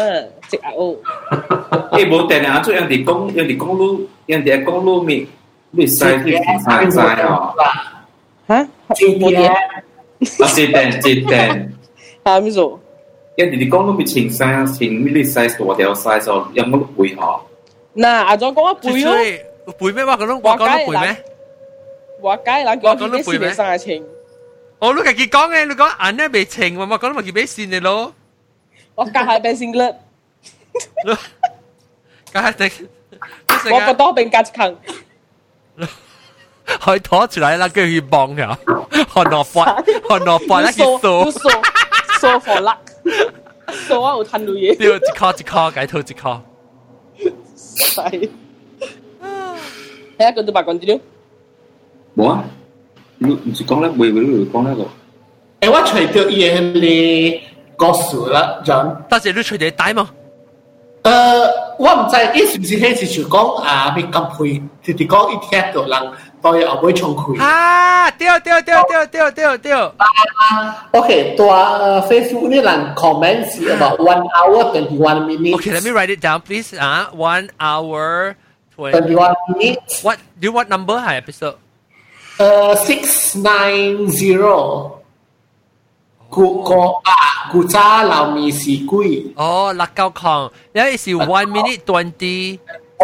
[0.49, 0.97] 食阿歐。
[1.91, 2.59] 誒，冇定啊！
[2.61, 5.27] 做人哋公，人哋公路，人哋公路面，
[5.71, 7.53] 你曬你曬曬哦。
[8.47, 8.67] 嚇？
[8.89, 9.55] 節電啊！
[10.21, 11.69] 節電節電。
[12.23, 12.79] 係咪做？
[13.35, 17.41] 人哋公路面前曬前，你曬大條曬就有冇背哦？
[17.95, 19.13] 嗱，阿咗講我背咯，
[19.77, 20.03] 背咩？
[20.05, 21.17] 我講我講背咩？
[22.21, 24.03] 我解啦，講啲事你曬前。
[24.79, 28.13] 我都係佢講嘅，你講眼咧未情，我講都咪佢俾線你咯。
[28.95, 29.91] 我隔下俾線啦。
[32.33, 32.89] 梗係定，
[33.73, 34.75] 我個多柄夾層，
[36.67, 38.57] 佢拖出來那個去幫了，
[39.09, 39.75] 很多發，
[40.09, 41.49] 很多發那個手，手
[42.21, 42.77] 手火辣，
[43.87, 46.41] 手啊有吞到嘢，要一口一口解吐一口，
[47.95, 48.29] 係，
[50.17, 50.99] 睇下佢對白講啲料，
[52.15, 52.43] 冇啊，
[53.19, 54.83] 唔唔是講咧，未未未講咧個，
[55.67, 57.41] 誒我除掉嘢你，
[57.77, 60.09] 告訴啦，John，但係你除掉帶嗎？
[61.07, 66.11] 呃，我唔知，伊是毋是迄是就讲啊，咪咁配，就是讲伊听到人
[66.41, 67.21] 到伊后尾冲开。
[67.43, 69.71] 啊，对对对对对对对。
[69.71, 71.09] 啊，OK，
[71.39, 71.51] ตัว
[72.09, 75.55] Facebook นี่หลัง comments about one hour twenty one minutes.
[75.57, 76.75] Okay, let me write it down, please.
[76.77, 78.35] Ah, uh, one hour
[78.75, 80.03] twenty one minutes.
[80.03, 80.97] What do you want number?
[80.99, 81.55] Hi, episode.
[82.37, 84.96] Uh, six nine zero.
[86.35, 87.15] กูก็อะ
[87.51, 89.47] กูจ้าเรามีสี่กุยโอ้
[89.79, 90.41] ลักเก้าคอง
[90.73, 92.37] แล้วอีสี่ oh, one minute twenty.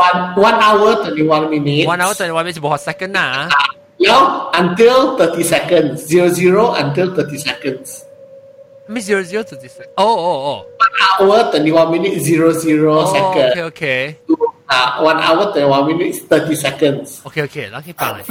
[0.05, 3.27] One one hour twenty one minute one hour twenty one minutes บอก second นะ
[4.01, 4.21] แล้ว
[4.59, 5.93] until thirty seconds.
[6.09, 7.87] Zero zero until thirty seconds.
[8.91, 10.59] ไม่ zero zero thirty seconds oh, oh, oh.
[10.85, 13.49] one hour twenty one minutes zero zero second.
[13.49, 13.61] Okay okay.
[13.65, 13.83] โอเค
[14.27, 14.33] โอเค
[14.75, 17.07] uh, one hour twenty one minutes thirty seconds.
[17.23, 18.25] โอเคโอเคแล้วคิดไปเลย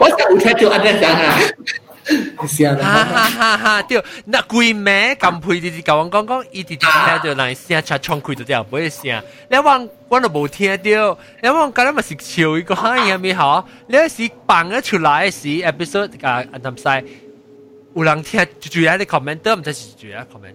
[0.00, 1.32] ว่าจะอุทัยจูอันเดียร์จังฮะ
[2.46, 3.82] 是啊，哈哈哈哈！
[3.82, 9.22] 对，那鬼妹咁配啲啲甲我讲讲，伊直直听着人声出窗开着掉，不会声。
[9.50, 17.08] 你我我都无听到，你我今日咪是笑一个喊嘢咪好，你是放咗出来是 episode 啊，阿南西，
[17.94, 20.54] 有人听就住喺啲 comment，唔知是住喺 comment。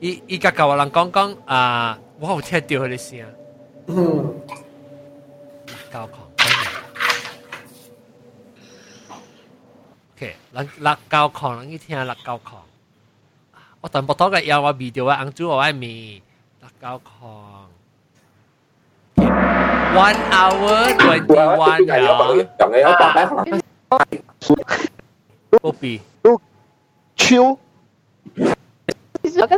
[0.00, 3.18] 伊伊甲甲我人讲讲啊，我有听到佢啲声。
[3.86, 4.34] 嗯，
[5.92, 6.23] 教佢。
[10.16, 12.56] OK，咱六九空，咱去听六九空。
[13.80, 16.22] 我全部都个要我味道啊，红酒我爱味
[16.60, 17.66] 六九空。
[19.16, 21.26] One hour twenty
[21.56, 22.46] one 了。
[25.60, 26.00] 不比。
[27.16, 27.58] 超。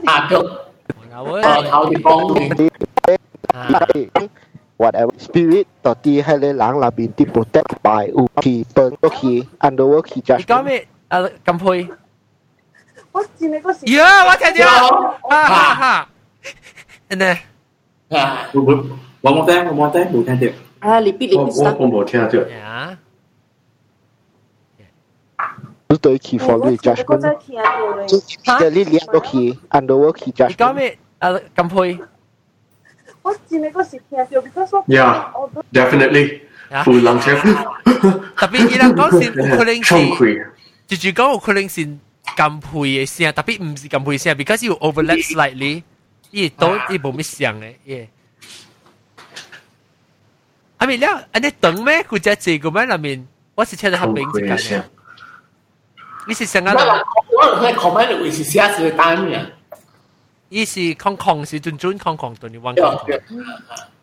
[0.06, 0.40] 啊，就。
[1.12, 2.12] 我头就讲。
[4.78, 9.44] whatever spirit toti hay le lang la bin ti protect by u ki burn u ki
[9.60, 10.44] under u ki judge.
[10.46, 10.78] Cái gì?
[11.08, 11.86] À, cầm phui.
[13.12, 14.26] 我見你嗰時，呀！
[14.26, 16.08] 我聽到啦，哈哈哈！
[17.16, 17.24] 呢？
[18.10, 18.84] 啊，我冇，
[19.22, 20.54] 我冇聽，我冇聽，冇聽到。
[20.80, 22.38] 啊，你必你必我我冇聽到。
[22.68, 22.98] 啊！
[25.88, 27.20] 你對起 for the judgment，
[28.58, 30.48] 就你兩個起，under 我起 judgment。
[30.48, 30.98] 你講咩？
[31.20, 31.98] 啊，咁配。
[34.86, 35.32] Yeah,
[35.72, 36.42] definitely.
[36.70, 36.82] Yeah.
[36.82, 37.42] Full long chef.
[38.38, 40.02] Tapi ilang kau sin ukuling si.
[40.86, 41.98] Jujur kau ukuling sin
[42.38, 43.34] kampui siang.
[43.34, 45.82] Tapi 唔是 kampui siang because you overlap slightly.
[46.30, 48.08] Ye don't ye 冇咩想诶耶。
[50.78, 52.02] I mean 了，安尼等咩？
[52.02, 54.82] 佢只字咁样入面，我是听到他名字讲嘅。
[56.28, 56.74] 你是想啊？
[56.74, 59.55] 我我我 comment 会是写字单嘅。
[60.48, 63.09] 伊是空空是准准空空，对你玩空空。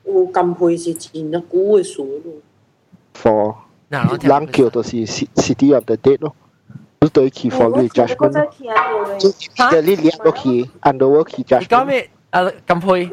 [0.06, 2.34] 有甘配是真那古的输咯。
[3.14, 3.56] for
[3.90, 6.36] 人叫就是 city of the dead 咯，
[7.00, 8.50] 不对起 for 你 judgment，
[9.20, 11.60] 就就你掠落去，under 落去 judgment。
[11.60, 12.10] 你讲咩？
[12.32, 13.10] 啊，甘配。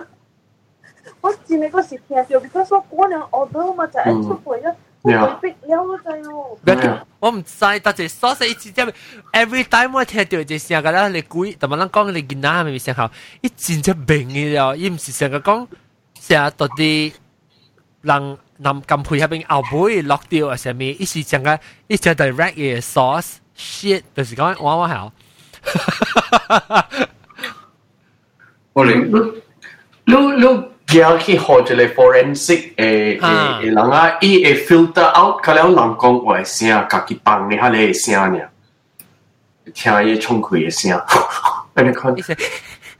[1.20, 4.74] 我真係個 city 就，because 我嗰年 order 嘛就係出配咗。
[5.02, 5.39] 咩啊？
[5.40, 7.01] 逼你好滯喎！
[7.20, 8.85] 我唔知，但係所以一直接
[9.32, 13.10] every time 我聽到就成個啦，你估同埋咱講你囡仔係咪先好？
[13.40, 15.66] 一真正明嘅咯，伊唔是成個講
[16.20, 17.12] 成到啲
[18.02, 25.12] 人南金配合邊後背落掉啊，上面一是成個一隻 direct 嘅 source shit，就是講玩玩好。
[28.74, 28.93] 我你
[30.05, 30.70] 你你。
[30.90, 33.18] giờ khi họ chỉ là forensic e e
[33.62, 37.48] e lăng á e filter out cái lão lăng con ngoài xem cả cái bằng
[37.48, 38.46] này hay là xem nè
[39.82, 40.98] theo cái chung cái xem
[41.74, 42.14] anh con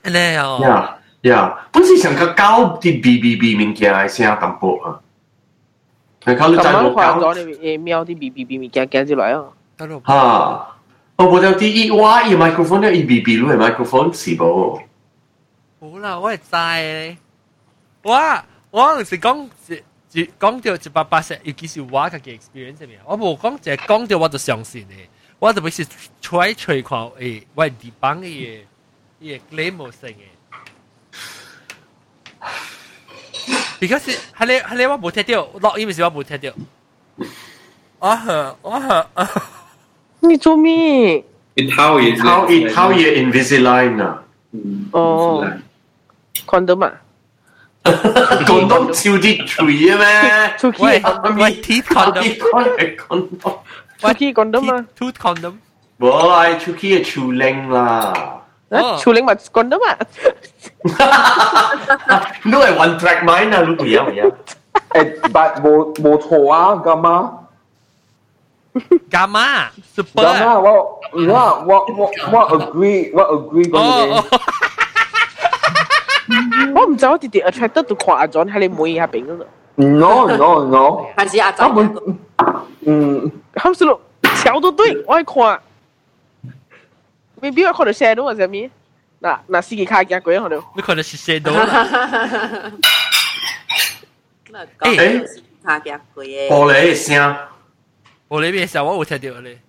[0.03, 0.89] anh này à yeah
[1.23, 4.99] yeah 不是想个高啲 oh, B B B 物件先啊淡薄啊，
[6.25, 9.43] 你睇你真係搞咗你瞄啲 B B B 物件驚之來啊，
[9.77, 10.67] 嚇！
[11.17, 14.79] 我冇有啲依哇依 microphone 咧，依 B B 攞嚟 microphone 是冇。
[15.79, 17.17] 好啦，我係齋你。
[18.03, 19.49] 我我是講
[20.39, 25.07] 講到一百八十，尤其是我家嘅 experience 入面，我冇講就係講到我就相信嘅，
[25.39, 25.85] 我就會是
[26.21, 28.61] 吹吹看誒，我地方嘅嘢，
[29.21, 30.23] 嘢 glamour 性嘅。
[33.79, 36.53] because 係你係你我冇聽到，錄音時我冇聽到。
[37.99, 39.05] 我係我係，
[40.21, 41.23] 你做咩？
[41.55, 44.23] 一套嘢，套一套嘢 Invisalign 啊。
[44.91, 45.47] 哦
[46.45, 46.91] ，condom
[47.83, 50.71] 講到照啲 tree 啊咩？
[50.79, 51.01] 喂
[51.35, 52.21] 喂，teeth condom，
[54.03, 55.53] 喂 teeth condom 啊，tooth condom。
[55.97, 56.09] 喂
[56.59, 58.13] ，Chucky 係 Chuling 啦。
[58.69, 59.97] 啊，Chuling 咪 condom 啊？
[62.51, 64.31] 都係 one track mind 啊，Lucy 啊，唔係啊。
[64.91, 67.33] 誒，但冇冇錯啊，咁啊。
[69.09, 69.69] 幹嘛？
[69.95, 70.59] 幹嘛？
[70.59, 74.39] 我，你睇我我我 agree，我 agree 嗰啲。
[76.75, 79.45] 我唔走，我直接 attracted to 跨咗喺你妹下邊嗰度。
[79.75, 81.73] No no no，還是亞洲。
[81.73, 82.17] 根本
[82.85, 83.99] 嗯，冚死咯，
[84.43, 85.61] 橋都對，我係跨。
[87.41, 88.69] Maybe 我可能 shadow 或者咩？
[89.21, 90.61] 嗱嗱，司機卡夾鬼可能。
[90.75, 91.51] 你可能是 shadow。
[94.51, 95.27] 誒，
[95.63, 96.47] 卡夾鬼嘅。
[96.49, 97.35] 玻璃聲，
[98.27, 98.85] 玻璃咩聲？
[98.85, 99.59] 我有聽到咧。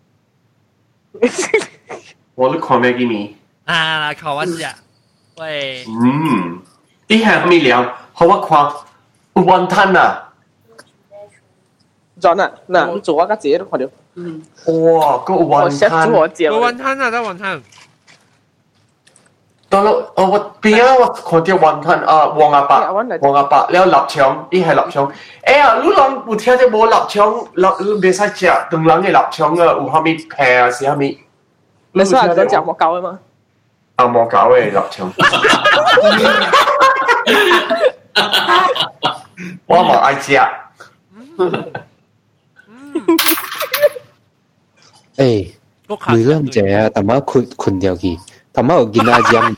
[2.35, 3.37] 我都看唔見你。
[3.65, 4.75] 啊，靠我知啊！
[5.39, 6.61] 喂，嗯，
[7.09, 7.83] 啲係咩料？
[8.13, 8.37] 好啊，
[9.35, 10.29] 誇雲吞啊
[12.21, 13.89] ！John 啊，嗱，咁做啊家姐都快啲。
[14.15, 14.43] 嗯。
[14.67, 16.13] 哇，個雲吞。
[16.13, 17.63] 我煮我雲吞啊，得雲吞。
[19.71, 22.77] 得咯，我我邊啊，我看到雲吞啊，黃阿伯，
[23.23, 25.13] 黃阿伯，了臘腸，伊係臘腸。
[25.45, 31.19] 哎呀，你人有聽到無臘腸，臘袂使食，當人嘅臘腸啊，有蝦米皮啊，是蝦米？
[31.93, 33.19] 你說係在講我教嘅嗎？
[33.97, 35.13] 阿莫搞你立場。
[39.67, 40.49] 我冇 I G 啊。
[45.17, 45.49] 誒，
[45.89, 48.19] 回兩者啊，但係困困掉佢，
[48.53, 49.55] 但係我見阿江，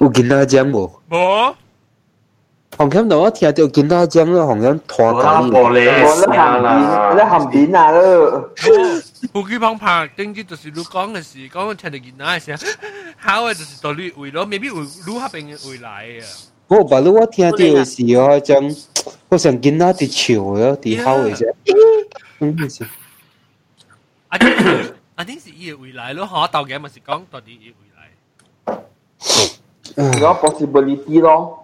[0.00, 0.90] 我見阿江冇。
[1.08, 1.54] 冇。
[2.76, 5.16] 紅磡度我聽到見阿江咯，紅磡拖緊。
[5.16, 6.72] 我冇你，我咧含片，
[7.08, 8.50] 我咧含片啊咯。
[9.34, 12.68] 有去帮拍，根据就是你讲的是，讲听到囡仔的声，
[13.18, 16.24] 好的就是道理为了，maybe 为如下边的未来啊。
[16.68, 18.74] 我把我听到的是哦，种
[19.28, 21.54] 我想囡仔在笑哦，在好的些，
[22.40, 22.84] 嗯是。
[24.28, 24.38] 啊，
[25.16, 28.00] 啊，定是伊的未来咯，哈，导演嘛是讲到底伊未来。
[30.18, 31.56] 有 possibility 咯。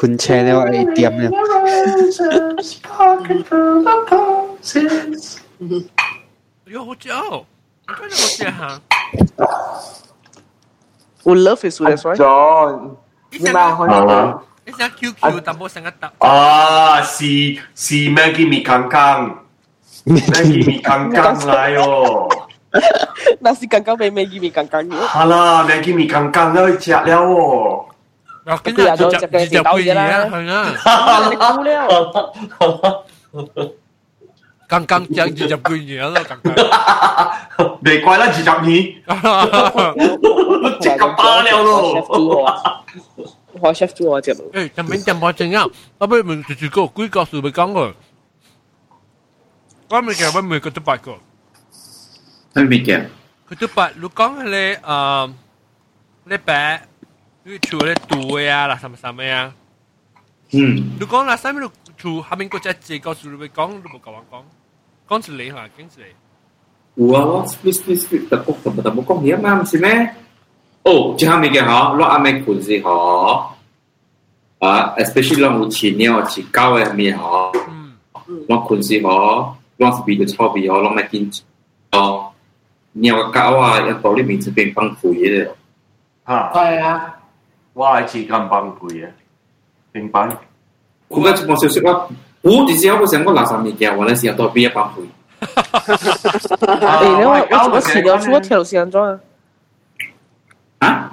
[0.00, 1.30] คุณแชร์ได้ว่าไอเตรียมเนี่ย
[6.68, 7.46] Yo, what yo?
[7.88, 8.78] I'm trying to look there, huh?
[11.24, 12.18] O Love is that's right.
[12.18, 12.96] John.
[13.32, 16.12] Nhưng mà hồi đó Isang QQ tapos ang ata.
[16.20, 19.48] Ah, si si Maggie mi kangkang.
[20.04, 22.28] Maggie mi kangkang layo.
[23.40, 25.00] Na si kangkang may Maggie mi kangkang niyo.
[25.08, 27.88] Hala, Maggie mi kangkang na chia liao.
[28.62, 31.80] 跟住就就就就背嘢啦，係啊，你估咧？
[34.68, 36.54] 更更有二十句嘢啦，更更
[37.84, 38.62] 未怪啦，二十二，
[40.78, 42.84] 即刻巴了咯。
[43.60, 44.50] 我 chef 做我節目。
[44.52, 45.64] 誒，咁邊點我整啊？
[45.96, 47.94] 我俾問住住個鬼角樹咪講個，
[49.88, 51.12] 我咪嘅我咪個都八個，
[52.54, 53.06] 佢咪嘅，
[53.48, 53.88] 佢都八。
[53.96, 55.32] 你講咧誒，
[56.26, 56.82] 咧白，
[57.44, 59.52] 你除咧杜呀啦，什麼什麼呀？
[60.52, 64.42] 嗯，你講啦，什麼你除下面個只字角樹你咪講，你冇夠我講。
[65.08, 66.02] 讲一个哈，讲一个。
[66.94, 70.14] 有啊，我 split split split，特国特特冇讲嘢嘛，唔是咩？
[70.84, 73.46] 哦，即下面嘅嗬，攞阿咩款式嗬？
[74.58, 77.56] 啊，especially 攞有錢嘅，我錢高嘅面嗬。
[77.68, 77.96] 嗯。
[78.48, 81.42] 攞款式嗬，攞 speed 嘅钞票嗬，攞咩堅持
[81.92, 82.32] 哦？
[82.92, 85.48] 你話搞啊，一到呢面就變崩潰嘅。
[86.26, 86.52] 嚇。
[86.52, 87.14] 係啊。
[87.74, 89.08] 我係時間崩潰嘅，
[89.92, 90.26] 明白。
[91.08, 92.10] 咁嘅我消息我。
[92.48, 95.02] 我直接我想我六十年嘅，我咧時候都畢業班會。
[95.40, 99.20] 你咧我我前兩出我跳到時間裝啊！
[100.78, 101.12] 啊！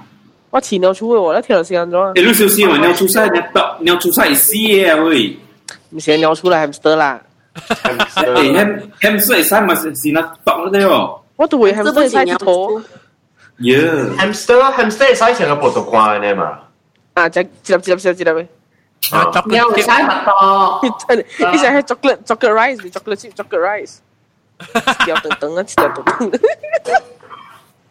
[0.49, 2.11] 我前兩出我咧跳到時間裝啊！
[2.15, 2.77] 你都小心啊！
[2.77, 4.53] 你要出賽，你要你要出賽事
[4.89, 5.37] 啊喂！
[5.89, 7.21] 唔想尿出來 hamster 啦！
[7.53, 11.19] 你 ham hamster 三咪是是那毒得哦！
[11.35, 12.81] 我都會 hamster 三頭。
[13.59, 16.59] Yeah，hamster hamster 三成個葡萄瓜嘅嘛？
[17.13, 17.29] 啊！
[17.29, 18.47] 就接接接接接咩？
[19.05, 19.85] Uh, chocolate Yang chip.
[19.85, 20.03] saya
[20.81, 20.89] ý
[21.37, 23.93] Ini saya chocolate chocolate rice, chocolate chip chocolate rice.
[25.07, 26.41] nhau từng từng ăn chỉ tengah, từng từng.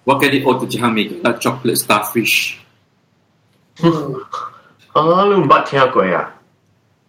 [0.05, 1.15] What can you order to Jamaica?
[1.23, 2.57] Like chocolate starfish.
[4.93, 6.31] 啊，你唔捌聽過啊？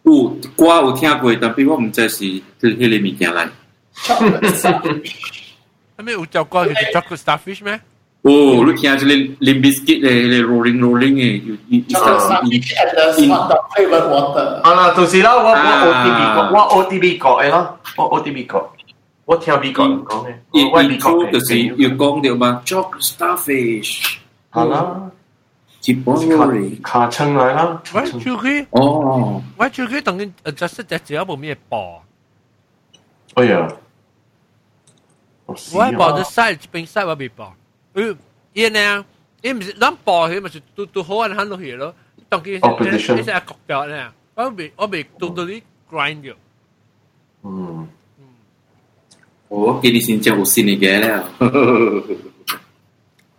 [0.03, 3.49] 有歌有聽過，但係我唔知是佢迄個物件嚟。
[3.95, 5.15] Chocolate starfish。
[5.97, 7.79] 咁你有隻歌叫 chocolate starfish 咩？
[8.27, 11.35] Oh, lu tiens, les, les biscuits, les, les rolling, rolling, eh.
[11.45, 12.61] You, you, you uh, in, in,
[13.75, 14.61] flavored water.
[14.63, 15.53] Ah, tu si là, 我我
[15.93, 18.71] OTB 國，我 OTB 國嘅咯，我 OTB 國，
[19.25, 21.31] 我聽 B 國講嘅，我 B 國嘅。
[21.31, 24.17] 就是要講到嘛，chalk starfish。
[24.49, 25.11] 好啦。
[25.81, 27.79] 接波嚟，卡稱嚟啦。
[27.93, 30.81] 喂，最佢，哦，喂，最佢等緊 adjust
[36.13, 37.53] the side 邊 side 嗰邊播。
[38.53, 39.05] 伊呢，
[39.41, 41.93] 伊毋是咱报迄嘛是拄拄好安罕落去咯。
[42.27, 45.61] 当佢一一隻國腳咧，我未我未到到啲
[45.91, 46.33] grind 咗。
[47.43, 47.87] 嗯，
[49.47, 51.23] 我記得先真好先嚟嘅咧。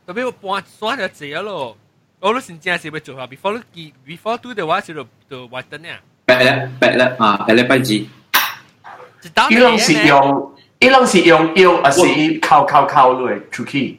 [0.06, 1.76] 特別我搬山就知咯，
[2.20, 4.94] 我都先真係要做下，before 你 before do 嘅話就
[5.28, 5.88] 就壞得呢。
[6.24, 7.94] 白啦白啦啊，白啦白字。
[7.94, 13.98] 伊攏是用伊攏是用腰，啊是靠靠靠落出去。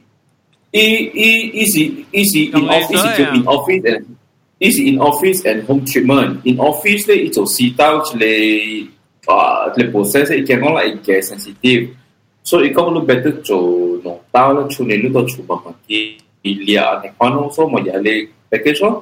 [0.72, 3.34] It, it, easy, easy in office, yeah.
[3.34, 3.52] in à?
[3.52, 4.18] office and
[4.60, 6.44] is in office and home treatment.
[6.44, 10.76] In office thì ít chỗ xí tao chỉ là à chỉ process thì cái con
[10.76, 11.88] lại cái sensitive.
[12.44, 15.73] So ít con lúc better chỗ nó tao là chỗ này lúc tao chỗ bằng
[15.88, 19.02] cái lia thì con nó số mà giờ lấy package đó.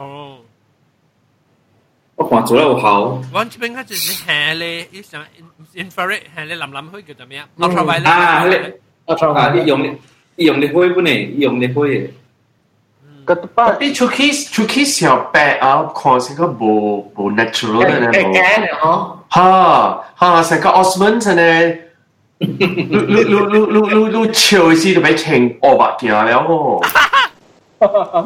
[0.00, 0.40] Oh.
[2.16, 3.08] Ở khoảng chỗ nào hảo.
[3.08, 3.94] Vẫn vâng, chỉ bên khác chỉ
[4.26, 5.06] hè le, ít
[5.74, 7.38] infrared hè le lầm lầm hơi kiểu tầm vậy.
[7.58, 7.66] Ừ.
[7.66, 8.04] Ultraviolet.
[8.04, 8.70] À, lệ.
[9.12, 9.44] Ultraviolet.
[9.44, 9.96] À, à, đi dùng
[10.36, 11.10] 用的会不呢？
[11.38, 11.98] 用的会耶。
[13.28, 16.62] ก็ตป้าพี่ชุกี้ชุกี้เสียวแปะเอาคอนเซนก็โบ
[17.12, 18.98] โบ natural นะโบแก่เนาะ
[19.36, 19.50] ฮะ
[20.20, 21.58] ฮะเซนก็ออสมันเซนเนี่ย
[23.12, 26.40] ลูลูลูลูลูลูเชียวสิจะไปแข่งออกบักเกียแล้ว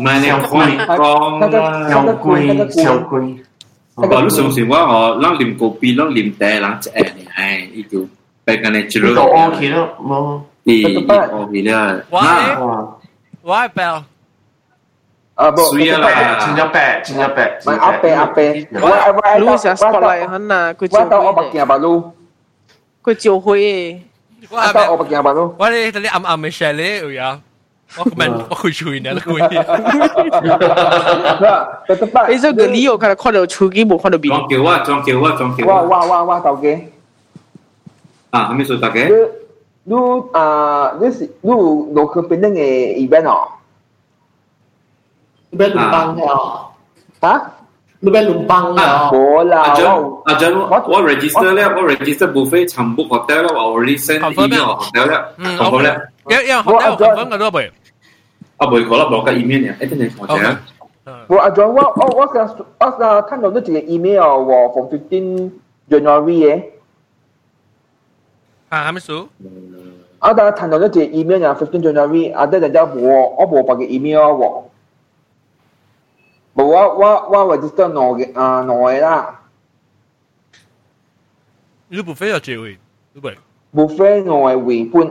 [0.05, 0.70] มาแนวคุย
[1.01, 1.30] กอง
[1.89, 2.40] แนวคุย
[2.78, 3.24] แนวคุย
[4.10, 8.02] บอกรู้สึกสิว่าอ๋อล่างริมโกปีล่างริมแต่หลังจะแอนเนี่ยไอ้อีกอยู่
[8.44, 10.22] ไปกันในจุดโอเคแล้วมั้ง
[10.64, 12.02] Y, y combina.
[12.10, 12.56] Why?
[13.43, 14.02] Why, Bell?
[15.35, 19.39] À, bộ, suy là chính nhập bẻ chính nhập bẻ mà áp bẻ áp bẻ
[19.39, 22.12] lu sẽ spotlight hơn là cứ chiều hui bạc nhà bà lu
[23.05, 23.94] cứ chiều hui
[24.51, 27.16] quá tao bạc nhà bà lu quá đi tao đi âm âm share lấy rồi
[27.16, 27.39] à
[27.97, 29.43] 我们我会吹呢，可以。
[32.28, 34.28] 你这个理由看到看到手机，无看到笔。
[34.28, 35.72] 装给我，装给我，装给我。
[35.85, 36.93] 哇哇哇哇，到给。
[38.30, 39.10] 啊，还没说到给。
[39.89, 41.12] nous, euh, nous,
[41.43, 43.27] nous, donc, pendant et Iben,
[45.52, 46.16] Iben Lumpang,
[47.23, 47.40] hein?
[48.02, 49.10] Iben Lumpang, ah,
[49.44, 49.62] là.
[50.27, 50.55] Ajan,
[50.86, 55.06] 我 register 咧，我 register buffet 全部 hotel 咧，我 already send email hotel
[55.82, 56.10] le?
[56.28, 57.73] Yeah yeah hotel confirm 嘅都未？
[58.59, 60.56] 啊，未可能攞個 email 咧，一定係 hotel。
[61.28, 62.47] 我阿 John，我我我想
[62.78, 65.51] 我想看到呢幾個 email 喎，from fifteen
[65.89, 66.62] January 嘅。
[68.69, 69.28] 啊，係咪數？
[70.19, 74.70] 啊，但系谈到一只 email 啊，fifteen january，啊，即系人家我我冇发嘅 email 啊，我，
[76.55, 79.43] 我我我 register 我嘅啊我嘅啦。
[81.89, 82.77] 你不飞要，这位，
[83.15, 83.39] 对不对？
[83.70, 85.07] 不飞我嘅尾本。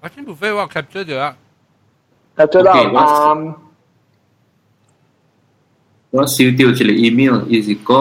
[0.00, 1.36] 啊，真不飞，我 capture 咗啊
[2.36, 3.56] ，capture 到啊。
[6.10, 7.96] 我收到这个 email，is 讲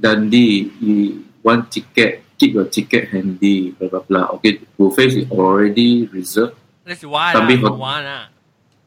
[0.00, 2.20] Dandy 一 one ticket。
[2.40, 4.26] keep your ticket handy, blah blah blah.
[4.40, 6.56] Okay, buffet is already reserved.
[6.88, 8.24] That's why Tapi lah, one lah.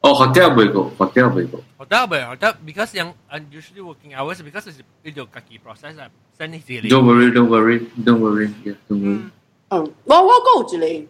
[0.01, 0.89] Oh, hotel boleh go.
[0.97, 1.61] Hotel boleh go.
[1.77, 2.25] Hotel boleh.
[2.33, 6.09] Hotel because yang unusually working hours because it's it's your kaki process lah.
[6.33, 6.89] Send it daily.
[6.89, 8.49] Don't worry, don't worry, don't worry.
[8.65, 9.21] Yeah, don't worry.
[9.21, 9.31] Mm.
[9.71, 11.07] Um, well, well, go à, 住你。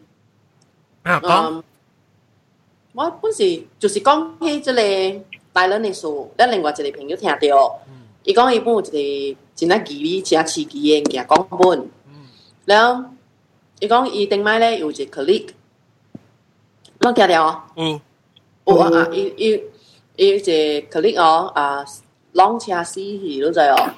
[1.08, 1.64] 啊，講。
[2.94, 4.80] 我本時就是講起即個
[5.52, 6.06] 大人的事，
[6.38, 7.80] 咱另外一個朋友聽到，
[8.24, 11.90] 伊講伊本有一個真啊吉利、真啊刺激嘅人講本。
[12.66, 13.04] 然后
[13.80, 15.50] 伊讲伊顶摆咧有只个 click，
[17.02, 17.62] 我加了哦。
[17.76, 18.00] 嗯。
[18.66, 19.62] 有啊，伊伊
[20.16, 20.52] 伊只
[20.90, 21.84] 个 click 哦啊，
[22.32, 23.90] 龙车死去都知哦。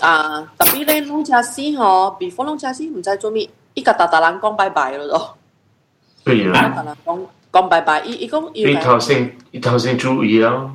[0.00, 5.36] 啊，特别咧龙车死吼，比方龙车死毋知做咩，伊甲大大人讲拜拜咯。
[6.24, 6.52] 对啊。
[6.52, 8.62] 达达人讲讲拜拜，伊伊讲伊。
[8.62, 10.74] 伊头先伊头先注意啊。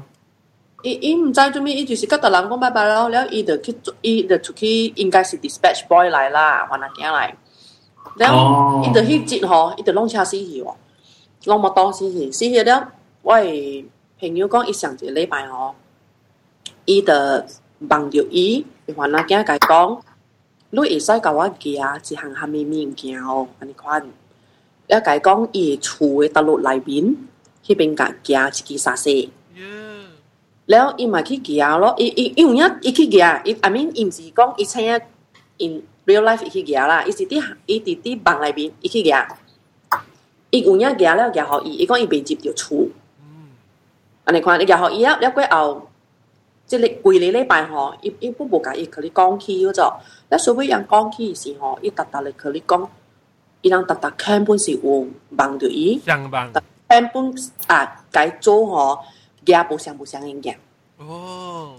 [0.84, 7.36] 伊伊毋知做咩，伊就是甲大人讲拜拜咯，然後伊就去伊就出去，应该是 dispatch boy 来啦，还阿囝来，
[8.16, 10.74] 然后伊就去接吼，伊就弄车死去喎，
[11.46, 12.92] 浪摩托死去，死去了。
[13.22, 13.86] 我诶
[14.20, 15.76] 朋友讲，伊上一个礼拜吼，
[16.86, 17.14] 伊就
[17.90, 20.02] 望着伊，还阿囝甲伊讲，
[20.72, 24.02] 你会使甲我寄一項蝦米物件哦，安尼款。
[24.88, 27.16] 了甲講伊厝诶道路内面，
[27.64, 29.32] 迄边甲寄一支沙西。
[29.54, 35.02] แ然后伊嘛去夹咯，伊伊伊有影伊去夹，伊阿明伊毋是讲伊请
[35.58, 39.28] 因 real life 伊去夹啦，伊是伫伊伫伫房内面伊去夹，
[40.52, 42.88] 伊有影夹了夹互伊，伊讲伊未接着厝。
[44.24, 45.90] 安尼看，你夹互伊啊，了过后，
[46.68, 52.90] 即个规日礼拜吼，伊伊不无甲伊去你讲起迄做，那所谓人讲起时吼，伊逐逐来去你讲，
[53.62, 56.00] 伊人逐逐根本是有望着伊，
[56.88, 57.34] 根本
[57.68, 59.00] 啊该做吼。
[59.46, 60.56] 行无相无相因行
[60.98, 61.76] 哦。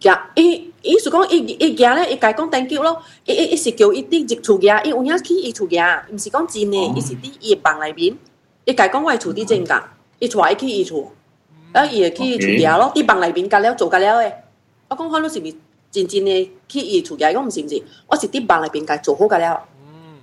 [0.00, 3.02] 行伊伊是讲伊伊行咧伊家讲登记咯。
[3.24, 8.16] 伊伊伊是叫伊伫即厝行伊有影去伊厝行毋是讲真诶伊是伫伊诶房内面。
[8.64, 9.82] 伊家讲我诶厝伫正港
[10.18, 11.12] 伊娶伊去伊厝。
[11.72, 14.32] 啊伊会去伊厝行咯伫房内面甲了做甲了诶
[14.88, 15.54] 我讲看你是毋是
[15.90, 17.82] 真真诶去伊厝行伊讲毋是毋是。
[18.06, 19.62] 我是伫房内面甲做好甲了。
[19.86, 20.18] 嗯。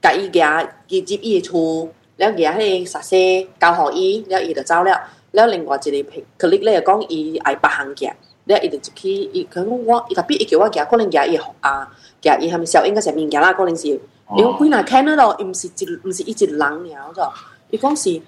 [0.00, 1.88] 家伊行伊入伊诶厝。
[2.18, 5.00] 了其迄个啥些交互伊，了伊就走了。
[5.32, 8.12] 了另外一个朋克里咧讲伊爱八行行，
[8.44, 11.90] 了伊就去伊可能我伊特逼伊叫我行，可能行伊学啊，
[12.22, 13.98] 行伊他们小应该是面行啦，可能是。
[14.36, 17.32] 因为归纳开那咯，伊毋是一毋是一只人了咯，
[17.70, 18.20] 伊讲是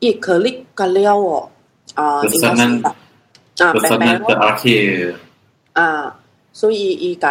[0.00, 1.48] 伊可里甲了哦，
[1.94, 2.88] 啊，应该是的，
[3.58, 5.14] 啊，白白咯，
[5.74, 6.16] 啊，
[6.52, 7.28] 所以伊个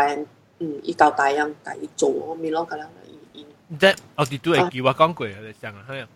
[0.59, 2.85] 嗯伊交大人，个伊做咪咯个了。
[3.79, 6.07] 即我哋都係叫我講過，我哋想啊，係啊，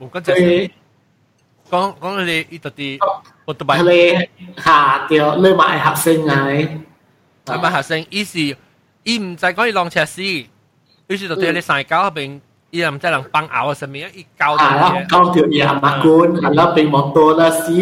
[0.00, 0.36] 冇講真，
[1.70, 2.98] 講講你依度啲，
[3.44, 3.82] 我都買。
[3.82, 4.28] 你
[4.60, 6.68] 下掉，你買學生嚟，
[7.46, 8.38] 你買學生，意思
[9.04, 10.48] 伊唔知講伊浪車死，於
[11.16, 12.40] 是就對你上交嗰邊，
[12.70, 14.64] 伊又唔知人幫咬啊什麼，伊交到。
[14.64, 17.72] 啊，交到伊阿媽官，阿拉邊摩托啦死，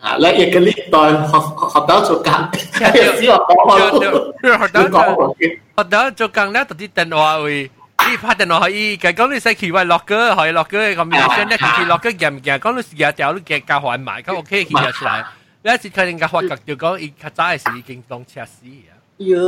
[0.00, 1.32] 啊，你一個禮拜學
[1.72, 7.70] 學到做工，死學到，學到做工，學到做工咧，到啲電話會。
[8.12, 15.24] 以拍定落去，其實講到細期話落歌，可以落歌咁樣，將一次次落歌夾唔夾，講到時日就都夾夾學埋，咁 OK 其實出嚟。
[15.64, 18.92] 你一次佢哋夾學夾就講，佢早嘅時已經當測試啊。
[19.18, 19.38] 有。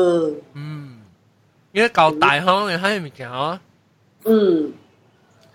[0.54, 0.98] 嗯，
[1.72, 3.58] 因為夠大行嘅喺面前哦。
[4.24, 4.72] 嗯。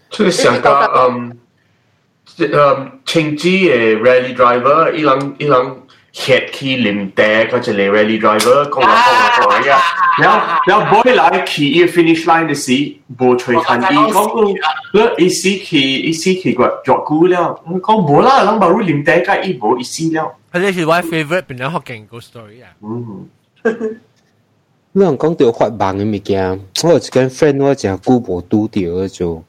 [0.10, 0.70] 即係成個
[1.10, 1.38] 嗯，
[2.38, 5.78] 誒，青枝嘅 rally driver，伊朗伊朗。
[6.20, 9.80] 劇 key 連帶嗰隻嚟 rally driver 講話講話講啊！
[10.22, 14.54] 然後然後 boy 來 key 要 finish line 嘅時，無吹彈伊講，
[14.92, 20.36] 咧一時起一時起個作古了，我講無啦，人冇連帶個伊無一時了。
[20.52, 22.68] 呢是我 favorite 變咗好勁個 story 啊！
[22.84, 23.28] 嗯，
[24.92, 29.44] 你講到發夢嘅物件，我有一間 friend 我真久無拄到嗰種。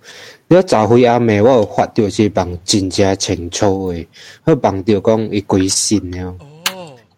[0.47, 4.06] 你早回阿妹，我有發到是夢真正清楚嘅，
[4.44, 6.32] 我夢到講伊鬼神了。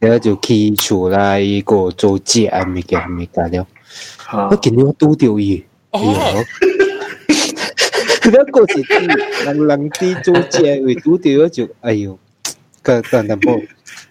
[0.09, 3.67] 了就起厝啦，伊个做食啊物件物件了。
[4.51, 6.45] 我今日我拄着伊，哦，
[8.51, 8.83] 个是
[9.45, 12.19] 人人伫做食，为拄着我就哎哟，
[12.83, 13.61] 个个淡薄，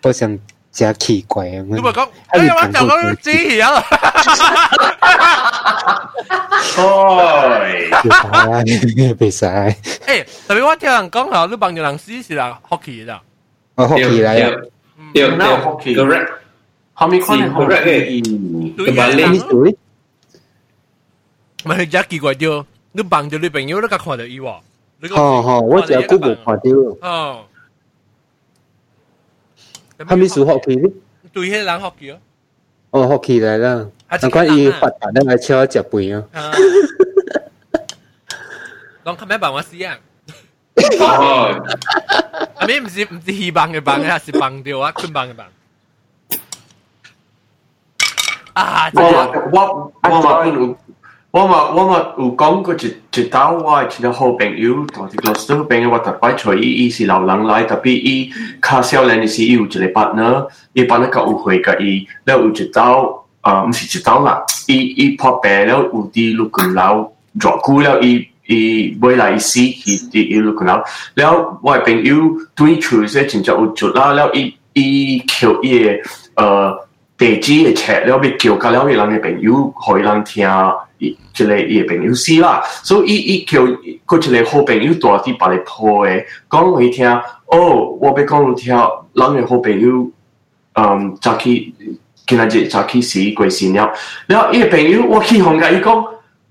[0.03, 0.39] 我想
[0.71, 1.65] 真奇怪啊！
[1.67, 3.83] 你咪讲，哎呀，我就講知嘢啦。
[6.77, 7.59] 哦，
[9.19, 9.75] 別曬。
[10.05, 13.21] 誒，特別我聽人講嚇，你幫住人試試啦，學期啦。
[13.75, 14.33] 我學期啦。
[15.13, 15.61] Tidak, tidak.
[15.63, 15.95] Hockey.
[15.95, 16.29] Correct.
[16.95, 17.85] Homicron sí, and correct.
[17.85, 18.21] Hockey.
[18.77, 19.75] Kebalik history.
[21.63, 24.59] 咪一見過掉，你幫到你朋友，你甲看到伊喎。
[25.11, 26.61] 好好，我只 Google 看到。
[27.01, 27.45] 哦。
[30.07, 30.93] 他咪屬 hockey 呢？
[31.31, 32.17] 對，迄人 hockey 哦。
[32.91, 33.87] 哦，hockey 嚟啦。
[34.09, 36.27] 難怪伊發達，咱來超食飯哦。
[39.03, 39.97] 拢看咩辦法死啊？
[40.99, 41.63] 哦。
[42.67, 45.45] 咩唔知唔知氣崩嘅崩，係是崩掉啊，坤崩嘅崩。
[48.53, 48.91] 啊！
[48.93, 49.01] 我
[49.53, 50.77] 我我嘛有，
[51.31, 58.29] 我嘛我嘛有講過一一道我一個好朋友，同一個好朋友，我特別找伊，伊是老人來，特別伊
[58.61, 67.09] 較少年時，伊有一個 partner，伊 partner 較有會甲伊，然後有一道啊，毋是一道啦，伊伊破病了，有啲六個老，
[67.39, 68.27] 偌久了伊。
[68.47, 69.79] 伊未来伊死，伊
[70.11, 70.83] 伊伊 see he 係朋友 you look now
[71.15, 76.01] now why been you doing choose it in jaw jaw now e e kill e
[76.37, 76.75] uh
[77.17, 80.01] they ji a chat they'll be kill ka lao lang been you hoi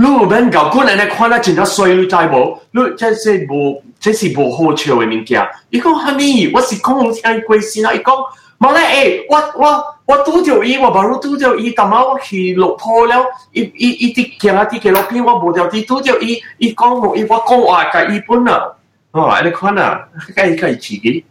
[0.00, 2.58] 你有免搞官安尼看了真正衰，你知无？
[2.70, 5.46] 你这是无，这是无好笑的物件。
[5.68, 6.50] 伊讲虾米？
[6.54, 7.92] 我是讲我听伊关心啦。
[7.92, 8.14] 伊讲，
[8.58, 13.22] 冇咧诶，我我我拄着伊，我无拄着伊，但嘛我去落坡了，
[13.52, 18.72] 伊伊伊伫行啊伫纪录片，我无着伫拄着伊，伊讲无伊，我讲话甲伊本啊，
[19.10, 21.22] 哦，安尼看啊，甲伊甲伊自己。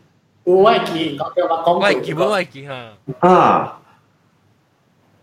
[0.44, 1.74] 我记，我叫我讲。
[1.74, 3.28] 我记，我记哈。
[3.28, 3.80] 啊。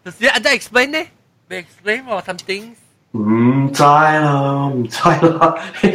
[0.05, 0.99] 就是 I explain 呢
[1.49, 2.75] ？They explain or something.
[3.17, 5.55] 唔知啦，唔知啦。
[5.83, 5.89] 一、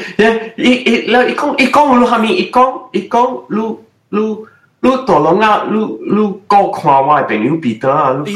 [0.61, 4.47] 一、一、一講一講路下面，一講一講路路
[4.81, 8.33] 路大龍啊，路路高看我嘅朋友彼得啊，彼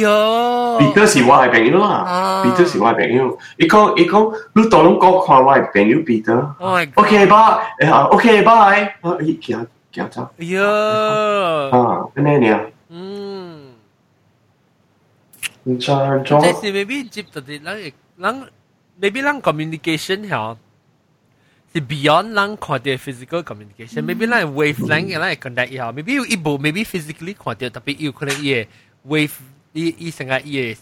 [0.94, 3.38] 得是我嘅朋友啊，彼得是我嘅朋友。
[3.57, 6.56] 一講一講路大龍高看我嘅朋友彼得。
[6.95, 8.90] OK 吧，誒啊，OK 吧，誒，
[9.41, 10.22] 行行走。
[10.40, 10.62] 呀，
[11.72, 12.60] 啊，咁樣樣。
[12.90, 13.72] 嗯，
[15.64, 16.62] 唔知咗。
[16.62, 18.36] 即係未必接到啲，嗱，嗱。
[19.00, 20.58] maybe 咱 communication 吼，
[21.74, 24.04] 是 beyond 咱看到 physical communication。
[24.04, 28.68] maybe 咱 wavelength 咱 contact 也好，maybe 有一部 maybe physically 看到，特别有可能伊个
[29.08, 29.32] wave
[29.74, 30.80] 伊伊成个伊个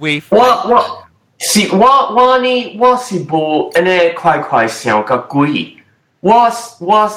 [0.00, 0.24] wave。
[0.30, 5.76] 我我是我我呢我是无安尼快快想个鬼，
[6.20, 7.10] 我我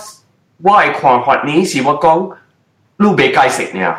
[0.58, 2.38] 我诶看法呢是我讲，
[2.98, 3.96] 你袂解释呢，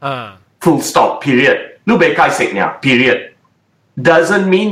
[0.00, 3.29] 嗯，full stop period，你袂解释呢 period。
[4.02, 4.70] doesn't mean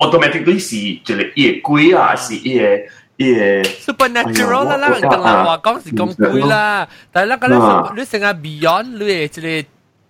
[0.00, 2.88] automatically si jelek ye kui ah si ye
[3.18, 7.90] ye supernatural lah lang kang lah wah kong si kong kui lah tapi lah kalau
[7.96, 9.66] lu sengat beyond lu ye jelek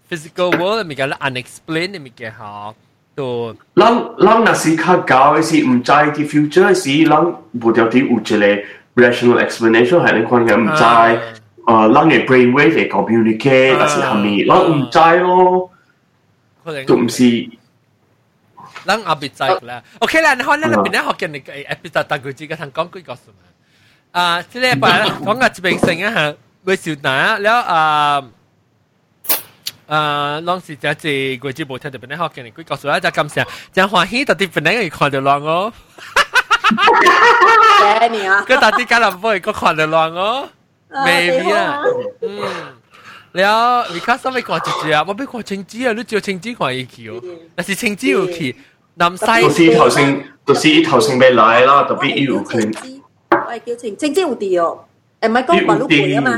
[0.09, 2.73] physical world mi kalau unexplained mi ke ha
[3.19, 7.74] to lang lang na si ka gao si um jai the future si lang bu
[7.77, 8.66] dio ti u jelek
[8.99, 11.11] rational explanation hai lang kwan ngam jai
[11.66, 15.28] เออล่างไอ้ brainwave ไอ้ communicate แต่สิทำมีล่างอุ่นใจ咯
[16.89, 17.19] 就唔是
[18.86, 19.82] 咱阿別再啦。
[19.98, 23.43] OK 啦，你看咱那邊咧學嘅，你誒別再大句子嘅，同講句告訴嘛。
[24.12, 24.89] 啊，即係把
[25.27, 26.35] 講下一邊成一下，
[26.65, 28.23] 會少難了啊。
[29.86, 35.73] 啊，當時就係句子冇聽到邊咧學嘅，你句告訴啦，就咁成，就歡喜到啲邊咧可以看到浪哦。
[37.81, 38.44] 謝你啊！
[38.48, 40.48] 佢到啲家人唔會個看到浪哦
[40.90, 41.82] ，maybe 啊，
[42.23, 42.81] 嗯。
[43.36, 43.59] แล้ว
[43.94, 47.15] วิคัสไม่กอดจีจีอะมันไม่กอดเชงจีอะรู้จักเชงจีกว่าอีคิว
[47.55, 48.51] แต่สิเชงจีอยู่ขี่
[48.97, 52.53] 南西頭先頭先頭先頭先咪來咯，特別要佢。
[53.31, 54.65] 我係叫晴晴，即係有啲哦，
[55.21, 56.31] 誒唔係講話老攰啊嘛。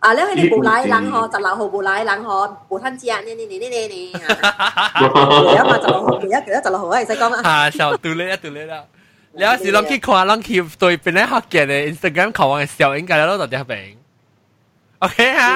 [0.00, 4.12] 啊，你喺你冇奶冷呵，十六號冇奶冷呵，冇吞子啊，你你你你你你。
[4.12, 7.36] 攰啊嘛，十六號攰啊，攰啊，十六號係使講啊。
[7.48, 8.74] 啊，就到你啦，到你啦。
[9.38, 13.94] แล้วสิลองคิดความลองคิดตัวเป็นนักฮักเก็ตในอินสตาแกรมเขาวางเสียวเองกันแล้วตอนเดียวเป็น
[15.00, 15.54] โอเคฮะ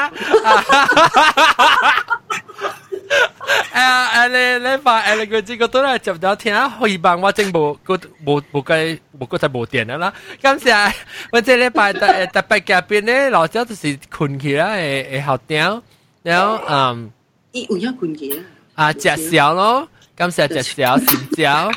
[3.75, 4.29] 誒誒，
[4.61, 10.13] 你你發誒，你佢知個都係入咗天啊，去辦我政務個冇冇計冇個就冇電啦啦。
[10.41, 10.93] 咁時啊，
[11.33, 15.83] 我即係禮拜特誒特別嘅邊咧，老早就是困起啦，誒誒好屌，
[16.23, 17.11] 然後嗯，
[17.53, 18.43] 咦，唔要困起啦。
[18.75, 21.71] 啊，食少咯，咁時啊食少食少，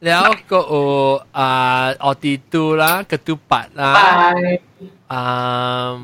[0.00, 4.34] 然後個有啊奧迪都啦，個都八啦，
[5.08, 5.94] 啊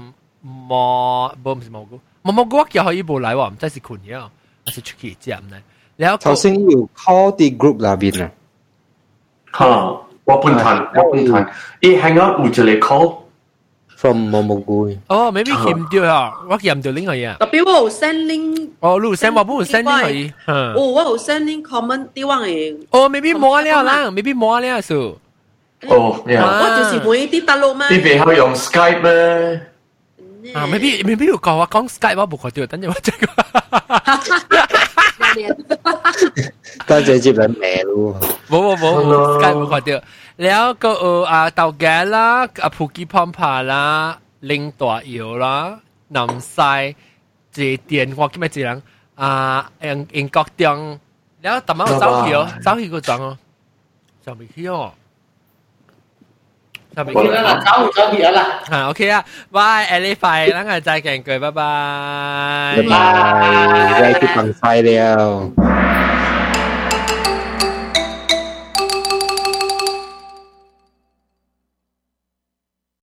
[0.40, 4.30] 蘑冇唔係蘑菇，蘑菇我叫佢依部嚟喎，唔知是困嘢啊。
[4.64, 5.62] 還是出去接唔咧？
[5.96, 6.60] 你有頭先要
[6.96, 8.30] call the group 裏邊啊？
[9.58, 9.66] 嚇！
[10.24, 11.48] 我半壇，我半壇，
[11.80, 13.16] 伊 hang out 會就嚟 call
[13.96, 14.88] from 毛毛菇。
[15.08, 17.36] 哦，maybe 佢唔掉啊，我佢唔掉拎佢啊。
[17.40, 18.68] 特別我 send link。
[18.80, 20.72] 哦，你 send 我不 send link 佢。
[20.74, 22.76] 哦，我 send link comment 啲話嘅。
[22.90, 25.18] 哦，maybe 冇了啦，maybe 冇了數。
[25.88, 27.88] 哦，我就是每啲大陸咩？
[27.90, 29.60] 你背後用 Skype 咩？
[30.42, 30.52] 日。
[30.56, 33.20] 啊，maybe maybe 有講話講 Skype 我冇看到，等陣我 check。
[36.88, 37.92] 多謝接人名咯。
[38.50, 38.84] 冇冇冇
[39.36, 39.90] ，Skype 冇看到。
[40.44, 42.28] แล้วก็เอออาเตาแก๊สละ
[42.64, 43.84] อาผูกิพอมผ่าละ
[44.50, 45.56] ลิงตัวเอียวละ
[46.16, 46.82] นำทราย
[47.52, 48.78] เจเตียนว่ากี่ไม่จีรัง
[49.20, 49.30] อ่า
[49.80, 50.76] เอ็งเอ็งกอกเตียง
[51.42, 53.34] แล้วแต่มาเจ้าเหียวเจ้าเหียวก็จังอ๋อ
[54.24, 54.78] จังไม่เหียว
[56.94, 57.12] 他们。
[57.14, 58.40] 我们了，招招别了。
[58.70, 62.74] 啊，OK 啊，拜，下礼拜，咱个再见，各位，拜拜。
[62.76, 65.50] 拜拜，再去放菜了。